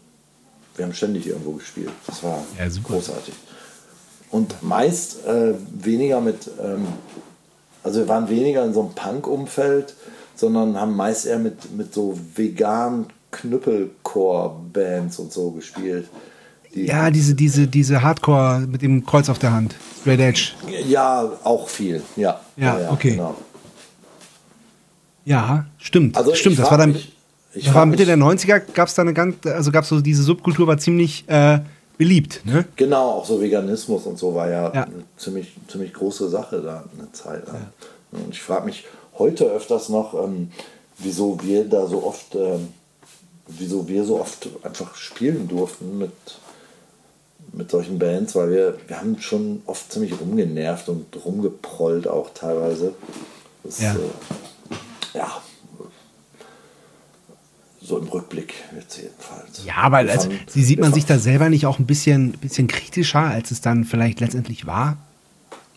[0.77, 1.91] wir haben ständig irgendwo gespielt.
[2.07, 3.35] Das war Ja, großartig.
[4.31, 6.87] Und meist äh, weniger mit, ähm,
[7.85, 9.95] also wir waren weniger in so einem Punk-Umfeld,
[10.35, 16.09] sondern haben meist eher mit, mit so vegan Knüppelcore-Bands und so gespielt.
[16.75, 19.75] Die, ja, diese, diese, diese Hardcore mit dem Kreuz auf der Hand.
[20.01, 20.53] Straight Edge.
[20.89, 22.03] ja, auch viel.
[22.17, 23.11] Ja, Ja, okay.
[23.13, 23.35] Genau.
[25.25, 26.17] Ja, stimmt.
[26.17, 26.93] Also stimmt, das war dann.
[26.93, 27.17] mich-
[27.55, 30.01] ich war Mitte mich- der 90er, gab es da eine ganz, also gab es so
[30.01, 31.59] diese Subkultur war ziemlich äh,
[31.99, 32.65] beliebt, ne?
[32.77, 34.83] Genau, auch so Veganismus und so war ja, Ja.
[34.85, 37.69] eine ziemlich, ziemlich große Sache da eine Zeit lang.
[38.13, 38.85] Und ich frage mich
[39.19, 40.51] heute öfters noch, ähm,
[40.99, 42.69] wieso wir da so oft, ähm,
[43.47, 46.13] wieso wir so oft einfach spielen durften mit,
[47.53, 52.95] mit solchen Bands, weil wir, wir haben schon oft ziemlich rumgenervt und rumgeprollt auch teilweise.
[53.65, 53.95] Das, Ja.
[53.95, 55.43] Äh, ja.
[57.85, 59.65] So im Rückblick jetzt jedenfalls.
[59.65, 62.69] Ja, aber also, fanden- sie sieht man sich da selber nicht auch ein bisschen, bisschen
[62.69, 64.99] kritischer, als es dann vielleicht letztendlich war?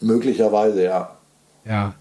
[0.01, 1.15] Möglicherweise, ja.
[1.65, 1.95] Ja.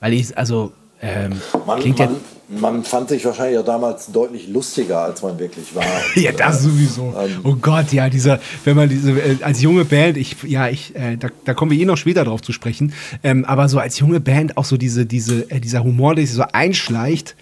[0.00, 2.16] Weil ich, also, ähm, Man, klingt man, ja.
[2.60, 5.84] man fand sich wahrscheinlich auch damals deutlich lustiger, als man wirklich war.
[6.14, 7.14] Ja, das sowieso.
[7.18, 10.94] Ähm, oh Gott, ja, dieser, wenn man diese, äh, als junge Band, ich, ja, ich,
[10.94, 13.98] äh, da, da kommen wir eh noch später drauf zu sprechen, ähm, aber so als
[13.98, 17.34] junge Band auch so diese, diese, äh, dieser Humor, der sich so einschleicht,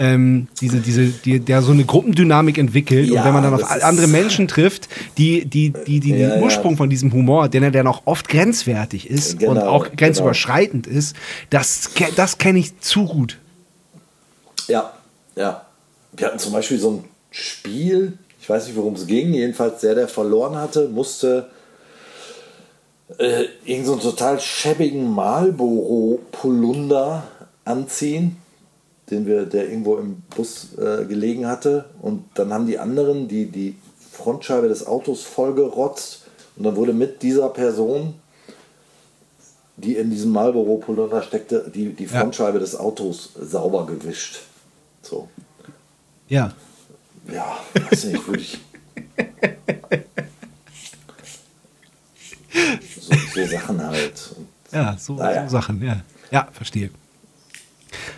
[0.00, 3.70] ähm, diese, diese, die, der so eine Gruppendynamik entwickelt Ja, und wenn man dann auf
[3.82, 4.88] andere Menschen trifft,
[5.18, 6.40] die, die, die, die Ja, den ja.
[6.40, 11.14] Ursprung von diesem Humor, der dann auch oft grenzwertig ist und Genau, auch grenzüberschreitend ist,
[11.50, 13.36] das, das kenne ich zu gut.
[14.68, 14.94] Ja,
[15.36, 15.66] ja.
[16.12, 19.94] Wir hatten zum Beispiel so ein Spiel, ich weiß nicht, worum es ging, jedenfalls der,
[19.94, 21.50] der verloren hatte, musste
[23.18, 27.24] äh, irgend so einen total schäbigen Marlboro-Polunder
[27.66, 28.39] anziehen,
[29.10, 31.86] den wir, der irgendwo im Bus äh, gelegen hatte.
[32.00, 33.76] Und dann haben die anderen die, die
[34.12, 36.24] Frontscheibe des Autos vollgerotzt
[36.56, 38.14] und dann wurde mit dieser Person
[39.76, 42.20] die in diesem Marlboro-Polunder steckte, die, die Ja.
[42.20, 44.40] Frontscheibe des Autos sauber gewischt.
[45.00, 45.26] So.
[46.28, 46.52] Ja.
[47.32, 47.56] Ja,
[47.90, 48.60] weiß nicht, würde ich.
[53.00, 54.34] So, so Sachen halt.
[54.36, 55.44] Und Ja, so, Naja.
[55.48, 56.00] so Sachen, ja.
[56.30, 56.90] Ja, verstehe.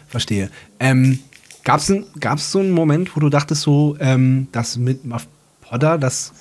[0.09, 0.51] Verstehe.
[0.81, 1.19] Ähm,
[1.65, 5.28] Gab es gab's so einen Moment, wo du dachtest, so, ähm, das mit Muff
[5.61, 6.32] Potter, das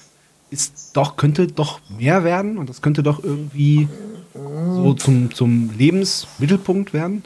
[0.49, 3.87] ist doch, könnte doch mehr werden und das könnte doch irgendwie
[4.33, 7.23] so zum, zum Lebensmittelpunkt werden?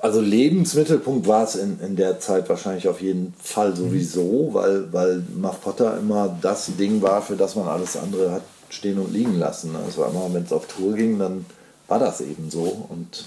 [0.00, 5.22] Also Lebensmittelpunkt war es in, in der Zeit wahrscheinlich auf jeden Fall sowieso, weil, weil
[5.36, 9.38] Muff Potter immer das Ding war, für das man alles andere hat stehen und liegen
[9.38, 9.76] lassen.
[9.76, 11.44] Also immer, wenn es auf Tour ging, dann
[11.88, 12.86] war das eben so.
[12.88, 13.24] Und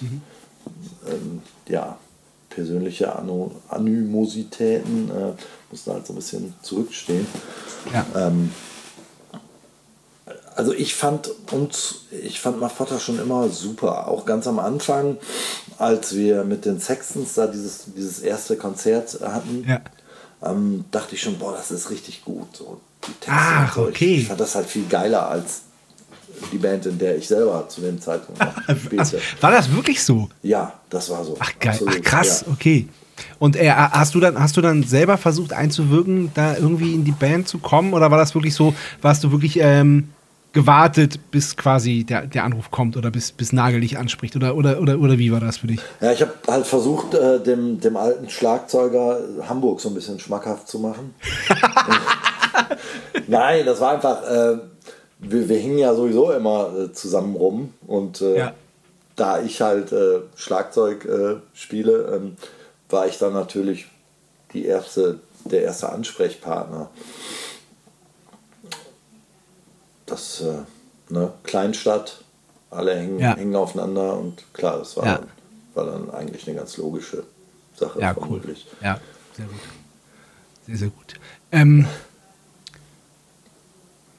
[1.08, 1.98] ähm, ja,
[2.50, 5.34] persönliche Ano Animositäten äh,
[5.72, 7.26] mussten halt so ein bisschen zurückstehen.
[7.94, 8.06] Ja.
[8.16, 8.52] Ähm,
[10.56, 14.08] also ich fand uns, ich fand Mafotta schon immer super.
[14.08, 15.18] Auch ganz am Anfang,
[15.78, 19.80] als wir mit den Sextons da dieses, dieses erste Konzert hatten, Ja.
[20.44, 22.56] ähm, dachte ich schon, boah, das ist richtig gut.
[22.56, 24.18] So, die Texte Ach, okay.
[24.18, 25.62] Ich fand das halt viel geiler als
[26.52, 29.20] die Band, in der ich selber zu dem Zeitpunkt noch spielte.
[29.42, 30.30] war das wirklich so?
[30.44, 31.36] Ja, das war so.
[31.40, 32.54] Ach geil, ach krass, Ja.
[32.54, 32.88] okay.
[33.38, 37.12] Und äh, hast du dann hast du dann selber versucht einzuwirken, da irgendwie in die
[37.12, 40.10] Band zu kommen oder war das wirklich so, warst du wirklich ähm,
[40.54, 44.82] gewartet, bis quasi der, der Anruf kommt oder bis, bis Nagel dich anspricht oder, oder,
[44.82, 45.80] oder, oder wie war das für dich?
[46.02, 50.68] Ja, ich habe halt versucht, äh, dem, dem alten Schlagzeuger Hamburg so ein bisschen schmackhaft
[50.68, 51.14] zu machen.
[53.28, 54.58] Nein, das war einfach, äh,
[55.22, 58.54] wir, wir hingen ja sowieso immer äh, zusammen rum und äh, Ja.
[59.16, 62.36] da ich halt äh, Schlagzeug äh, spiele, ähm,
[62.90, 63.88] war ich dann natürlich
[64.54, 66.90] die erste, der erste Ansprechpartner.
[70.06, 72.24] Das, äh, ne, Kleinstadt,
[72.70, 73.36] alle hängen, Ja.
[73.36, 75.16] hängen aufeinander und klar, das war, Ja.
[75.18, 75.28] dann,
[75.74, 77.24] war dann eigentlich eine ganz logische
[77.76, 78.00] Sache.
[78.02, 78.20] Ja, cool.
[78.22, 78.68] vermutlich.
[78.82, 79.00] Ja,
[79.38, 79.60] sehr gut.
[80.68, 81.14] Sehr, sehr gut.
[81.52, 81.86] Ähm,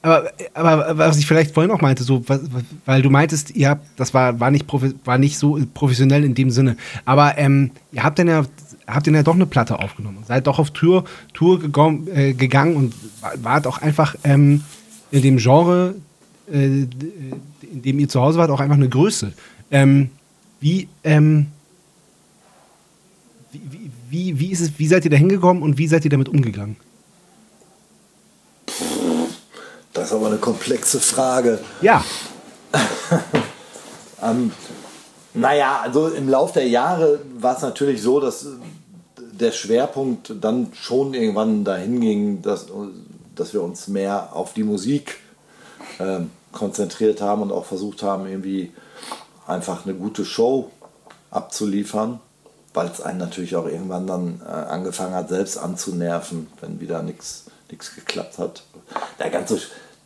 [0.03, 2.23] aber, aber was ich vielleicht vorhin auch meinte, so,
[2.85, 4.65] weil du meintest, ihr habt, das war, war, nicht,
[5.05, 8.45] war nicht so professionell in dem Sinne, aber ähm, ihr habt dann ja,
[8.85, 12.75] habt dann ja doch eine Platte aufgenommen, seid doch auf Tour, Tour gegangen, äh, gegangen
[12.75, 14.61] und wa- wart auch einfach ähm,
[15.09, 15.95] in dem Genre,
[16.51, 19.31] äh, in dem ihr zu Hause wart, auch einfach eine Größe.
[19.71, 20.09] Ähm,
[20.59, 21.47] wie, ähm,
[23.51, 26.27] wie, wie, wie, ist es, wie seid ihr da hingekommen und wie seid ihr damit
[26.29, 26.75] umgegangen?
[30.03, 31.59] Das ist aber eine komplexe Frage.
[31.81, 32.03] Ja,
[35.33, 38.49] Naja, also im Laufe der Jahre war es natürlich so, dass äh,
[39.31, 42.65] der Schwerpunkt dann schon irgendwann dahin ging, dass,
[43.33, 45.21] dass wir uns mehr auf die Musik
[46.01, 48.73] ähm, konzentriert haben und auch versucht haben, irgendwie
[49.47, 50.69] einfach eine gute Show
[51.31, 52.19] abzuliefern,
[52.73, 57.45] weil es einen natürlich auch irgendwann dann äh, angefangen hat, selbst anzunerven, wenn wieder nichts
[57.95, 58.63] geklappt hat.
[59.17, 59.57] Ja, ganz so,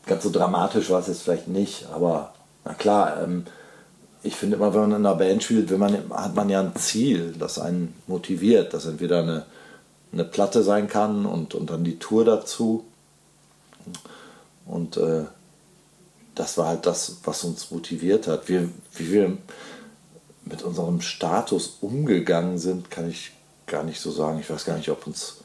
[0.08, 2.34] ganz so dramatisch war es jetzt vielleicht nicht, aber
[2.66, 3.46] na klar, ähm,
[4.24, 7.34] ich finde immer, wenn man in einer Band spielt, man, hat man ja ein Ziel,
[7.38, 9.46] das einen motiviert, das entweder eine,
[10.12, 12.86] eine Platte sein kann und, und dann die Tour dazu.
[14.66, 15.26] Und äh,
[16.36, 18.50] das war halt das, was uns motiviert hat.
[18.50, 19.38] Wir, wie wir
[20.46, 23.32] mit unserem Status umgegangen sind, kann ich
[23.66, 24.40] gar nicht so sagen.
[24.40, 25.38] Ich weiß gar nicht, ob uns,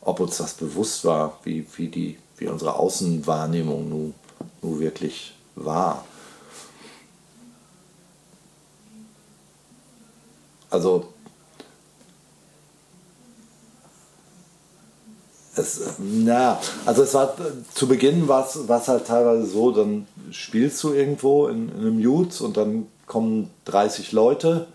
[0.00, 4.14] ob uns das bewusst war, wie, wie, die, wie unsere Außenwahrnehmung nun,
[4.62, 6.04] nun wirklich war.
[10.70, 11.08] Also
[15.56, 17.34] es, na, also es war
[17.72, 22.40] zu Beginn war es halt teilweise so, dann spielst du irgendwo in, in einem Jutes
[22.40, 24.66] und dann kommen 30 Leute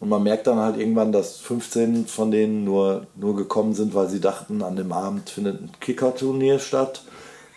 [0.00, 4.08] und man merkt dann halt irgendwann, dass 15 von denen nur, nur gekommen sind, weil
[4.08, 7.02] sie dachten, an dem Abend findet ein Kicker-Turnier statt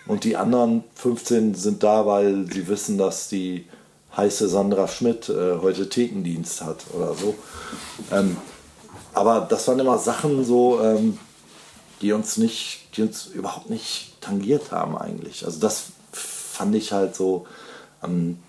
[0.07, 3.65] und die anderen 15 sind da, weil sie wissen, dass die
[4.17, 7.35] heiße Sandra Schmidt äh, heute Thekendienst hat oder so.
[8.11, 8.37] Ähm,
[9.13, 11.17] aber das waren immer Sachen so, ähm,
[12.01, 15.45] die uns nicht, die uns überhaupt nicht tangiert haben eigentlich.
[15.45, 17.45] Also das fand ich halt so
[18.03, 18.39] ähm,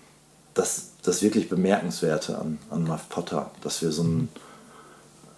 [0.53, 4.29] das, das wirklich Bemerkenswerte an, an Muff Potter, dass wir so ein,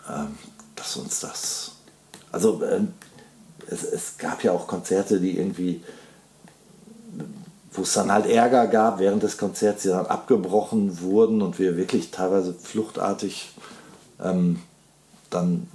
[0.10, 0.38] ähm,
[0.76, 1.72] dass uns das,
[2.32, 2.94] also ähm,
[3.68, 5.82] es, es gab ja auch Konzerte, die irgendwie
[7.78, 11.78] wo es dann halt Ärger gab während des Konzerts, die dann abgebrochen wurden und wir
[11.78, 13.50] wirklich teilweise fluchtartig
[14.24, 14.60] ähm,
[15.30, 15.68] dann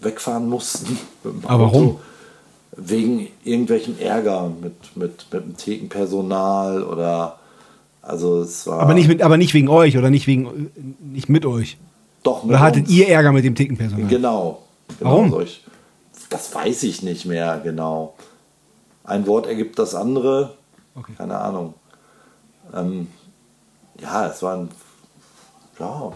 [0.00, 0.98] wegfahren mussten.
[1.46, 2.00] Aber warum?
[2.76, 7.37] Wegen irgendwelchen Ärger mit, mit, mit dem Thekenpersonal oder
[8.08, 10.70] also es war aber nicht, mit, aber nicht wegen euch oder nicht, wegen,
[11.00, 11.78] nicht mit euch.
[12.22, 12.90] doch mit Oder hattet uns.
[12.90, 14.08] ihr Ärger mit dem Tickenpersonal?
[14.08, 14.62] Genau.
[14.98, 15.30] genau Warum?
[15.30, 15.62] solch-
[16.30, 18.14] das weiß ich nicht mehr genau.
[19.04, 20.54] Ein Wort ergibt das andere.
[20.94, 21.12] Okay.
[21.16, 21.74] Keine Ahnung.
[22.74, 23.06] Ähm,
[24.00, 24.68] ja, es war ein,
[25.78, 26.12] ja,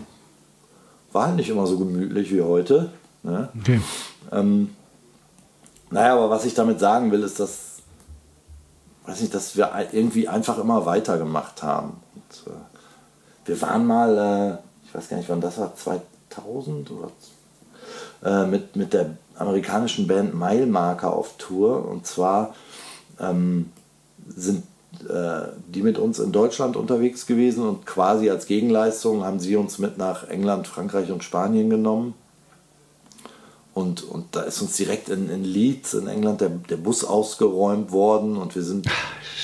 [1.12, 2.90] war halt nicht immer so gemütlich wie heute.
[3.22, 3.48] Ne?
[3.58, 3.80] Okay.
[4.32, 4.70] Ähm,
[5.90, 7.71] naja, aber was ich damit sagen will, ist, dass,
[9.06, 12.00] weiß nicht, dass wir irgendwie einfach immer weitergemacht haben.
[12.14, 12.56] Und, äh,
[13.44, 17.10] wir waren mal, äh, ich weiß gar nicht, wann das war, 2000 oder
[18.24, 21.86] äh, mit, mit der amerikanischen Band Milemarker auf Tour.
[21.88, 22.54] Und zwar
[23.18, 23.70] ähm,
[24.28, 24.62] sind
[25.08, 29.78] äh, die mit uns in Deutschland unterwegs gewesen und quasi als Gegenleistung haben sie uns
[29.78, 32.14] mit nach England, Frankreich und Spanien genommen.
[33.74, 37.90] Und, und da ist uns direkt in, in Leeds in England der, der Bus ausgeräumt
[37.90, 38.86] worden und wir sind,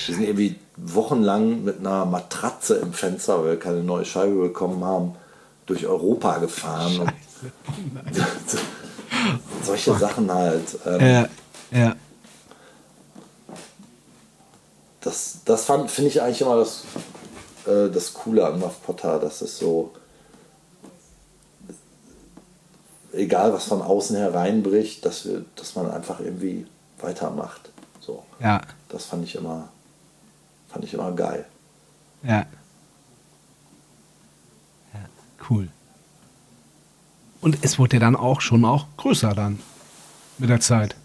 [0.06, 4.84] wir sind irgendwie wochenlang mit einer Matratze im Fenster, weil wir keine neue Scheibe bekommen
[4.84, 5.14] haben,
[5.64, 7.00] durch Europa gefahren.
[7.00, 7.12] Und
[9.64, 10.78] solche Sachen halt.
[10.86, 11.28] Ähm, Ja,
[11.70, 11.96] ja.
[15.00, 16.84] das, das finde ich eigentlich immer das,
[17.66, 19.92] äh, das Coole an Muff Potter, dass es so,
[23.18, 26.66] egal was von außen hereinbricht, dass, wir, dass man einfach irgendwie
[27.00, 27.70] weitermacht.
[28.00, 28.22] So.
[28.40, 29.68] Ja, Das fand ich immer,
[30.68, 31.44] fand ich immer geil.
[32.22, 32.46] ja.
[34.94, 35.00] Ja,
[35.50, 35.68] cool.
[37.40, 39.60] Und es wurde dann auch schon auch größer dann
[40.38, 40.96] mit der Zeit.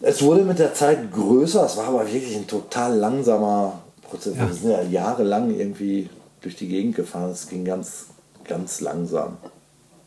[0.00, 4.36] Es wurde mit der Zeit größer, es war aber wirklich ein total langsamer Prozess.
[4.36, 4.46] Ja.
[4.46, 6.08] Wir sind ja jahrelang irgendwie
[6.42, 7.30] durch die Gegend gefahren.
[7.30, 8.06] Es ging ganz,
[8.44, 9.38] ganz langsam.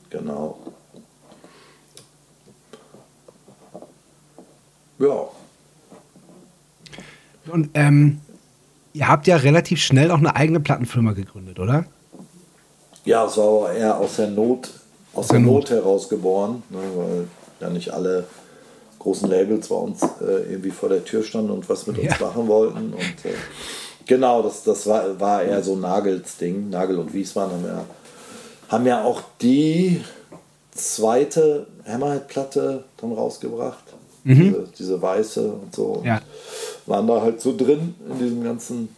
[0.09, 0.57] Genau.
[5.01, 5.27] Ja,
[7.51, 8.21] Und ähm,
[8.93, 11.85] ihr habt ja relativ schnell auch eine eigene Plattenfirma gegründet, oder?
[13.03, 14.69] ja, es war aber eher aus der Not,
[15.15, 15.69] aus der der Not Not.
[15.71, 17.27] heraus geboren, ne, weil
[17.59, 18.25] ja nicht alle
[18.99, 22.27] großen Labels bei uns äh, irgendwie vor der Tür standen und was mit uns Ja.
[22.27, 22.93] machen wollten.
[22.93, 23.33] Und äh,
[24.05, 26.69] genau, das, das war, war eher so Nagels Ding.
[26.69, 27.85] Nagel und Wiesmann haben ja,
[28.69, 30.03] haben ja auch die
[30.75, 33.80] zweite Hammerhead-Platte dann rausgebracht.
[34.23, 35.85] Diese, diese weiße und so.
[35.85, 36.21] Und Ja.
[36.85, 38.89] Waren da halt so drin in diesem ganzen,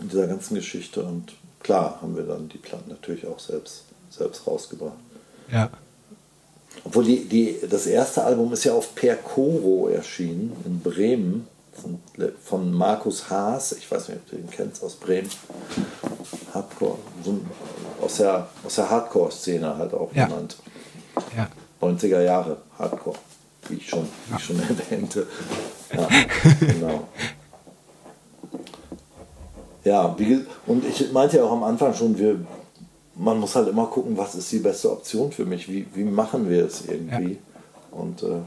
[0.00, 1.02] in dieser ganzen Geschichte.
[1.02, 4.94] Und klar haben wir dann die Platten natürlich auch selbst, selbst rausgebracht.
[5.50, 5.70] Ja.
[6.84, 11.98] Obwohl die, die, das erste Album ist ja auf Percoro erschienen in Bremen von,
[12.42, 13.72] von Markus Haas.
[13.72, 15.28] Ich weiß nicht, ob du den kennst aus Bremen.
[16.52, 17.38] Hardcore, so
[18.00, 20.26] aus der, aus der Hardcore-Szene halt auch Ja.
[20.26, 20.56] genannt.
[21.36, 21.48] Ja.
[21.80, 23.16] 90er Jahre Hardcore,
[23.70, 24.60] wie ich schon, wie ich schon
[24.90, 25.26] erwähnte.
[25.94, 26.08] Ja,
[26.60, 27.08] genau.
[29.84, 32.40] Ja, wie, und ich meinte ja auch am Anfang schon, wir,
[33.14, 36.50] man muss halt immer gucken, was ist die beste Option für mich, wie, wie machen
[36.50, 37.38] wir es irgendwie.
[37.92, 38.40] Und äh,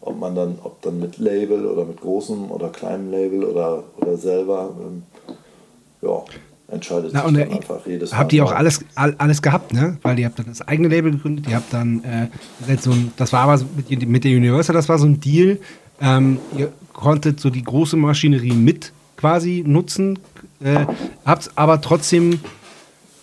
[0.00, 4.16] ob man dann, ob dann mit Label oder mit großem oder kleinem Label oder, oder
[4.16, 5.02] selber, ähm,
[6.02, 6.24] ja,
[6.70, 9.72] entscheidet Na, sich dann äh, einfach jedes habt Mal ihr auch alles, all, alles gehabt,
[9.72, 9.98] ne?
[10.02, 12.28] Weil ihr habt dann das eigene Label gegründet, ihr habt dann äh,
[12.80, 15.58] so ein, das war aber so mit, mit der Universal, das war so ein Deal.
[16.00, 20.18] Ähm, ihr konntet so die große Maschinerie mit quasi nutzen,
[20.62, 20.86] äh,
[21.24, 22.40] habt aber trotzdem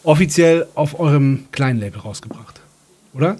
[0.04, 2.62] offiziell auf eurem kleinen Label rausgebracht,
[3.14, 3.38] oder?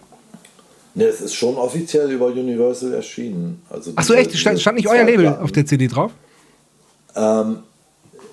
[0.96, 3.62] Ne, es ist schon offiziell über Universal erschienen.
[3.70, 4.38] Also Ach so, diese- echt?
[4.40, 6.12] Stand, stand nicht euer Label auf der CD drauf?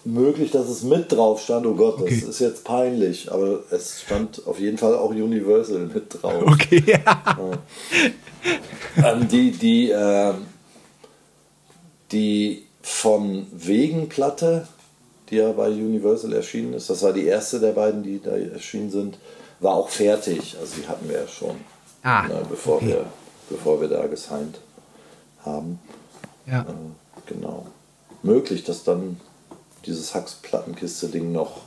[0.07, 1.65] Möglich, dass es mit drauf stand.
[1.67, 2.21] Oh Gott, Okay.
[2.21, 3.33] das ist jetzt peinlich.
[3.33, 6.43] Aber es stand auf jeden Fall auch Universal mit drauf.
[6.47, 7.39] Okay, ja.
[9.03, 10.45] Ähm, die, die, ähm,
[12.13, 14.69] die von Wegen Platte,
[15.31, 18.91] die ja bei Universal erschienen ist, das war die erste der beiden, die da erschienen
[18.91, 19.19] sind,
[19.61, 20.57] war auch fertig.
[20.61, 21.57] Also die hatten wir ja schon,
[22.03, 22.89] Ah, ne, bevor, okay.
[22.89, 23.07] wir,
[23.49, 24.59] bevor wir da gesigned
[25.45, 25.79] haben.
[26.47, 26.61] ja.
[26.61, 27.67] Äh, genau.
[28.23, 29.19] Möglich, dass dann
[29.87, 31.61] dieses Hacks-Plattenkiste-Ding noch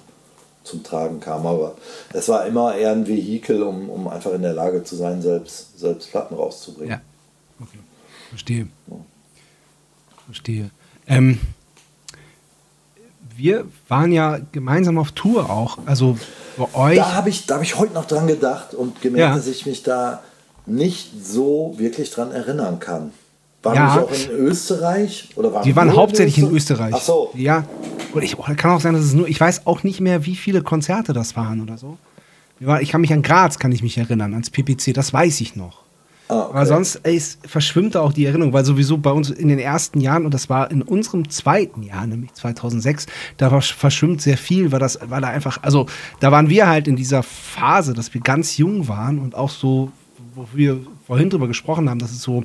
[0.63, 1.75] zum Tragen kam, aber
[2.13, 5.79] es war immer eher ein Vehikel, um, um einfach in der Lage zu sein, selbst,
[5.79, 6.89] selbst Platten rauszubringen.
[6.91, 7.01] Ja.
[7.61, 7.79] Okay.
[8.29, 8.67] Verstehe.
[10.25, 10.69] Verstehe.
[11.07, 11.39] Ähm,
[13.35, 15.77] wir waren ja gemeinsam auf Tour auch.
[15.85, 16.17] Also
[16.57, 16.97] bei euch.
[16.97, 19.35] Da habe ich, da hab ich heute noch dran gedacht und gemerkt, Ja.
[19.35, 20.21] dass ich mich da
[20.65, 23.13] nicht so wirklich dran erinnern kann.
[23.63, 23.95] Waren Ja.
[23.95, 25.29] wir auch in Österreich?
[25.35, 26.93] Oder waren Wir waren hauptsächlich in Öster- Österreich.
[26.97, 27.31] Ach so.
[27.35, 27.63] Ja.
[28.17, 29.27] Und ich oh, kann auch sein, dass es nur.
[29.27, 31.97] Ich weiß auch nicht mehr, wie viele Konzerte das waren oder so.
[32.81, 35.83] Ich kann mich an Graz, kann ich mich erinnern, ans PPC, das weiß ich noch.
[36.27, 36.49] Ah, okay.
[36.49, 40.01] Aber sonst ey, verschwimmt da auch die Erinnerung, weil sowieso bei uns in den ersten
[40.01, 43.05] Jahren, und das war in unserem zweiten Jahr, nämlich 2006,
[43.37, 45.85] da verschwimmt sehr viel, weil das, weil da einfach, also
[46.19, 49.91] da waren wir halt in dieser Phase, dass wir ganz jung waren und auch so,
[50.33, 52.43] wo wir vorhin drüber gesprochen haben, dass es so,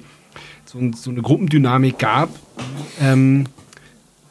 [0.67, 2.29] so, so eine Gruppendynamik gab,
[3.01, 3.47] ähm,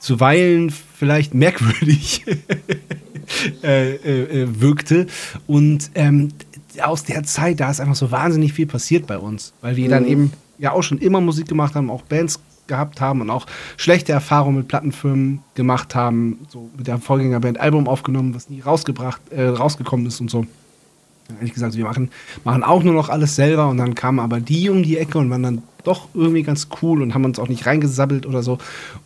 [0.02, 2.26] zuweilen vielleicht merkwürdig
[3.64, 5.08] äh, äh, äh, wirkte.
[5.48, 6.30] Und ähm,
[6.82, 10.06] aus der Zeit, da ist einfach so wahnsinnig viel passiert bei uns, weil wir dann
[10.06, 13.46] eben ja auch schon immer Musik gemacht haben, auch Bands gehabt haben und auch
[13.78, 19.22] schlechte Erfahrungen mit Plattenfirmen gemacht haben, so mit der Vorgängerband Album aufgenommen, was nie rausgebracht,
[19.32, 20.46] äh, rausgekommen ist und so.
[21.38, 22.10] Ehrlich gesagt, wir machen,
[22.44, 25.30] machen auch nur noch alles selber und dann kamen aber die um die Ecke und
[25.30, 28.60] waren dann doch irgendwie ganz cool und haben uns auch nicht reingesabbelt oder so.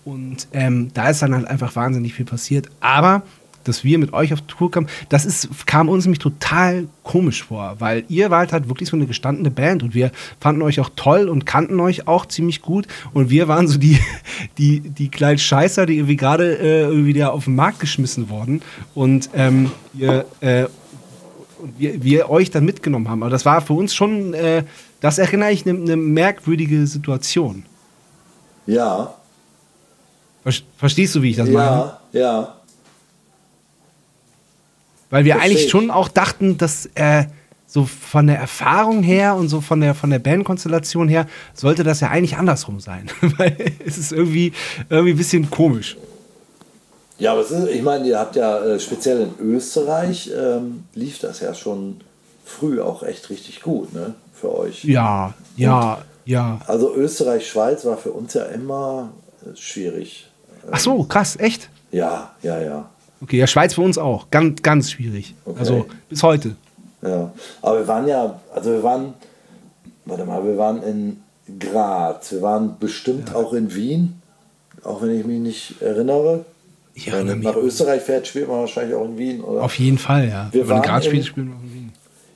[0.04, 2.70] Und ähm, da ist dann halt einfach wahnsinnig viel passiert.
[2.82, 3.24] Aber
[3.66, 7.76] dass wir mit euch auf Tour kamen, das ist, kam uns nämlich total komisch vor,
[7.80, 11.28] weil ihr wart halt wirklich so eine gestandene Band und wir fanden euch auch toll
[11.28, 14.00] und kannten euch auch ziemlich gut und wir waren so die,
[14.58, 18.62] die, die kleinen Scheißer, die irgendwie gerade äh, da auf den Markt geschmissen wurden
[18.94, 20.66] und ähm, ihr, äh,
[21.66, 23.22] und wir, wir euch dann mitgenommen haben.
[23.24, 24.64] Aber das war für uns schon, äh,
[25.02, 27.66] das erinnere ich, eine ne merkwürdige Situation.
[28.68, 29.14] Ja,
[30.44, 31.58] Ver- Verstehst du, wie ich das meine?
[32.12, 32.56] ja, ja.
[35.10, 35.72] Weil wir Versteh eigentlich ich.
[35.72, 37.26] schon auch dachten, dass äh,
[37.68, 42.00] so von der Erfahrung her und so von der, von der Bandkonstellation her sollte das
[42.00, 43.08] ja eigentlich andersrum sein.
[43.38, 43.56] Weil
[43.86, 44.54] es ist irgendwie,
[44.90, 45.98] irgendwie ein bisschen komisch.
[47.18, 51.40] Ja, aber ist, ich meine, ihr habt ja äh, speziell in Österreich ähm, lief das
[51.40, 52.02] ja schon
[52.44, 54.16] früh auch echt richtig gut, ne?
[54.34, 54.84] Für euch.
[54.84, 56.60] Ja, ja, ja.
[56.68, 59.14] Also Österreich, Schweiz war für uns ja immer
[59.46, 60.30] äh, schwierig.
[60.70, 61.70] Ach so, krass, echt?
[61.92, 62.90] Ja, ja, ja.
[63.22, 64.30] Okay, ja, Schweiz für uns auch.
[64.30, 65.36] Ganz, ganz schwierig.
[65.46, 65.60] Okay.
[65.60, 66.56] Also bis heute.
[67.02, 67.32] Ja,
[67.62, 69.14] aber wir waren ja, also wir waren,
[70.06, 71.24] warte mal, wir waren in
[71.60, 74.22] Graz, wir waren bestimmt auch in Wien,
[74.84, 76.46] auch wenn ich mich nicht erinnere.
[76.98, 79.62] Ich Wenn man nach Österreich fährt, spielt man wahrscheinlich auch in Wien, oder?
[79.64, 80.48] Auf jeden Fall, ja.
[80.52, 81.92] Wir Wenn man waren gerade spielt, spielen wir auch in Wien.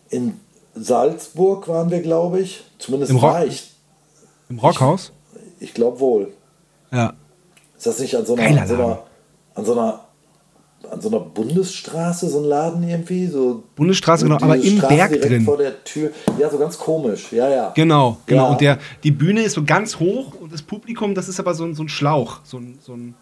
[0.10, 0.34] In
[0.76, 2.64] Salzburg waren wir, glaube ich.
[2.78, 3.72] Zumindest Im Rock- war ich.
[4.50, 5.14] Im Rockhaus?
[5.62, 6.34] Ich glaube wohl.
[6.92, 7.14] Ja.
[7.78, 9.04] Ist das nicht an so einer, an so einer,
[9.56, 10.00] an so einer,
[10.92, 13.28] an so einer Bundesstraße, so ein Laden irgendwie?
[13.28, 15.46] So Bundesstraße, genau, aber im Straße Berg drin.
[15.46, 16.12] vor der Tür.
[16.38, 17.32] Ja, so ganz komisch.
[17.32, 17.72] Ja, ja.
[17.76, 18.44] Genau, genau.
[18.46, 18.52] Ja.
[18.52, 21.64] Und der, die Bühne ist so ganz hoch und das Publikum, das ist aber so
[21.64, 23.16] ein, so ein Schlauch, so ein, so ein,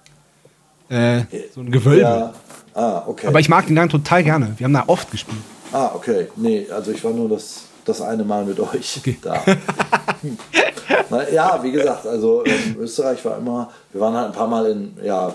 [0.89, 1.21] äh,
[1.53, 2.01] so ein Gewölbe.
[2.01, 2.33] Ja.
[2.73, 3.27] Ah, okay.
[3.27, 4.53] Aber ich mag den Laden total gerne.
[4.57, 5.37] Wir haben da oft gespielt.
[5.73, 6.27] Ah, okay.
[6.35, 9.17] Nee, also ich war nur das, das eine Mal mit euch Okay.
[9.21, 9.43] da.
[11.09, 14.67] Na, ja, wie gesagt, also ähm, Österreich war immer, wir waren halt ein paar Mal
[14.71, 15.33] in ja,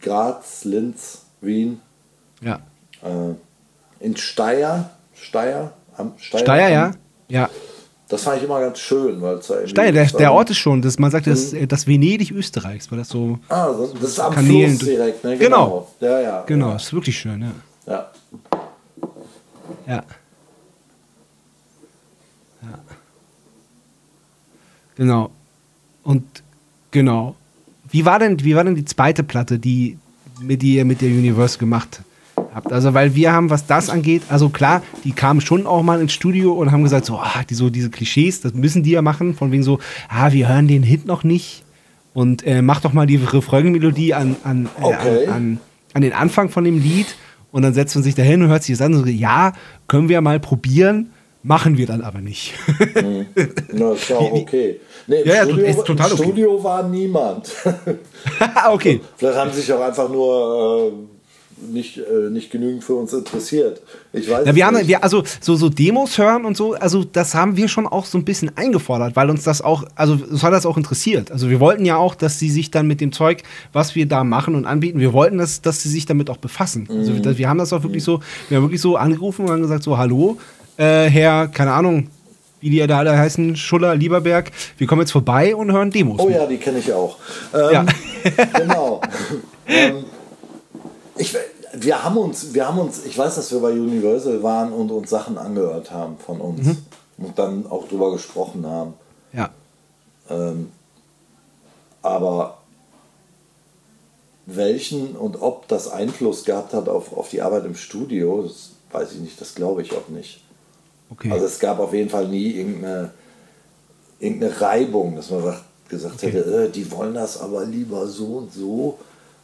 [0.00, 1.80] Graz, Linz, Wien,
[2.40, 2.58] Ja.
[3.02, 6.90] äh, in Steyr, Steyr, am Steyr, Steyr, am- ja?
[7.28, 7.48] Ja.
[8.12, 10.98] Das fand ich immer ganz schön, weil es Steyr, der, der Ort ist schon, das,
[10.98, 13.38] man sagt, das, äh, das Venedig Österreichs, weil das so.
[13.48, 15.38] Ah, das, das ist am Kanälen- Fluss direkt, ne?
[15.38, 15.88] Genau.
[15.98, 16.42] Ja, ja.
[16.42, 17.52] Genau, ist wirklich schön, ja.
[17.86, 18.10] Ja.
[19.86, 20.04] Ja.
[22.62, 22.78] Ja.
[24.96, 25.30] Genau.
[26.04, 26.24] Und
[26.90, 27.34] genau.
[27.90, 29.98] Wie war denn, wie war denn die zweite Platte, die,
[30.38, 32.02] mit die ihr mit der Universe gemacht
[32.54, 32.72] habt?
[32.72, 36.12] Also, weil wir haben, was das angeht, also klar, die kamen schon auch mal ins
[36.12, 39.34] Studio und haben gesagt, so, ah, die, so diese Klischees, das müssen die ja machen,
[39.34, 41.64] von wegen so, ah, wir hören den Hit noch nicht.
[42.14, 45.26] Und äh, mach doch mal die Refrain-Melodie an, an, äh, Okay.
[45.26, 45.60] an, an,
[45.94, 47.06] an den Anfang von dem Lied.
[47.52, 49.52] Und dann setzt man sich dahin und hört sich das an und so, ja,
[49.86, 51.10] können wir mal probieren,
[51.42, 52.54] machen wir dann aber nicht.
[53.72, 54.80] Na, ist ja auch okay.
[55.06, 56.22] Nee, Ja, ja, Studio, ist total im okay.
[56.22, 57.50] Studio war niemand.
[58.70, 59.00] okay.
[59.16, 60.92] Vielleicht haben sie sich auch einfach nur äh,
[61.70, 63.80] nicht, äh, nicht genügend für uns interessiert.
[64.12, 64.88] Ich weiß es wir haben, nicht.
[64.88, 68.18] wir, also so, so Demos hören und so, also das haben wir schon auch so
[68.18, 71.30] ein bisschen eingefordert, weil uns das auch, also uns hat das auch interessiert.
[71.30, 74.24] Also wir wollten ja auch, dass sie sich dann mit dem Zeug, was wir da
[74.24, 76.86] machen und anbieten, wir wollten, dass, dass sie sich damit auch befassen.
[76.90, 77.24] Also Mhm.
[77.24, 79.82] wir, wir haben das auch wirklich so, wir haben wirklich so angerufen und haben gesagt,
[79.84, 80.38] so, hallo,
[80.76, 82.08] äh, Herr, keine Ahnung,
[82.60, 86.20] wie die da alle heißen, Schuller, Lieberberg, wir kommen jetzt vorbei und hören Demos.
[86.20, 86.36] Oh mit.
[86.36, 87.16] ja, die kenne ich auch.
[87.52, 87.86] Ähm, Ja.
[88.56, 89.00] genau.
[89.66, 90.04] ähm,
[91.18, 91.34] ich,
[91.72, 95.10] wir, haben uns, wir haben uns, ich weiß, dass wir bei Universal waren und uns
[95.10, 96.76] Sachen angehört haben von uns Mhm.
[97.18, 98.94] und dann auch drüber gesprochen haben.
[99.32, 99.50] ja.
[100.30, 100.70] Ähm,
[102.02, 102.58] aber
[104.46, 109.12] welchen und ob das Einfluss gehabt hat auf, auf die Arbeit im Studio, das weiß
[109.12, 110.42] ich nicht, das glaube ich auch nicht.
[111.10, 111.30] Okay.
[111.30, 113.12] Also es gab auf jeden Fall nie irgendeine,
[114.18, 116.32] irgendeine Reibung, dass man sagt, gesagt Okay.
[116.32, 118.98] hätte, äh, die wollen das aber lieber so und so.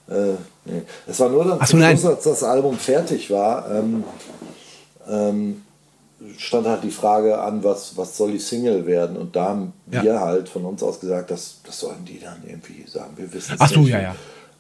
[0.09, 0.35] Äh,
[0.71, 0.83] nee.
[1.07, 1.77] Es war nur dann so.
[1.79, 4.05] Schluss, als das Album fertig war, ähm,
[5.09, 5.63] ähm,
[6.37, 9.17] stand halt die Frage an, was, was soll die Single werden?
[9.17, 10.03] Und da haben Ja.
[10.03, 13.13] wir halt von uns aus gesagt, das, das sollen die dann irgendwie sagen.
[13.17, 13.91] Wir wissen es Ach so, nicht.
[13.91, 14.15] ja, ja.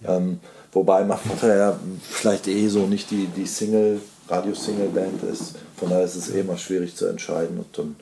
[0.04, 0.40] Ähm,
[0.72, 1.78] wobei Machmutter ja
[2.08, 5.54] vielleicht eh so nicht die, die Single, Radio-Single-Band ist.
[5.76, 7.58] Von daher ist es eh immer schwierig zu entscheiden.
[7.58, 7.96] Und dann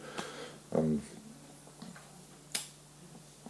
[0.76, 1.02] ähm,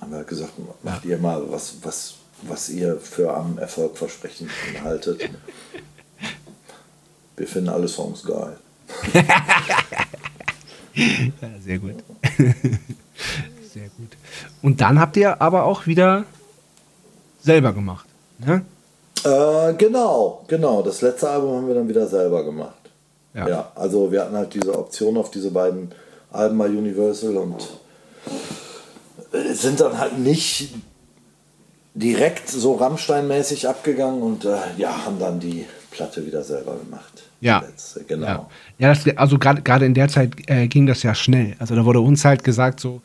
[0.01, 0.53] haben wir halt gesagt,
[0.83, 4.51] macht ihr mal was, was, was ihr für am Erfolg versprechen
[4.85, 5.29] haltet.
[7.37, 8.57] Wir finden alle Songs geil.
[10.97, 11.97] Ja, sehr gut.
[13.73, 14.17] sehr gut.
[14.63, 16.25] Und dann habt ihr aber auch wieder
[17.43, 18.07] selber gemacht.
[18.39, 18.65] Ne?
[19.25, 20.83] Äh, genau, genau.
[20.83, 22.75] Das letzte Album haben wir dann wieder selber gemacht.
[23.35, 23.49] Ja.
[23.49, 23.73] Ja.
[23.75, 25.93] also wir hatten halt diese Option auf diese beiden
[26.33, 27.69] Alben bei Universal und
[29.53, 30.73] sind dann halt nicht
[31.97, 37.25] direkt so Rammstein-mäßig abgegangen und äh, ja, haben dann die Platte wieder selber gemacht.
[37.41, 37.61] Ja.
[37.61, 38.27] Letzte, genau.
[38.27, 38.49] Ja,
[38.79, 41.57] ja das, also gerade in der Zeit äh, ging das ja schnell.
[41.59, 43.01] Also da wurde uns halt gesagt, so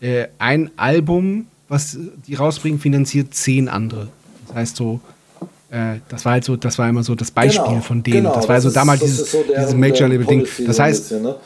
[0.00, 4.08] äh, ein Album, was die rausbringen, finanziert zehn andere.
[4.46, 5.00] Das heißt so,
[5.70, 8.16] äh, das war halt so, das war immer so das Beispiel Genau, von denen.
[8.18, 10.46] genau, das war also ist- damals das dieses, so dieses Major-Label-Ding.
[10.66, 11.36] Das so heißt, bisschen, ne?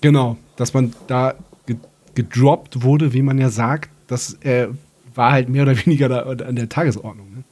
[0.00, 1.34] genau, dass man da
[1.66, 1.76] ge
[2.16, 4.66] gedroppt wurde, wie man ja sagt, das äh,
[5.14, 7.26] war halt mehr oder weniger da, an der Tagesordnung.
[7.34, 7.44] Ne?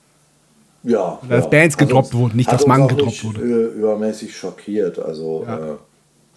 [0.82, 1.18] Ja.
[1.28, 1.50] dass ja.
[1.50, 3.40] Bands gedroppt uns- wurden, nicht, dass uns man auch gedroppt nicht, wurde.
[3.42, 4.98] äh, übermäßig schockiert.
[4.98, 5.56] Also Ja.
[5.56, 5.60] äh,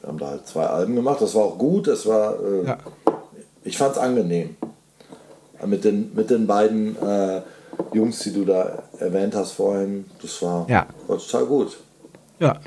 [0.02, 1.22] wir haben da halt zwei Alben gemacht.
[1.22, 1.88] Das war auch gut.
[1.88, 2.78] Das war, äh, Ja.
[3.64, 4.56] ich fand es angenehm.
[5.66, 7.42] Mit den, mit den beiden äh,
[7.94, 10.88] Jungs, die du da erwähnt hast vorhin, das war, Ja.
[11.08, 11.78] war total gut.
[12.40, 12.58] Ja.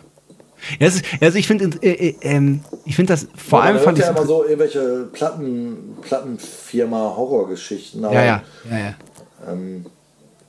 [0.78, 3.98] Ja, ist, also ich finde, äh, äh, ähm, ich finde das vor Man allem fand
[3.98, 8.94] ich ja immer so irgendwelche Platten, Plattenfirma Horrorgeschichten, ja, ja, ja, ja.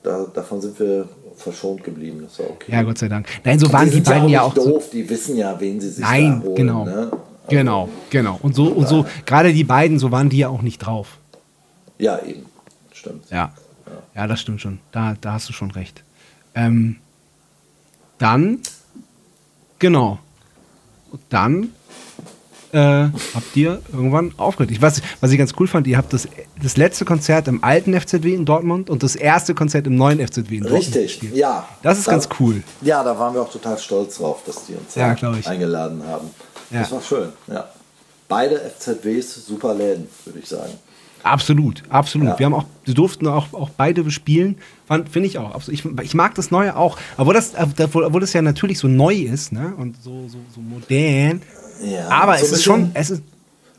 [0.02, 2.20] Da, davon sind wir verschont geblieben.
[2.22, 2.72] Das war okay.
[2.72, 3.26] Ja, Gott sei Dank.
[3.44, 4.70] Nein, so waren die, sind beiden ja auch nicht so.
[4.70, 6.54] doof, die wissen ja, wen sie sich Nein, holen.
[6.54, 6.84] genau.
[6.84, 7.10] Ne?
[7.48, 8.38] Genau, genau.
[8.42, 11.18] Und so, und so, gerade die beiden, so waren die ja auch nicht drauf.
[11.98, 12.46] Ja, eben.
[12.92, 13.30] Stimmt.
[13.30, 13.52] Ja.
[14.14, 14.80] Ja, das stimmt schon.
[14.92, 16.02] Da, da hast du schon recht.
[16.54, 16.96] Ähm,
[18.18, 18.60] dann,
[19.78, 20.18] genau.
[21.10, 21.72] Und dann
[22.72, 22.78] äh,
[23.34, 24.70] habt ihr irgendwann aufgehört.
[24.70, 26.28] Ich, was, was ich ganz cool fand, ihr habt das,
[26.62, 30.56] das letzte Konzert im alten FZW in Dortmund und das erste Konzert im neuen FZW
[30.56, 31.34] in Dortmund Richtig, gespielt.
[31.36, 31.66] ja.
[31.82, 32.62] Das ist Da- ganz cool.
[32.82, 36.30] Ja, da waren wir auch total stolz drauf, dass die uns Ja, eingeladen haben.
[36.70, 36.80] Ja.
[36.80, 37.68] Das war schön, ja.
[38.28, 40.72] Beide FZWs super Läden, würde ich sagen.
[41.22, 42.28] Absolut, absolut.
[42.28, 42.38] Ja.
[42.38, 44.56] Wir haben auch, wir durften auch, auch beide bespielen.
[44.86, 45.54] Fand- Finde ich auch.
[45.54, 45.80] absolut.
[45.80, 46.96] Ich, ich mag das Neue auch.
[47.16, 49.72] Aber das, obwohl das ja natürlich so neu ist, ne?
[49.76, 51.42] Und so, so, so modern.
[51.84, 53.22] Ja, Aber so es ist schon, es ist,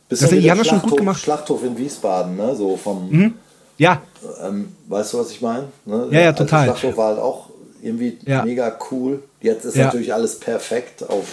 [0.07, 1.18] Bisschen das- die haben das schon gut gemacht.
[1.18, 1.24] Mhm.
[1.24, 2.56] Schlachthof in Wiesbaden, ne?
[2.56, 3.34] So vom,
[3.78, 4.02] ja,
[4.45, 5.68] ähm, weißt du, was ich meine?
[5.86, 5.95] Ne?
[5.95, 6.66] Ja, ja, Der alte total.
[6.66, 7.49] Schlachthof war halt auch
[7.82, 8.44] irgendwie Ja.
[8.44, 9.24] mega cool.
[9.41, 11.26] Jetzt ist natürlich alles perfekt auf,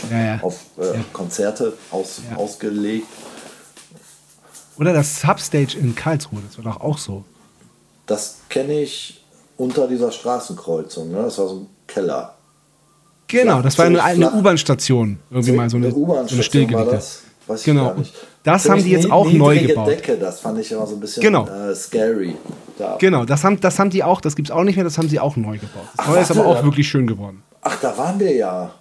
[0.43, 3.07] auf äh, Konzerte aus, ausgelegt.
[4.79, 7.25] Oder das Substage in Karlsruhe, das war doch auch so.
[8.07, 9.23] Das kenne ich
[9.57, 11.11] unter dieser Straßenkreuzung.
[11.11, 11.23] Ne?
[11.23, 12.35] Das war so ein Keller.
[13.29, 14.31] Genau, das war eine, eine.
[14.33, 15.19] U-Bahn-Station.
[15.31, 16.91] Irgendwie mal so eine, so eine U-Bahn-Station war stillgelegte.
[16.93, 17.23] das.
[17.49, 17.95] Weiß Genau.
[18.45, 19.89] Das Ziemlich haben die jetzt auch neu gebaut.
[19.89, 21.47] Decke, das fand ich immer so ein bisschen Genau.
[21.49, 22.37] äh, scary.
[22.79, 22.97] Da.
[23.01, 25.09] Genau, das haben, das haben die auch, das gibt es auch nicht mehr, das haben
[25.09, 25.83] sie auch neu gebaut.
[25.97, 27.43] Das Ach, Neue ist aber auch da- wirklich schön geworden.
[27.63, 28.73] Ach, da waren wir ja.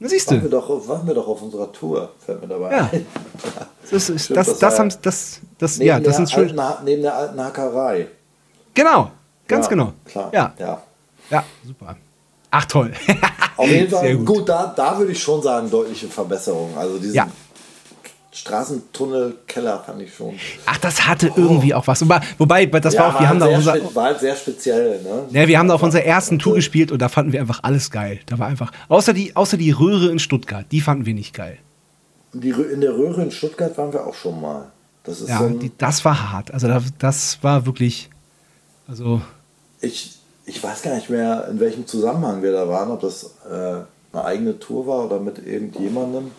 [0.00, 2.88] Siehst Waren wir, du, doch, waren wir doch auf unserer Tour, fällt mir dabei Ja.
[2.92, 3.06] ein.
[3.90, 6.56] das, ist, Stimmt, das, das das, haben, ja- das, das, Neben, ja, das sind schön.
[6.84, 8.06] neben der alten Hackerei.
[8.74, 9.10] Genau,
[9.48, 9.92] ganz Ja, genau.
[10.04, 10.30] Klar.
[10.32, 10.82] Ja, ja.
[11.30, 11.96] ja, super.
[12.50, 12.92] Ach toll.
[13.56, 14.26] Auf jeden Fall, gut.
[14.26, 16.76] gut, da, da würde ich schon sagen, deutliche Verbesserung.
[16.78, 17.26] Also diesen Ja.
[18.38, 20.38] Straßentunnelkeller fand ich schon.
[20.66, 22.02] Ach, das hatte irgendwie auch was.
[22.38, 25.02] Wobei, das war auch, wir haben da unser, war halt sehr speziell.
[25.02, 25.24] Ne?
[25.30, 27.90] ja, wir haben da auf unserer ersten Tour gespielt und da fanden wir einfach alles
[27.90, 28.20] geil.
[28.26, 31.58] Da war einfach, außer die, außer die Röhre in Stuttgart, die fanden wir nicht geil.
[32.32, 34.70] Die, in der Röhre in Stuttgart waren wir auch schon mal.
[35.02, 36.52] Das ist Ja, so ein, die, das war hart.
[36.52, 38.08] Also da, das war wirklich,
[38.86, 39.20] also
[39.80, 43.80] ich, ich weiß gar nicht mehr, in welchem Zusammenhang wir da waren, ob das äh,
[44.12, 46.30] eine eigene Tour war oder mit irgendjemandem.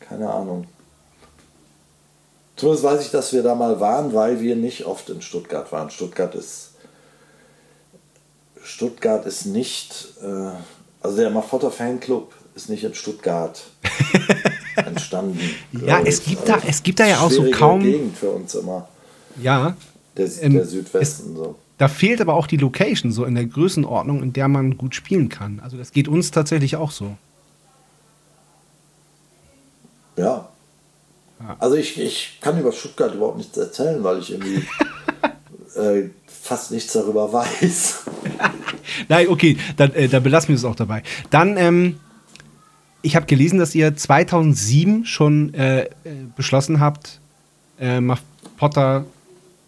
[0.00, 0.66] Keine Ahnung.
[2.56, 5.90] Zumindest weiß ich, dass wir da mal waren, weil wir nicht oft in Stuttgart waren.
[5.90, 6.70] Stuttgart ist.
[8.62, 10.08] Stuttgart ist nicht.
[10.22, 10.50] Äh,
[11.02, 13.62] also der Mafotter Fanclub ist nicht in Stuttgart
[14.76, 15.38] entstanden.
[15.84, 18.88] Ja, es gibt da- es gibt da ja auch so kaum- Gegend für uns immer.
[19.40, 19.76] ja,
[20.16, 21.56] Der, Ähm, der Südwesten so.
[21.76, 25.28] da fehlt aber auch die Location so in der Größenordnung, in der man gut spielen
[25.28, 25.60] kann.
[25.62, 27.16] Also das geht uns tatsächlich auch so.
[30.16, 30.48] Ja.
[31.66, 34.64] Also ich, ich kann über Stuttgart überhaupt nichts erzählen, weil ich irgendwie
[35.74, 38.04] äh, fast nichts darüber weiß.
[39.08, 41.02] Nein, okay, dann, äh, dann belassen wir es auch dabei.
[41.30, 41.98] Dann, ähm,
[43.02, 45.88] ich habe gelesen, dass ihr 2007 schon äh, äh,
[46.36, 47.18] beschlossen habt,
[47.80, 48.22] äh, Muff
[48.58, 49.04] Potter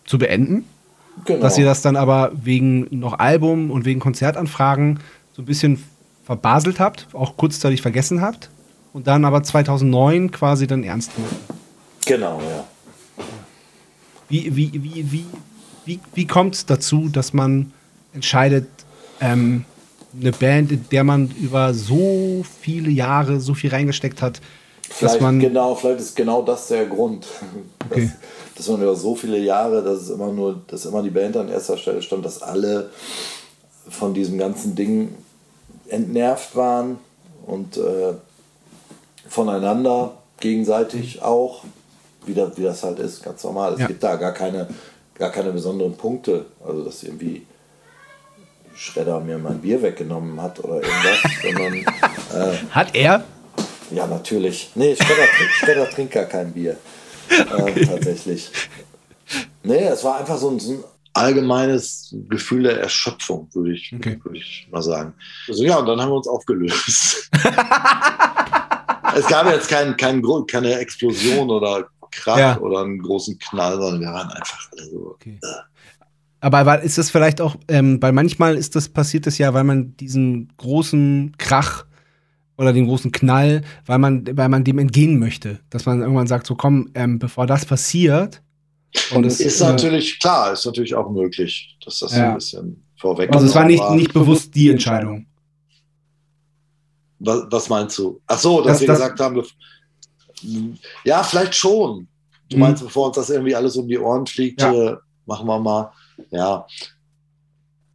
[0.06, 0.66] zu beenden.
[1.24, 1.40] Genau.
[1.40, 5.00] Dass ihr das dann aber wegen noch Album und wegen Konzertanfragen
[5.32, 5.82] so ein bisschen
[6.22, 8.50] verbaselt habt, auch kurzzeitig vergessen habt.
[8.92, 11.57] Und dann aber 2009 quasi dann ernst genommen.
[12.08, 12.64] Genau, ja.
[14.28, 15.24] Wie, wie, wie, wie,
[15.84, 17.72] wie, wie kommt es dazu, dass man
[18.14, 18.66] entscheidet,
[19.20, 19.64] ähm,
[20.18, 24.40] eine Band, in der man über so viele Jahre so viel reingesteckt hat,
[24.88, 25.38] dass Vielleicht, man.
[25.38, 27.26] genau, vielleicht ist genau das der Grund.
[27.90, 28.10] Okay.
[28.54, 31.38] Dass, dass man über so viele Jahre, dass es immer nur, dass immer die Band
[31.38, 32.90] an erster Stelle stand, dass alle
[33.88, 35.14] von diesem ganzen Ding
[35.88, 36.98] entnervt waren
[37.46, 38.12] und äh,
[39.26, 41.64] voneinander gegenseitig auch,
[42.26, 43.74] wie das, wie das halt ist, ganz normal.
[43.74, 43.86] Es Ja.
[43.86, 44.68] gibt da gar keine,
[45.14, 46.46] gar keine besonderen Punkte.
[46.64, 47.46] Also dass irgendwie
[48.74, 53.24] Schredder mir mein Bier weggenommen hat oder irgendwas, sondern äh, Hat er?
[53.90, 54.70] ja natürlich.
[54.74, 55.26] Nee, Schredder,
[55.58, 56.76] Schredder trinkt gar kein Bier.
[57.30, 58.50] Äh, tatsächlich.
[59.62, 60.84] Nee, es war einfach so ein, so ein
[61.14, 64.18] allgemeines Gefühl der Erschöpfung, würde ich, Okay.
[64.22, 65.12] würde ich mal sagen.
[65.48, 67.28] Also ja, und dann haben wir uns aufgelöst.
[69.16, 72.58] es gab jetzt kein, kein, Gro- keine Explosion oder Krach Ja.
[72.60, 75.10] oder einen großen Knall, sondern wir waren einfach alle so.
[75.14, 75.38] Okay.
[76.40, 79.64] Aber war- ist das vielleicht auch, ähm, weil manchmal ist das passiert das ja, weil
[79.64, 81.84] man diesen großen Krach
[82.56, 85.60] oder den großen Knall, weil man, weil man dem entgehen möchte.
[85.70, 88.40] Dass man irgendwann sagt, so komm, ähm, bevor das passiert.
[89.14, 92.28] Und es Ist äh, natürlich, klar, ist natürlich auch möglich, dass das so Ja.
[92.30, 93.94] ein bisschen vorweg Also es war nicht, war.
[93.94, 95.26] nicht bewusst die Entscheidung.
[97.20, 98.20] Was, was meinst du?
[98.26, 99.42] Ach so, dass Das- wir das- gesagt haben,
[101.04, 102.08] ja, vielleicht schon.
[102.50, 102.62] Du Mhm.
[102.62, 104.72] meinst, bevor uns das irgendwie alles um die Ohren fliegt, Ja.
[104.72, 104.96] äh,
[105.26, 105.92] machen wir mal.
[106.30, 106.66] Ja.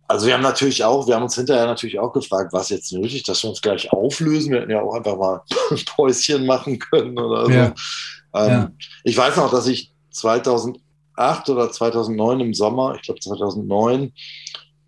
[0.07, 3.23] Also wir haben natürlich auch, wir haben uns hinterher natürlich auch gefragt, was jetzt nötig,
[3.23, 4.51] dass wir uns gleich auflösen.
[4.51, 5.41] Wir hätten ja auch einfach mal
[5.71, 7.51] ein Päuschen machen können oder so.
[7.51, 7.65] Ja.
[8.35, 8.71] Ähm, Ja.
[9.03, 10.79] Ich weiß noch, dass ich 2008
[11.49, 14.13] oder 2009 im Sommer, ich glaube 2009,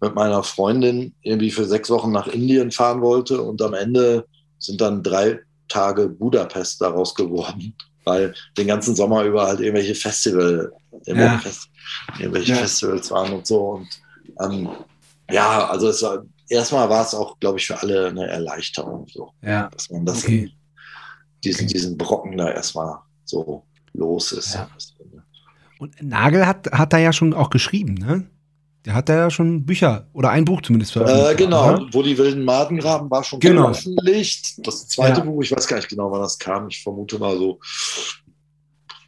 [0.02, 4.27] mit meiner Freundin irgendwie für sechs Wochen nach Indien fahren wollte und am Ende
[4.60, 10.72] sind dann drei Tage Budapest daraus geworden, weil den ganzen Sommer über halt irgendwelche Festival,
[11.06, 11.38] Ja.
[11.40, 11.70] Fest,
[12.20, 12.58] irgendwelche Ja.
[12.60, 13.88] Festivals waren und so und
[14.42, 14.70] ähm,
[15.32, 19.32] ja, also es war erstmal war es auch, glaube ich, für alle eine Erleichterung, so,
[19.42, 19.70] Ja.
[19.70, 20.52] dass man das Okay.
[21.44, 21.74] diesen, Okay.
[21.74, 23.64] diesen Brocken da erstmal so
[23.94, 24.54] los ist.
[24.56, 24.70] Ja.
[25.80, 28.26] Und Nagel hat, hat da ja schon auch geschrieben, ne?
[28.86, 31.32] Der hat da ja schon Bücher oder ein Buch zumindest veröffentlicht.
[31.32, 31.88] Äh, genau, oder?
[31.91, 33.74] wo die wilden Maden graben, war schon Genau.
[33.74, 34.66] veröffentlicht.
[34.66, 35.26] Das zweite Ja.
[35.26, 36.68] Buch, ich weiß gar nicht genau, wann das kam.
[36.70, 37.60] Ich vermute mal so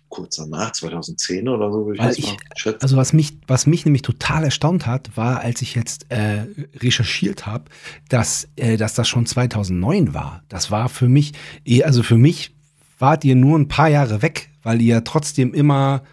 [0.09, 2.81] kurz danach, 2010 oder so, würde ich das ich- mal schätzen.
[2.81, 6.45] Also was mich, was mich nämlich total erstaunt hat, war, als ich jetzt äh,
[6.77, 7.65] recherchiert habe,
[8.09, 10.43] dass, äh, dass das schon 2009 war.
[10.49, 11.33] Das war für mich,
[11.65, 12.55] eh, also für mich
[12.99, 16.03] wart ihr nur ein paar Jahre weg, weil ihr trotzdem immer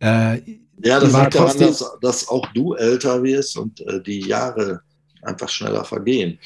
[0.00, 0.38] äh,
[0.82, 4.80] ja, das war liegt daran, dass, dass auch du älter wirst und äh, die Jahre
[5.22, 6.38] einfach schneller vergehen.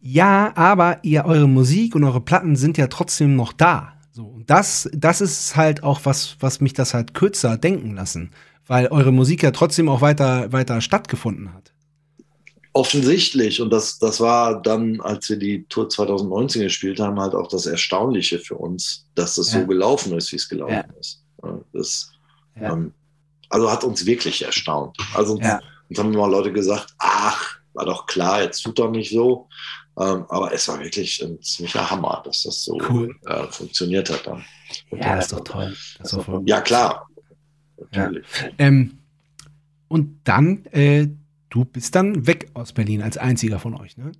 [0.00, 3.94] Ja, aber ihr, eure Musik und eure Platten sind ja trotzdem noch da.
[4.12, 8.30] So, und das, das ist halt auch was, was mich das halt kürzer denken lassen.
[8.66, 11.72] Weil eure Musik ja trotzdem auch weiter, weiter stattgefunden hat.
[12.72, 17.46] Offensichtlich, und das, das war dann, als wir die Tour 2019 gespielt haben, halt auch
[17.48, 19.60] das Erstaunliche für uns, dass das Ja.
[19.60, 20.84] so gelaufen ist, wie es gelaufen Ja.
[20.98, 21.22] ist.
[21.72, 22.10] Das,
[22.60, 22.72] Ja.
[22.72, 22.92] ähm,
[23.54, 24.96] also hat uns wirklich erstaunt.
[25.14, 25.60] Also uns, Ja.
[25.88, 29.48] uns haben immer Leute gesagt, ach, war doch klar, jetzt tut doch nicht so.
[29.96, 33.14] Ähm, aber es war wirklich ein ziemlicher Hammer, dass das so Cool.
[33.26, 34.44] äh, funktioniert hat dann.
[34.90, 35.76] Ja, das ist doch toll.
[35.98, 37.06] Das ist doch Ja, klar.
[37.92, 38.00] Ja.
[38.02, 38.26] Natürlich.
[38.58, 38.98] Ähm,
[39.86, 41.06] und dann, äh,
[41.50, 44.10] du bist dann weg aus Berlin als einziger von euch, ne?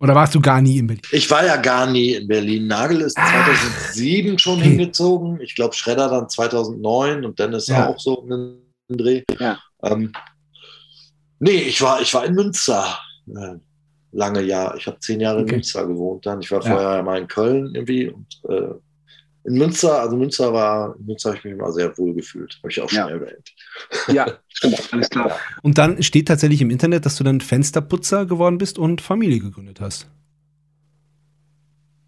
[0.00, 1.02] Oder warst du gar nie in Berlin?
[1.10, 2.66] Ich war ja gar nie in Berlin.
[2.68, 3.26] Nagel ist Ah.
[3.44, 4.68] 2007 schon Okay.
[4.70, 5.40] hingezogen.
[5.40, 7.88] Ich glaube, Schredder dann 2009 und Dennis Ja.
[7.88, 9.22] auch so einen Dreh.
[9.40, 9.58] Ja.
[9.82, 10.12] Ähm,
[11.40, 12.98] nee, ich war, ich war in Münster.
[13.28, 13.56] Äh,
[14.12, 14.78] lange Jahre.
[14.78, 15.48] Ich habe zehn Jahre Okay.
[15.50, 16.40] in Münster gewohnt dann.
[16.40, 16.70] Ich war Ja.
[16.76, 18.70] vorher mal in Köln irgendwie und äh,
[19.44, 22.56] in Münster, also Münster war, in Münster habe ich mich immer sehr wohl gefühlt.
[22.62, 23.08] Habe ich auch schon Ja.
[23.08, 23.50] erwähnt.
[24.08, 25.38] Ja, stimmt, alles klar.
[25.62, 29.80] Und dann steht tatsächlich im Internet, dass du dann Fensterputzer geworden bist und Familie gegründet
[29.80, 30.08] hast.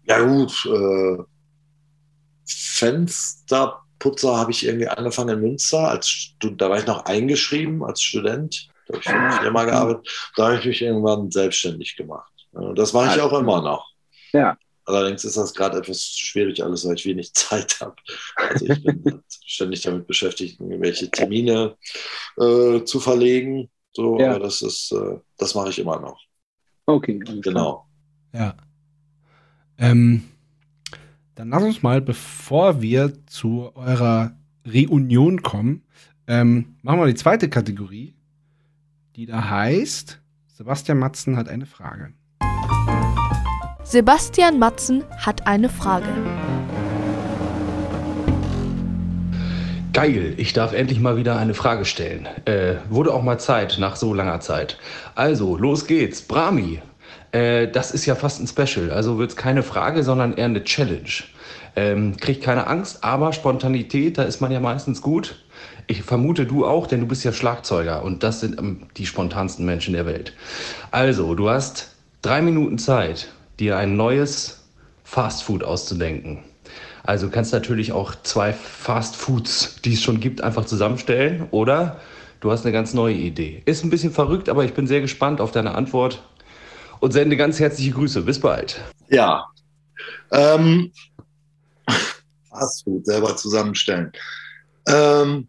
[0.03, 1.17] Ja gut, äh,
[2.47, 5.89] Fensterputzer habe ich irgendwie angefangen in Münster.
[5.89, 8.69] Als da war ich noch eingeschrieben als Student.
[8.87, 10.31] Da habe ich für eine Firma gearbeitet.
[10.35, 12.31] Da habe ich mich irgendwann selbstständig gemacht.
[12.75, 13.89] Das mache ich auch immer noch.
[14.33, 14.57] Ja.
[14.93, 17.95] Allerdings ist das gerade etwas schwierig alles, weil ich wenig Zeit habe.
[18.35, 21.75] Also ich bin ständig damit beschäftigt, irgendwelche Termine
[22.37, 23.69] äh, zu verlegen.
[23.93, 24.31] So, Ja.
[24.31, 26.19] aber das ist, äh, das mache ich immer noch.
[26.85, 27.19] Okay.
[27.41, 27.85] Genau.
[28.33, 28.55] Ja.
[29.77, 30.23] Ähm,
[31.35, 35.83] dann lass uns mal, bevor wir zu eurer Reunion kommen,
[36.27, 38.13] ähm, machen wir die zweite Kategorie,
[39.15, 42.13] die da heißt, Sebastian Matzen hat eine Frage.
[43.91, 46.07] Sebastian Matzen hat eine Frage.
[49.91, 52.25] Geil, ich darf endlich mal wieder eine Frage stellen.
[52.45, 54.77] Äh, wurde auch mal Zeit, nach so langer Zeit.
[55.15, 56.21] Also, los geht's.
[56.21, 56.81] Brahmi,
[57.33, 58.91] äh, das ist ja fast ein Special.
[58.91, 61.23] Also wird's keine Frage, sondern eher eine Challenge.
[61.75, 65.43] Ähm, krieg keine Angst, aber Spontanität, da ist man ja meistens gut.
[65.87, 69.65] Ich vermute du auch, denn du bist ja Schlagzeuger und das sind ähm, die spontansten
[69.65, 70.31] Menschen der Welt.
[70.91, 73.27] Also, du hast drei Minuten Zeit,
[73.59, 74.63] dir ein neues
[75.03, 76.43] Fastfood auszudenken.
[77.03, 81.99] Also du kannst natürlich auch zwei Fast Foods, die es schon gibt, einfach zusammenstellen oder
[82.39, 83.63] du hast eine ganz neue Idee.
[83.65, 86.21] Ist ein bisschen verrückt, aber ich bin sehr gespannt auf deine Antwort
[86.99, 88.21] und sende ganz herzliche Grüße.
[88.21, 88.79] Bis bald.
[89.09, 89.45] Ja.
[90.31, 90.91] Ähm,
[92.49, 94.11] Fastfood selber zusammenstellen.
[94.87, 95.47] Ähm,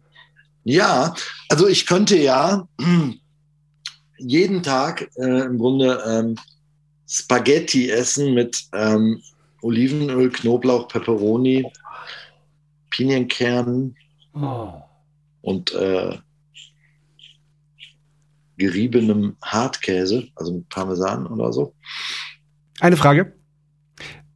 [0.63, 1.13] ja,
[1.49, 2.67] also ich könnte ja
[4.17, 6.35] jeden Tag äh, im Grunde ähm,
[7.13, 9.21] Spaghetti essen mit ähm,
[9.61, 11.63] Olivenöl, Knoblauch, Peperoni,
[12.89, 13.95] Pinienkernen
[15.43, 16.17] und äh,
[18.57, 21.75] geriebenem Hartkäse, also mit Parmesan oder so.
[22.79, 23.33] Eine Frage.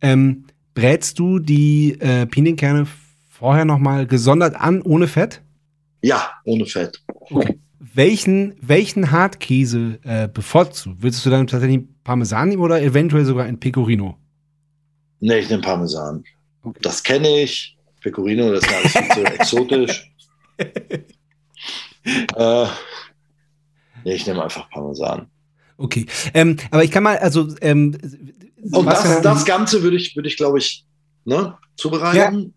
[0.01, 0.45] Ähm,
[0.75, 2.85] brätst du die äh, Pinienkerne
[3.27, 5.41] vorher nochmal gesondert an, ohne Fett?
[6.03, 7.03] Ja, ohne Fett.
[7.07, 7.59] Okay.
[7.79, 10.95] Welchen, welchen Hartkäse äh, bevorzugst du?
[10.99, 14.17] Willst du dann tatsächlich Parmesan nehmen oder eventuell sogar ein Pecorino?
[15.19, 16.23] Nee, ich nehme Parmesan.
[16.81, 17.77] Das kenne ich.
[18.01, 20.09] Pecorino, das ist alles viel zu exotisch.
[20.57, 22.65] äh,
[24.05, 25.27] nee, ich nehme einfach Parmesan.
[25.75, 26.05] Okay.
[26.33, 27.97] Ähm, aber ich kann mal, also, ähm,
[28.71, 30.85] Und das, das Ganze würde ich, würde ich glaube ich,
[31.25, 32.53] ne, zubereiten.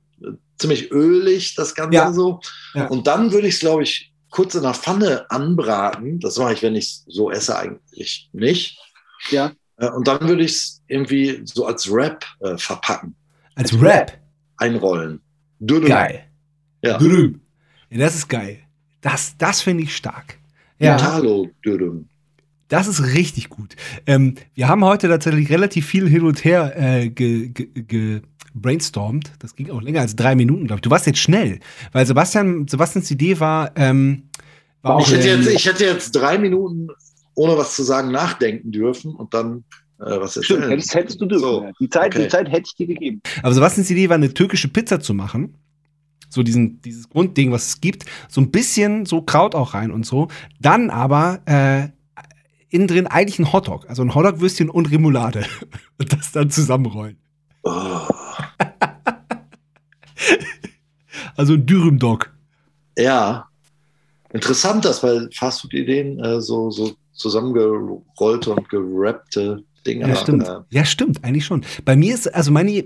[0.59, 2.13] Ziemlich ölig, das Ganze Ja.
[2.13, 2.39] so.
[2.75, 2.87] Ja.
[2.87, 6.21] Und dann würde ich es, glaube ich, kurz in der Pfanne anbraten.
[6.21, 8.79] Das mache ich, wenn ich es so esse, eigentlich nicht.
[9.31, 9.53] Ja.
[9.77, 13.15] Äh, Und dann würde ich es irgendwie so als Wrap äh, verpacken,
[13.55, 14.19] als Rap.
[14.57, 15.21] einrollen.
[15.59, 15.89] Dürüm.
[15.89, 16.25] Geil.
[16.83, 16.99] Ja.
[16.99, 17.41] Dürüm.
[17.91, 18.59] Ja, das ist geil.
[19.01, 20.39] Das, das finde ich stark.
[20.79, 22.09] Ja, Italo Dürüm.
[22.69, 23.77] das ist richtig gut.
[24.07, 28.23] Ähm, wir haben heute tatsächlich relativ viel hin und her äh, ge, ge, ge
[28.55, 29.33] brainstormt.
[29.39, 30.83] Das ging auch länger als drei Minuten, glaube ich.
[30.83, 31.61] Du warst jetzt schnell,
[31.93, 34.25] weil Sebastian, Sebastians Idee war, ähm,
[34.83, 36.89] war auch Ich hätte, ähm, jetzt, ich hätte jetzt drei Minuten,
[37.35, 39.65] ohne was zu sagen, nachdenken dürfen und dann
[40.01, 40.71] äh, was Stimmt, erzählen.
[40.71, 41.43] hättest, hättest du dürfen.
[41.43, 41.73] So, ja.
[41.79, 42.23] Die, Zeit, okay.
[42.25, 43.23] die Zeit hätte ich dir gegeben.
[43.43, 45.55] Aber Sebastians Idee war, eine türkische Pizza zu machen.
[46.29, 48.05] So diesen, dieses Grundding, was es gibt.
[48.29, 50.29] So ein bisschen so Kraut auch rein und so.
[50.61, 51.89] Dann aber äh,
[52.69, 53.89] innen drin eigentlich ein Hotdog.
[53.89, 55.45] Also ein Hotdog-Würstchen und Remoulade.
[55.99, 57.19] Und das dann zusammenrollen.
[57.63, 58.09] Oh.
[61.37, 62.31] Also ein Dürüm-Dog.
[62.99, 63.49] Ja,
[64.31, 70.49] interessant, dass bei Fastfood-Ideen äh, so, so zusammengerollte und gerappte Dinge Ja, stimmt.
[70.49, 71.65] Äh, Ja, stimmt, eigentlich schon.
[71.85, 72.85] Bei mir ist, also meine,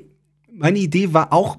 [0.52, 1.56] meine Idee war auch,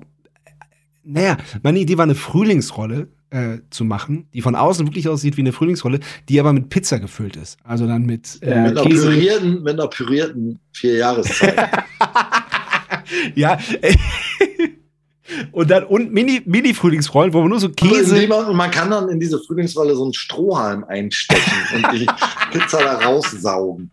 [1.04, 5.42] naja, meine Idee war eine Frühlingsrolle äh, zu machen, die von außen wirklich aussieht wie
[5.42, 6.00] eine Frühlingsrolle,
[6.30, 7.58] die aber mit Pizza gefüllt ist.
[7.64, 9.08] Also dann mit äh, mit, einer Käse.
[9.08, 11.58] pürierten, mit einer pürierten vier Jahreszeit.
[13.36, 13.60] Ja.
[15.52, 18.28] Und dann und Mini, Mini-Frühlingsrollen, wo man nur so Käse.
[18.28, 22.06] man, und man kann dann in diese Frühlingsrolle so einen Strohhalm einstechen und die
[22.52, 23.92] Pizza da raussaugen.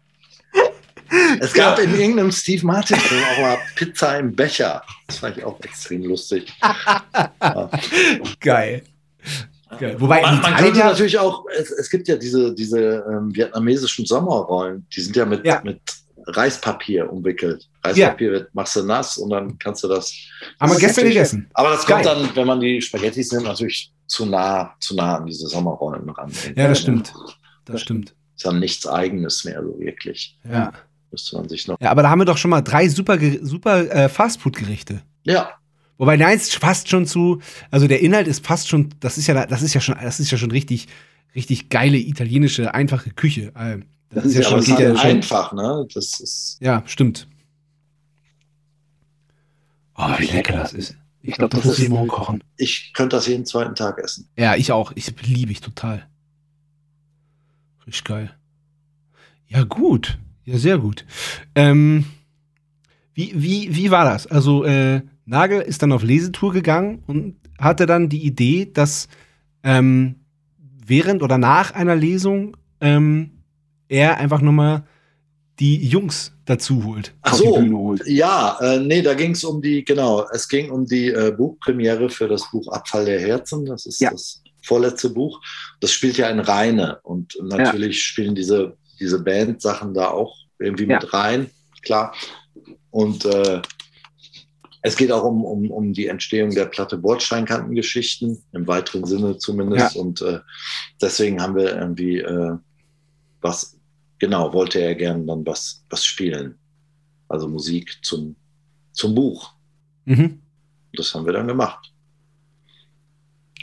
[1.40, 4.82] Es gab in irgendeinem Steve Martin-Film auch mal Pizza im Becher.
[5.06, 6.52] Das fand ich auch extrem lustig.
[8.40, 8.82] Geil.
[9.78, 9.96] Geil.
[9.98, 14.04] Wobei Man, man könnte ja, natürlich auch, es, es gibt ja diese, diese ähm, vietnamesischen
[14.06, 15.60] Sommerrollen, die sind ja mit, Ja.
[15.64, 15.80] mit
[16.26, 17.68] Reispapier umwickelt.
[17.82, 20.14] Reispapier wird, machst du nass und dann kannst du das.
[20.60, 21.50] haben wir das ist gestern gegessen.
[21.54, 22.14] Aber das kommt Geil.
[22.14, 26.32] dann, wenn man die Spaghettis nimmt, natürlich zu nah, zu nah an diese Sommerrollen ran.
[26.56, 27.12] Ja, das stimmt.
[27.64, 28.14] Das stimmt.
[28.36, 30.38] Ist dann nichts Eigenes mehr, so wirklich.
[30.50, 30.72] Ja.
[31.10, 31.78] Müsste man sich noch.
[31.80, 35.02] ja, aber da haben wir doch schon mal drei super, super äh, Fastfood-Gerichte.
[35.24, 35.50] Ja,
[36.02, 37.40] Wobei nein, es ist fast schon zu,
[37.70, 40.32] also der Inhalt ist fast schon, das ist ja, das ist ja schon, das ist
[40.32, 40.88] ja schon richtig,
[41.36, 43.52] richtig geile italienische einfache Küche.
[43.54, 43.78] Äh,
[44.14, 45.10] Das, ist ja schon, geht ja schon.
[45.10, 45.86] einfach, ne?
[45.94, 46.58] Das ist.
[46.60, 47.26] Ja, stimmt.
[49.96, 50.96] Oh, wie lecker das ist.
[51.22, 52.42] Ich glaube, das Das muss ich ist- morgen kochen.
[52.56, 54.28] Ich könnte das jeden zweiten Tag essen.
[54.36, 54.92] Ja, ich auch.
[54.96, 56.06] Ich liebe ich total.
[57.86, 58.34] Richtig geil.
[59.48, 60.18] Ja, gut.
[60.44, 61.04] Ja, sehr gut.
[61.54, 62.06] Ähm,
[63.14, 64.26] wie, wie, wie war das?
[64.26, 69.06] Also, äh, Nagel ist dann auf Lesetour gegangen und hatte dann die Idee, dass
[69.62, 70.16] ähm,
[70.84, 73.41] während oder nach einer Lesung ähm,
[73.92, 74.84] er einfach nochmal
[75.60, 77.14] die Jungs dazu holt.
[77.22, 78.06] Ach so, Bühne holt.
[78.06, 82.08] ja, äh, nee, da ging es um die, genau, es ging um die äh, Buchpremiere
[82.08, 83.66] für das Buch Abfall der Herzen.
[83.66, 84.10] Das ist Ja.
[84.10, 85.40] das vorletzte Buch.
[85.80, 90.98] Das spielt ja in Rheine und natürlich spielen diese, diese Band-Sachen da auch irgendwie Ja.
[90.98, 91.50] mit rein,
[91.82, 92.14] klar.
[92.90, 93.60] Und äh,
[94.80, 99.96] es geht auch um, um, um die Entstehung der Platte Bordsteinkantengeschichten, im weiteren Sinne zumindest.
[99.96, 100.40] Und äh,
[101.00, 102.56] deswegen haben wir irgendwie äh,
[103.40, 103.78] was,
[104.22, 106.56] genau, wollte er gern dann was, was spielen.
[107.28, 108.36] Also Musik zum,
[108.92, 109.52] zum Buch.
[110.04, 110.40] Mhm.
[110.92, 111.92] Das haben wir dann gemacht.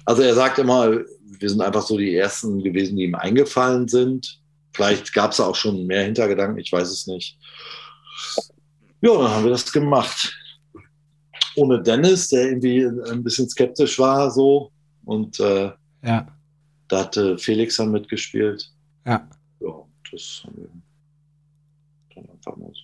[0.03, 4.41] Also er sagt immer, wir sind einfach so die Ersten gewesen, die ihm eingefallen sind.
[4.73, 7.37] Vielleicht gab es auch schon mehr Hintergedanken, ich weiß es nicht.
[8.99, 10.35] Ja, dann haben wir das gemacht.
[11.55, 14.73] Ohne Dennis, der irgendwie ein bisschen skeptisch war, so.
[15.05, 15.71] Und äh,
[16.03, 16.27] Ja.
[16.89, 18.69] Da hatte Felix dann mitgespielt.
[19.05, 19.29] Ja.
[20.11, 20.69] Ja, das haben wir
[22.15, 22.81] dann einfach mal so.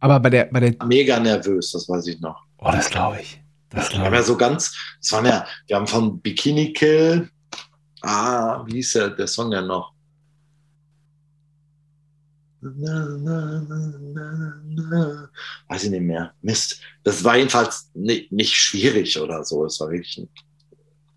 [0.00, 2.44] Aber bei der, bei der, Mega nervös, das weiß ich noch.
[2.58, 3.40] oh, das glaube ich.
[3.70, 4.26] Das Wir haben ja ich.
[4.26, 7.28] so ganz, das waren ja, wir haben von Bikini Kill,
[8.02, 9.92] ah, wie hieß der, der Song denn noch?
[12.60, 13.62] Na, na,
[14.64, 15.30] na.
[15.68, 16.32] Weiß ich nicht mehr.
[16.42, 16.80] Mist.
[17.04, 19.64] Das war jedenfalls ni- nicht schwierig oder so.
[19.66, 20.28] Es war wirklich ein-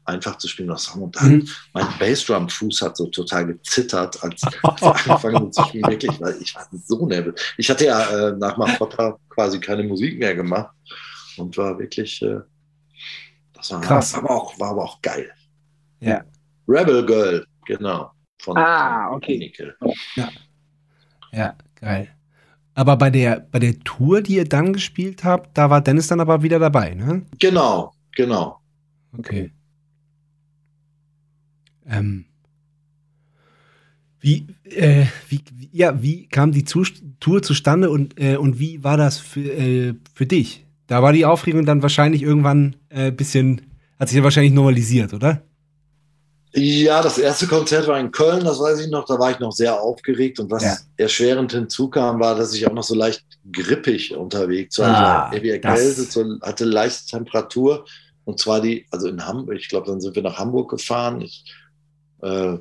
[0.09, 1.03] einfach zu spielen, das Song.
[1.03, 1.47] Und dann, Mhm.
[1.73, 6.35] mein Bassdrum-Fuß hat so total gezittert, als, als wir angefangen haben zu spielen, wirklich, weil
[6.41, 7.33] ich war so nervös.
[7.57, 10.75] Ich hatte ja äh, nach Mafotta quasi keine Musik mehr gemacht
[11.37, 12.39] und war wirklich, äh,
[13.53, 14.13] das war, Krass.
[14.15, 15.29] Aber auch, war aber auch geil.
[15.99, 16.23] Ja.
[16.67, 18.11] Rebel Girl, genau.
[18.41, 19.37] Von, Ah, okay.
[19.37, 19.75] Nickel.
[21.33, 22.07] Ja, geil.
[22.73, 26.21] Aber bei der, bei der Tour, die ihr dann gespielt habt, da war Dennis dann
[26.21, 27.25] aber wieder dabei, ne?
[27.39, 28.61] Genau, genau.
[29.17, 29.51] Okay.
[31.89, 32.25] Ähm,
[34.21, 35.41] wie, äh, wie,
[35.71, 40.25] ja, wie kam die Tour zustande und, äh, und wie war das für, äh, für
[40.25, 40.65] dich?
[40.87, 43.61] Da war die Aufregung dann wahrscheinlich irgendwann ein äh, bisschen,
[43.99, 45.41] hat sich ja wahrscheinlich normalisiert, oder?
[46.53, 49.05] Ja, das erste Konzert war in Köln, das weiß ich noch.
[49.05, 50.39] Da war ich noch sehr aufgeregt.
[50.39, 50.77] Und was Ja.
[50.97, 54.87] erschwerend hinzukam, war, dass ich auch noch so leicht grippig unterwegs war.
[54.87, 57.85] Ah, ich war erkältet, so, hatte leichte Temperatur.
[58.25, 61.21] Und zwar die, also in Hamburg, ich glaube, dann sind wir nach Hamburg gefahren.
[61.21, 61.45] Ich,
[62.21, 62.57] äh,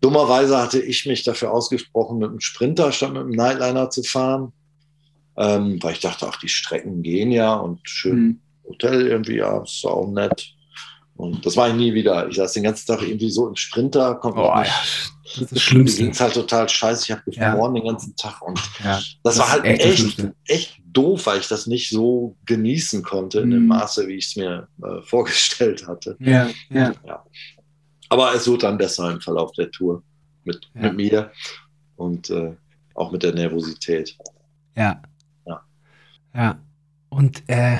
[0.00, 4.52] dummerweise hatte ich mich dafür ausgesprochen, mit einem Sprinter statt mit einem Nightliner zu fahren.
[5.36, 8.40] Ähm, weil ich dachte, ach, die Strecken gehen ja und schön Mhm.
[8.68, 10.54] Hotel irgendwie, ja, ist auch nett.
[11.16, 12.28] Und das war ich nie wieder.
[12.28, 14.64] Ich saß den ganzen Tag irgendwie so im Sprinter, konnte Oh, ja.
[14.64, 16.02] Das ist das Mir Schlimmste.
[16.02, 17.04] ging es halt total scheiße.
[17.04, 18.42] Ich habe gefroren den ganzen Tag.
[18.42, 19.00] Und Ja.
[19.22, 23.40] das, war halt echt das echt, echt doof, weil ich das nicht so genießen konnte
[23.40, 23.68] in dem Mhm.
[23.68, 26.16] Maße, wie ich es mir äh, vorgestellt hatte.
[26.20, 26.92] Ja, ja.
[28.12, 30.02] Aber es wurde dann besser im Verlauf der Tour
[30.44, 30.82] mit, Ja.
[30.82, 31.30] mit mir
[31.96, 32.52] und äh,
[32.94, 34.18] auch mit der Nervosität.
[34.76, 35.00] Ja.
[35.46, 35.62] Ja.
[36.34, 36.58] Ja.
[37.08, 37.78] Und äh,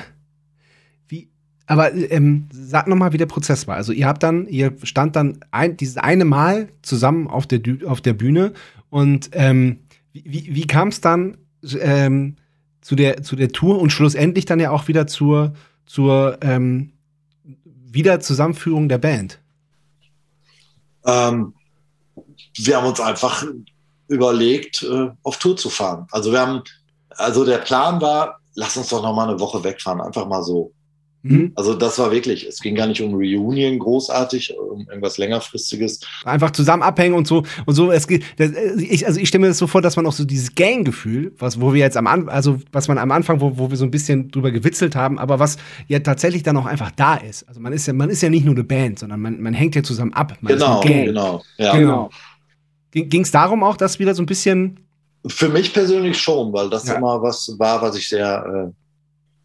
[1.07, 1.29] wie,
[1.67, 3.75] aber ähm, sag nochmal, wie der Prozess war.
[3.75, 8.01] Also ihr habt dann, ihr stand dann ein, dieses eine Mal zusammen auf der, auf
[8.01, 8.53] der Bühne
[8.89, 9.81] und ähm,
[10.13, 11.37] wie, wie, wie kam es dann
[11.79, 12.37] ähm,
[12.81, 15.53] zu, der, zu der Tour und schlussendlich dann ja auch wieder zur,
[15.85, 16.91] zur ähm,
[17.65, 19.39] Wiederzusammenführung der Band?
[21.05, 21.53] Ähm,
[22.57, 23.45] wir haben uns einfach
[24.07, 26.07] überlegt, äh, auf Tour zu fahren.
[26.11, 26.63] Also wir haben,
[27.09, 30.71] also der Plan war, lass uns doch noch mal eine Woche wegfahren, einfach mal so.
[31.25, 31.53] Mhm.
[31.55, 36.01] Also das war wirklich, es ging gar nicht um Reunion großartig, um irgendwas längerfristiges.
[36.25, 37.91] Einfach zusammen abhängen und so und so.
[37.91, 40.25] Es geht, das, ich, also ich stelle mir das so vor, dass man auch so
[40.25, 43.69] dieses Gang-Gefühl, was wo wir jetzt am Anfang, also was man am Anfang, wo, wo
[43.69, 45.55] wir so ein bisschen drüber gewitzelt haben, aber was
[45.87, 47.47] ja tatsächlich dann auch einfach da ist.
[47.47, 49.75] Also man ist ja, man ist ja nicht nur eine Band, sondern man, man hängt
[49.75, 50.35] ja zusammen ab.
[50.41, 51.43] Man Genau, genau.
[51.57, 51.77] Ja.
[51.77, 52.09] Genau.
[52.91, 54.79] Ging es darum auch, dass wieder so ein bisschen.
[55.25, 56.95] Für mich persönlich schon, weil das Ja.
[56.95, 58.73] immer was war, was ich sehr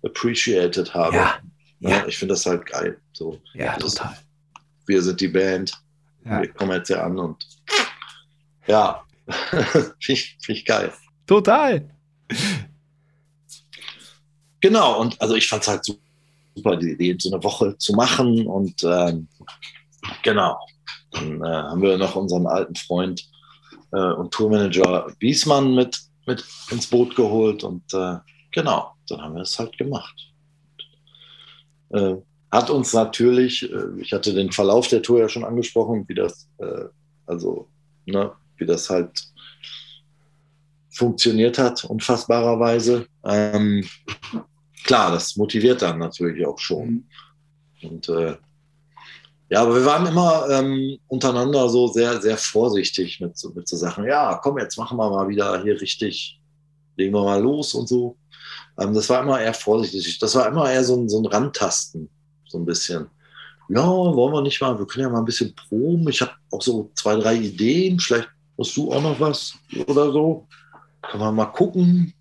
[0.03, 1.15] äh, appreciated habe.
[1.15, 1.35] Ja,
[1.81, 2.07] Ja, ja.
[2.07, 3.01] Ich finde das halt geil.
[3.13, 4.17] So, Ja, das, total.
[4.87, 5.73] Wir sind die Band.
[6.25, 6.41] Ja.
[6.43, 7.47] Wir kommen jetzt hier an und
[8.67, 9.03] ja,
[9.51, 10.93] finde ich, find ich geil.
[11.27, 11.89] Total.
[14.61, 15.99] Genau, und also ich fand es halt su-
[16.55, 18.47] super, die Idee, so eine Woche zu machen.
[18.47, 19.29] Und ähm,
[20.23, 20.59] genau,
[21.13, 23.23] dann äh, haben wir noch unseren alten Freund
[23.93, 27.63] äh, und Tourmanager Wiesmann mit, mit ins Boot geholt.
[27.63, 28.17] Und äh,
[28.51, 30.15] genau, dann haben wir es halt gemacht.
[31.91, 32.15] Äh,
[32.51, 36.49] hat uns natürlich, äh, ich hatte den Verlauf der Tour ja schon angesprochen, wie das,
[36.59, 36.85] äh,
[37.27, 37.69] also,
[38.07, 39.11] ne, wie das halt
[40.91, 43.07] funktioniert hat, unfassbarerweise.
[43.25, 43.85] Ähm,
[44.85, 47.07] klar, das motiviert dann natürlich auch schon.
[47.83, 48.37] Und äh,
[49.51, 54.05] ja, aber wir waren immer ähm, untereinander so sehr, sehr vorsichtig mit, mit so Sachen.
[54.05, 56.41] Ja, komm, jetzt machen wir mal wieder hier richtig,
[56.97, 58.17] legen wir mal los und so.
[58.79, 60.19] Ähm, das war immer eher vorsichtig.
[60.19, 62.09] Das war immer eher so ein, so ein Rantasten,
[62.47, 63.07] so ein bisschen.
[63.69, 66.09] Ja, wollen wir nicht mal, wir können ja mal ein bisschen proben.
[66.09, 68.01] Ich habe auch so zwei, drei Ideen.
[68.01, 68.29] Vielleicht
[68.59, 69.55] hast du auch noch was
[69.87, 70.47] oder so.
[71.03, 72.15] Kann man mal gucken.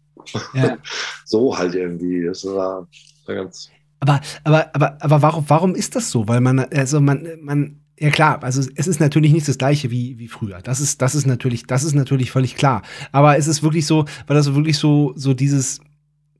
[0.53, 0.77] Ja.
[1.25, 2.25] so halt irgendwie.
[2.25, 2.87] Das war,
[3.25, 3.69] war ganz.
[3.99, 6.27] Aber, aber, aber, aber warum, warum ist das so?
[6.27, 10.19] Weil man, also man, man, ja klar, also es ist natürlich nicht das gleiche wie,
[10.19, 10.61] wie früher.
[10.61, 12.83] Das ist, das ist natürlich, das ist natürlich völlig klar.
[13.11, 15.79] Aber es ist wirklich so, weil das wirklich so, so dieses,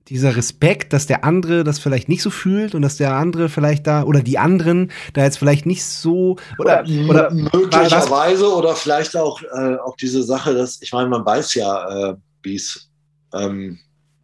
[0.10, 3.88] dieser Respekt, dass der andere das vielleicht nicht so fühlt und dass der andere vielleicht
[3.88, 9.42] da, oder die anderen da jetzt vielleicht nicht so, oder, oder, möglicherweise oder vielleicht auch,
[9.42, 12.90] äh, auch diese Sache, dass ich meine, man weiß ja, äh, wie es,
[13.34, 13.80] ähm,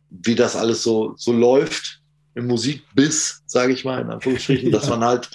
[0.09, 2.01] wie das alles so, so läuft
[2.35, 4.89] im Musikbiss, sage ich mal, in Anführungsstrichen, dass Ja.
[4.97, 5.29] man halt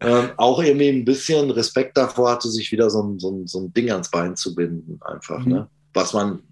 [0.00, 3.60] ähm, auch irgendwie ein bisschen Respekt davor hatte, sich wieder so ein, so ein, so
[3.60, 5.44] ein Ding ans Bein zu binden, einfach.
[5.44, 5.52] Mhm.
[5.52, 5.68] Ne?
[5.92, 6.42] Was man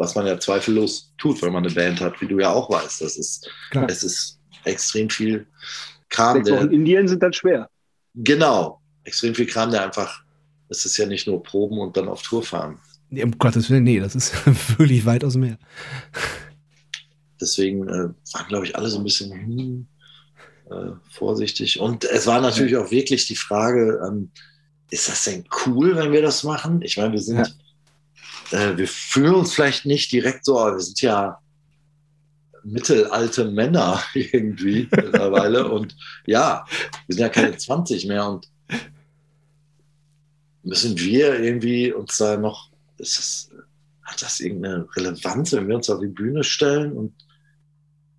[0.00, 3.02] was man ja zweifellos tut, wenn man eine Band hat, wie du ja auch weißt.
[3.02, 3.86] Das ist, Klar.
[3.90, 5.46] es ist extrem viel
[6.08, 7.68] Kram, Sechs Wochen Indien sind dann schwer.
[8.14, 10.22] genau, extrem viel Kram, der einfach,
[10.70, 12.78] es ist ja nicht nur Proben und dann auf Tour fahren.
[13.10, 14.32] Nee, um Gottes Willen, nee, das ist
[14.78, 15.58] wirklich weit aus dem Meer.
[17.38, 19.86] Deswegen äh, waren, glaube ich, alle so ein bisschen hm,
[20.70, 21.78] äh, vorsichtig.
[21.78, 24.30] Und es war natürlich auch wirklich die Frage, ähm,
[24.90, 26.80] ist das denn cool, wenn wir das machen?
[26.80, 27.54] Ich meine, wir sind,
[28.52, 31.38] äh, wir fühlen uns vielleicht nicht direkt so, aber wir sind ja
[32.64, 35.68] mittelalte Männer irgendwie mittlerweile.
[35.72, 35.96] Und
[36.26, 36.64] ja,
[37.06, 38.48] wir sind ja keine 20 mehr und
[40.62, 43.50] müssen wir irgendwie uns da noch, das,
[44.02, 47.14] hat das irgendeine Relevanz, wenn wir uns auf die Bühne stellen und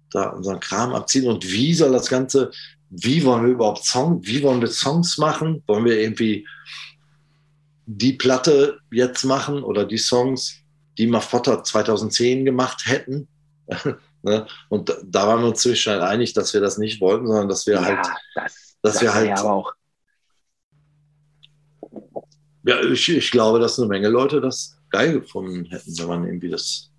[0.10, 2.52] da unseren Kram abziehen und wie soll das Ganze,
[2.90, 5.64] wie wollen wir überhaupt Song, wie wollen wir Songs machen?
[5.68, 6.48] Wollen wir irgendwie
[7.86, 10.56] die Platte jetzt machen oder die Songs,
[10.98, 13.28] die Mafotta 2010 gemacht hätten?
[14.24, 14.46] Ne?
[14.70, 17.66] Und da- waren wir uns ziemlich schnell einig, dass wir das nicht wollten, sondern dass
[17.66, 18.06] wir halt,
[18.36, 19.74] das, dass das wir halt, ja auch.
[22.66, 26.50] ja, ich, ich glaube, dass eine Menge Leute das geil gefunden hätten, wenn man irgendwie
[26.50, 26.91] das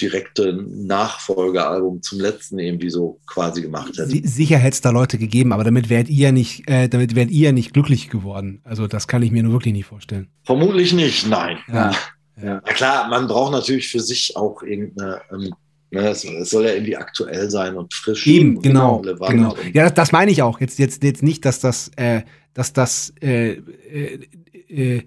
[0.00, 4.06] direkte Nachfolgealbum zum letzten irgendwie so quasi gemacht hätte.
[4.06, 7.30] Si- Sicher hätte es da Leute gegeben, aber damit wärt ihr nicht, äh, damit wärt
[7.30, 8.60] ihr nicht glücklich geworden.
[8.64, 10.28] Also das kann ich mir nur wirklich nicht vorstellen.
[10.44, 11.58] Vermutlich nicht, nein.
[11.72, 11.92] Ja.
[12.38, 15.54] Na klar, man braucht natürlich für sich auch irgendeine, ähm,
[15.90, 19.54] ne, es, es soll ja irgendwie aktuell sein und frisch Eben, und genau, relevant genau.
[19.54, 20.60] Und, Ja, das, das meine ich auch.
[20.60, 23.52] Jetzt, jetzt, jetzt nicht, dass das, äh, dass das, äh,
[23.90, 24.20] äh,
[24.68, 25.02] äh,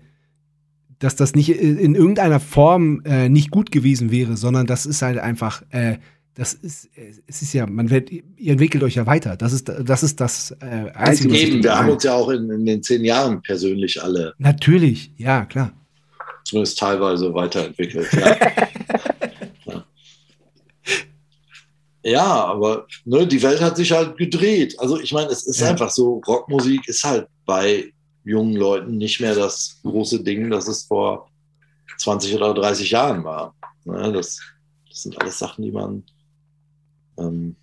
[1.00, 5.18] dass das nicht in irgendeiner Form äh, nicht gut gewesen wäre, sondern das ist halt
[5.18, 5.98] einfach, äh,
[6.36, 9.38] das ist, äh, es ist ja, man wird, ihr entwickelt euch ja weiter.
[9.38, 11.36] Das ist, das ist das äh, Einzige.
[11.38, 15.12] Eben, wir damit haben uns ja auch in, in den zehn Jahren persönlich alle Natürlich,
[15.18, 15.72] ja, klar.
[16.44, 18.08] zumindest teilweise weiterentwickelt.
[18.14, 18.38] Ja,
[19.66, 19.86] ja.
[22.04, 24.76] ja aber ne, die Welt hat sich halt gedreht.
[24.80, 25.70] Also ich meine, es ist Ja.
[25.70, 27.92] einfach so, Rockmusik ist halt bei
[28.30, 31.30] jungen Leuten nicht mehr das große Ding, das es vor
[31.98, 33.56] 20 oder 30 Jahren war.
[33.86, 34.40] Ne, das,
[34.88, 36.04] das sind alles Sachen, die man,
[37.18, 37.56] ähm,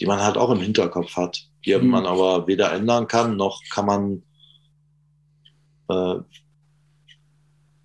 [0.00, 1.88] die man halt auch im Hinterkopf hat, die Mhm.
[1.88, 4.22] man aber weder ändern kann, noch kann man
[5.88, 6.20] äh,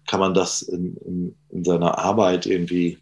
[0.08, 3.00] kann man das in, in, in seiner Arbeit irgendwie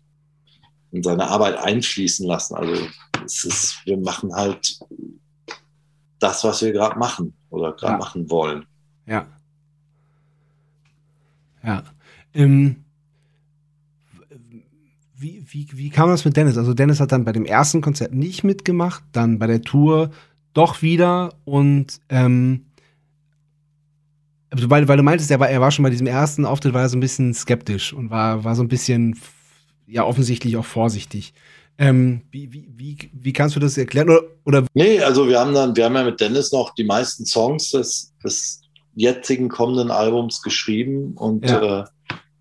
[0.92, 2.56] in seine Arbeit einfließen lassen.
[2.56, 2.88] Also
[3.26, 4.80] es ist, wir machen halt
[6.20, 7.98] das, was wir gerade machen oder gerade Ja.
[8.00, 8.66] machen wollen.
[9.06, 9.28] Ja.
[11.64, 11.84] Ja.
[12.34, 12.78] Ähm,
[15.16, 16.58] wie, wie, wie kam das mit Dennis?
[16.58, 20.12] Also Dennis hat dann bei dem ersten Konzert nicht mitgemacht, dann bei der Tour
[20.54, 22.66] doch wieder und ähm,
[24.50, 26.82] also weil, weil du meintest, er war, er war schon bei diesem ersten Auftritt, war
[26.82, 29.18] er so ein bisschen skeptisch und war, war so ein bisschen,
[29.88, 31.34] ja, offensichtlich auch vorsichtig.
[31.80, 34.10] Ähm, wie, wie, wie, wie kannst du das erklären?
[34.10, 37.26] Oder, oder Nee, also wir haben dann, wir haben ja mit Dennis noch die meisten
[37.26, 38.62] Songs des, des
[38.96, 41.82] jetzigen kommenden Albums geschrieben und Ja.
[41.82, 41.86] Äh,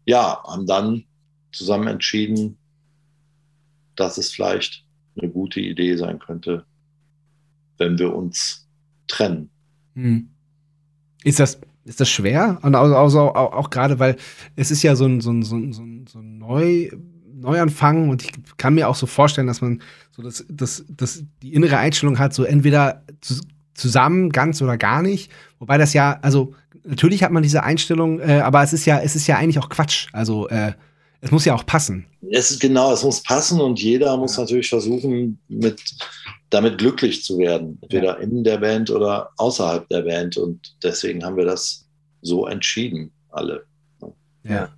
[0.05, 1.05] ja, haben dann
[1.53, 2.59] zusammen entschieden,
[3.95, 4.85] dass es vielleicht
[5.21, 6.65] eine gute Idee sein könnte,
[7.79, 8.67] wenn wir uns
[9.07, 9.51] trennen.
[9.95, 10.29] Hm.
[11.25, 12.59] Ist das, ist das schwer?
[12.63, 14.17] Und auch, auch, auch, auch gerade, weil
[14.57, 16.91] es ist ja so ein, so ein, so ein, so ein, so ein Neu,
[17.33, 21.55] Neuanfang und ich kann mir auch so vorstellen, dass man so das, das, das die
[21.55, 23.35] innere Einstellung hat, so entweder zu,
[23.75, 25.31] zusammen, ganz oder gar nicht.
[25.59, 26.55] Wobei das ja, also
[26.85, 29.69] natürlich hat man diese Einstellung, äh, aber es ist ja, es ist ja eigentlich auch
[29.69, 30.09] Quatsch.
[30.13, 30.73] Also äh,
[31.21, 32.07] es muss ja auch passen.
[32.31, 34.43] Es ist genau, es muss passen und jeder muss Ja.
[34.43, 35.81] natürlich versuchen, mit,
[36.51, 37.79] damit glücklich zu werden.
[37.83, 40.37] Entweder in der Band oder außerhalb der Band.
[40.37, 41.87] Und deswegen haben wir das
[42.23, 43.65] so entschieden, alle.
[44.45, 44.69] Ja.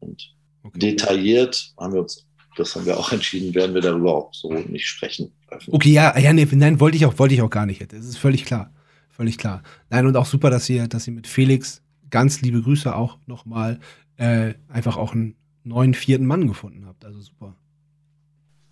[0.00, 0.78] Und Okay.
[0.78, 2.26] detailliert haben wir uns,
[2.56, 5.32] das haben wir auch entschieden, werden wir darüber auch so nicht sprechen.
[5.50, 5.74] Öffentlich.
[5.74, 7.92] Okay, ja, ja, nee, nein, wollte ich auch, wollte ich auch gar nicht.
[7.92, 8.72] Das ist völlig klar.
[9.08, 9.62] Völlig klar.
[9.90, 13.78] Nein, und auch super, dass ihr, dass ihr mit Felix, ganz liebe Grüße auch nochmal,
[14.16, 17.04] äh, einfach auch einen neuen vierten Mann gefunden habt.
[17.04, 17.54] Also super.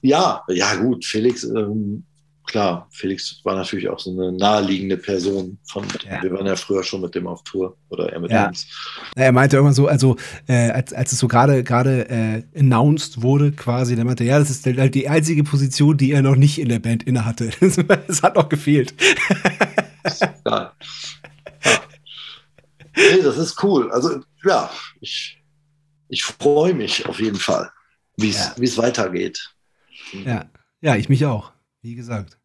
[0.01, 2.05] Ja, ja, gut, Felix, ähm,
[2.49, 5.59] klar, Felix war natürlich auch so eine naheliegende Person.
[5.65, 6.23] Von, Ja.
[6.23, 8.49] Wir waren ja früher schon mit dem auf Tour oder er mit Ja.
[8.49, 8.67] uns.
[9.15, 10.17] Er meinte irgendwann so, also
[10.49, 14.51] äh, als, als es so gerade gerade äh, announced wurde, quasi, der meinte, ja, das
[14.51, 17.51] ist halt die einzige Position, die er noch nicht in der Band innehatte.
[17.61, 17.79] Es
[18.23, 18.95] hat noch gefehlt.
[20.47, 20.73] Ja.
[22.97, 23.91] Nee, das ist cool.
[23.93, 24.71] Also, ja,
[25.01, 25.39] ich,
[26.09, 27.71] ich freue mich auf jeden Fall,
[28.17, 28.63] wie es Ja.
[28.63, 29.55] es weitergeht.
[30.25, 30.47] Ja,
[30.81, 31.53] ja, ich mich auch.
[31.83, 32.38] Wie gesagt.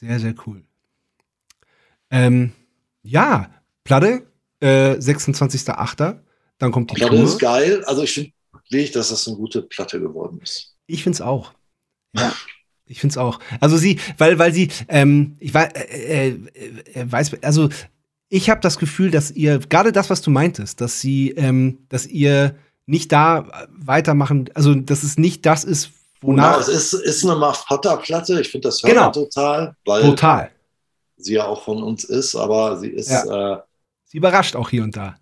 [0.00, 0.64] Sehr, sehr cool.
[2.10, 2.52] Ähm,
[3.02, 3.50] ja,
[3.84, 4.26] Platte,
[4.60, 6.20] äh, 26.08.
[6.56, 7.24] Dann kommt die Platte Tour.
[7.24, 7.84] ist geil.
[7.84, 8.32] Also ich finde
[8.70, 10.74] wirklich, dass das eine gute Platte geworden ist.
[10.86, 11.52] Ich find's auch.
[12.14, 12.32] Ja.
[12.86, 13.40] Ich find's auch.
[13.60, 16.38] Also sie, weil, weil sie, ähm, ich weiß, äh, äh,
[16.94, 17.68] äh, weiß, also
[18.30, 22.06] ich habe das Gefühl, dass ihr, gerade das, was du meintest, dass sie, ähm, dass
[22.06, 22.56] ihr
[22.86, 25.90] nicht da weitermachen, also dass es nicht das ist,
[26.20, 26.60] Genau, wonach.
[26.60, 28.40] es ist, ist eine Muff Potter Platte.
[28.40, 29.04] Ich finde das hört Genau.
[29.04, 30.50] man total, weil Total.
[31.16, 33.56] sie ja auch von uns ist, aber sie ist, äh,
[34.04, 35.16] Sie überrascht auch hier und da.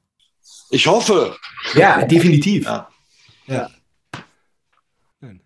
[0.70, 1.36] ich hoffe.
[1.74, 2.64] Ja, definitiv.
[2.64, 2.88] Ja.
[3.46, 3.70] Ja.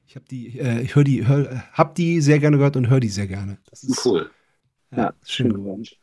[0.07, 3.01] Ich habe die, äh, ich höre die, hör, hab die sehr gerne gehört und höre
[3.01, 3.57] die sehr gerne.
[3.71, 4.31] Das ist Cool.
[4.95, 5.85] ja, schön geworden.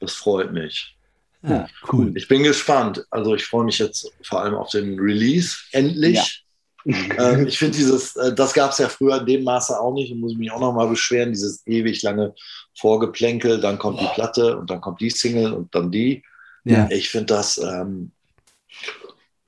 [0.00, 0.96] Das freut mich.
[1.42, 2.10] Ja, cool.
[2.16, 3.04] Ich bin gespannt.
[3.10, 5.58] Also ich freue mich jetzt vor allem auf den Release.
[5.72, 6.46] Endlich.
[7.18, 10.14] Ähm, ich finde dieses, äh, das gab es ja früher in dem Maße auch nicht,
[10.14, 12.34] muss ich mich auch nochmal beschweren, dieses ewig lange
[12.78, 16.22] Vorgeplänkel, dann kommt die Platte und dann kommt die Single und dann die.
[16.64, 16.88] Ja.
[16.90, 18.12] Ich finde das, ähm,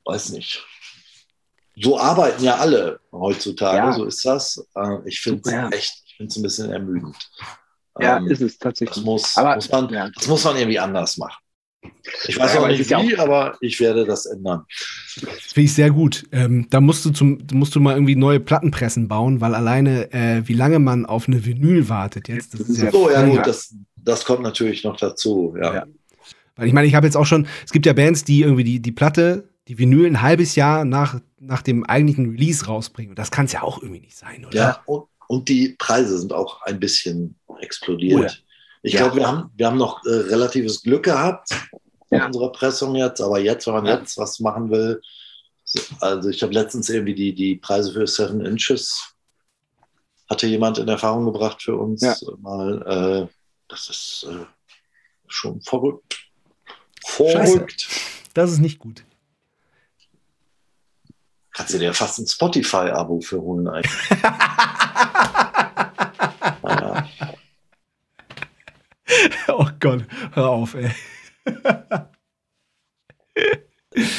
[0.05, 0.65] weiß nicht.
[1.77, 3.93] So arbeiten ja alle heutzutage, Ja.
[3.93, 4.66] so ist das.
[4.74, 5.69] Äh, ich finde es Ja.
[5.70, 7.16] echt, ich finde es ein bisschen ermüdend.
[7.98, 9.05] Ja, Ähm, ist es das tatsächlich.
[9.05, 11.40] muss, Aber- muss man, das muss man irgendwie anders machen.
[12.27, 14.65] Ich weiß Ja, auch aber nicht wie, aber ich werde das ändern.
[14.69, 16.27] Finde ich sehr gut.
[16.32, 20.43] Ähm, da musst du, zum, musst du mal irgendwie neue Plattenpressen bauen, weil alleine, äh,
[20.47, 22.90] wie lange man auf eine Vinyl wartet jetzt, das ist ja.
[22.90, 25.55] So, ja gut, das, das kommt natürlich noch dazu.
[25.59, 25.74] Ja.
[25.74, 25.86] Ja.
[26.57, 28.81] Weil ich meine, ich habe jetzt auch schon, es gibt ja Bands, die irgendwie die,
[28.81, 33.11] die Platte, die Vinyl ein halbes Jahr nach, nach dem eigentlichen Release rausbringen.
[33.11, 34.57] Und das kann es ja auch irgendwie nicht sein, oder?
[34.57, 38.20] Ja, und, und die Preise sind auch ein bisschen explodiert.
[38.20, 38.31] Oh ja.
[38.82, 39.01] Ich Ja.
[39.01, 41.51] glaube, wir haben, wir haben noch äh, relatives Glück gehabt
[42.11, 42.27] in Ja.
[42.27, 43.98] unserer Pressung jetzt, aber jetzt, wenn man Ja.
[43.98, 45.01] jetzt was machen will,
[45.65, 49.15] so, also ich habe letztens irgendwie die, die Preise für Seven Inches
[50.28, 52.15] hatte jemand in Erfahrung gebracht für uns Ja.
[52.39, 53.28] mal.
[53.28, 53.35] Äh,
[53.69, 54.47] das ist äh,
[55.28, 56.19] schon verrückt.
[57.07, 57.52] Scheiße.
[57.55, 57.89] Verrückt.
[58.35, 59.05] Das ist nicht gut.
[61.52, 63.93] Kannst du dir fast ein Spotify-Abo für holen eigentlich.
[66.62, 67.09] naja.
[69.49, 70.91] oh Gott, hör auf, ey.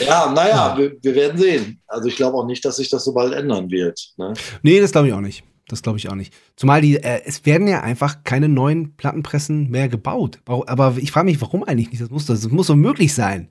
[0.06, 1.82] Ja, naja, wir, wir werden sehen.
[1.88, 4.14] Also ich glaube auch nicht, dass sich das so bald ändern wird.
[4.18, 4.34] Ne?
[4.64, 5.44] Nee, das glaube ich auch nicht.
[5.68, 6.34] Das glaube ich auch nicht.
[6.57, 10.40] Zumal die, äh, es werden ja einfach keine neuen Plattenpressen mehr gebaut.
[10.45, 12.02] Aber ich frage mich, warum eigentlich nicht?
[12.02, 13.49] Das muss, das muss so möglich sein.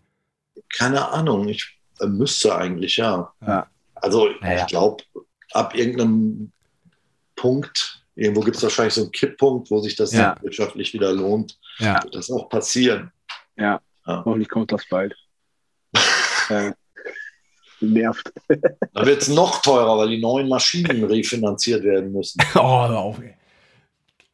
[0.77, 3.33] Keine Ahnung, ich äh, müsste eigentlich, ja.
[3.47, 3.67] Ja.
[3.95, 4.61] Also Ja, ja.
[4.61, 5.03] ich glaube,
[5.53, 6.53] ab irgendeinem
[7.37, 10.37] Punkt, irgendwo gibt es wahrscheinlich so einen Kipppunkt, wo sich das Ja.
[10.43, 12.03] wirtschaftlich wieder lohnt, Ja.
[12.03, 13.11] wird das auch passieren.
[13.57, 14.23] Ja, Ja.
[14.25, 15.15] hoffentlich kommt das bald.
[16.51, 16.73] äh,
[17.81, 18.31] nervt.
[18.93, 22.39] Da wird es noch teurer, weil die neuen Maschinen refinanziert werden müssen.
[22.55, 23.35] Oh, hör auf, ey.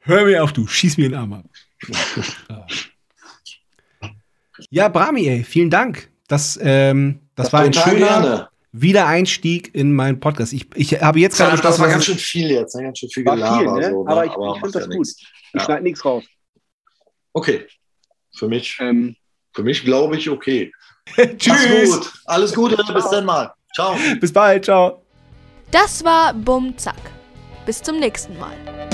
[0.00, 0.66] Hör mir auf, du.
[0.66, 1.44] Schieß mir den Arm ab.
[4.70, 5.44] ja, Brami, ey.
[5.44, 6.10] Vielen Dank.
[6.28, 8.48] Das, ähm, das war ein schöner gerne.
[8.80, 10.52] Wiedereinstieg in meinen Podcast.
[10.52, 12.82] Ich, ich habe jetzt gerade das war ganz schön viel jetzt, ne?
[12.84, 13.58] ganz schön viel War Gelaber.
[13.58, 13.90] viel, ne?
[13.90, 14.10] so, ne?
[14.10, 14.94] aber ich, ich finde das ja gut.
[14.98, 15.16] nichts.
[15.20, 15.60] Ich Ja.
[15.64, 16.24] schneide nichts raus.
[17.32, 17.66] Okay,
[18.36, 19.16] für mich, Ähm,
[19.54, 20.72] für mich glaube ich okay.
[21.38, 21.90] Tschüss.
[22.00, 22.12] gut.
[22.26, 23.52] Alles Gute, bis dann mal.
[23.74, 23.96] Ciao.
[24.20, 24.64] Bis bald.
[24.64, 25.02] Ciao.
[25.70, 26.96] Das war Bum Zack.
[27.64, 28.85] Bis zum nächsten Mal.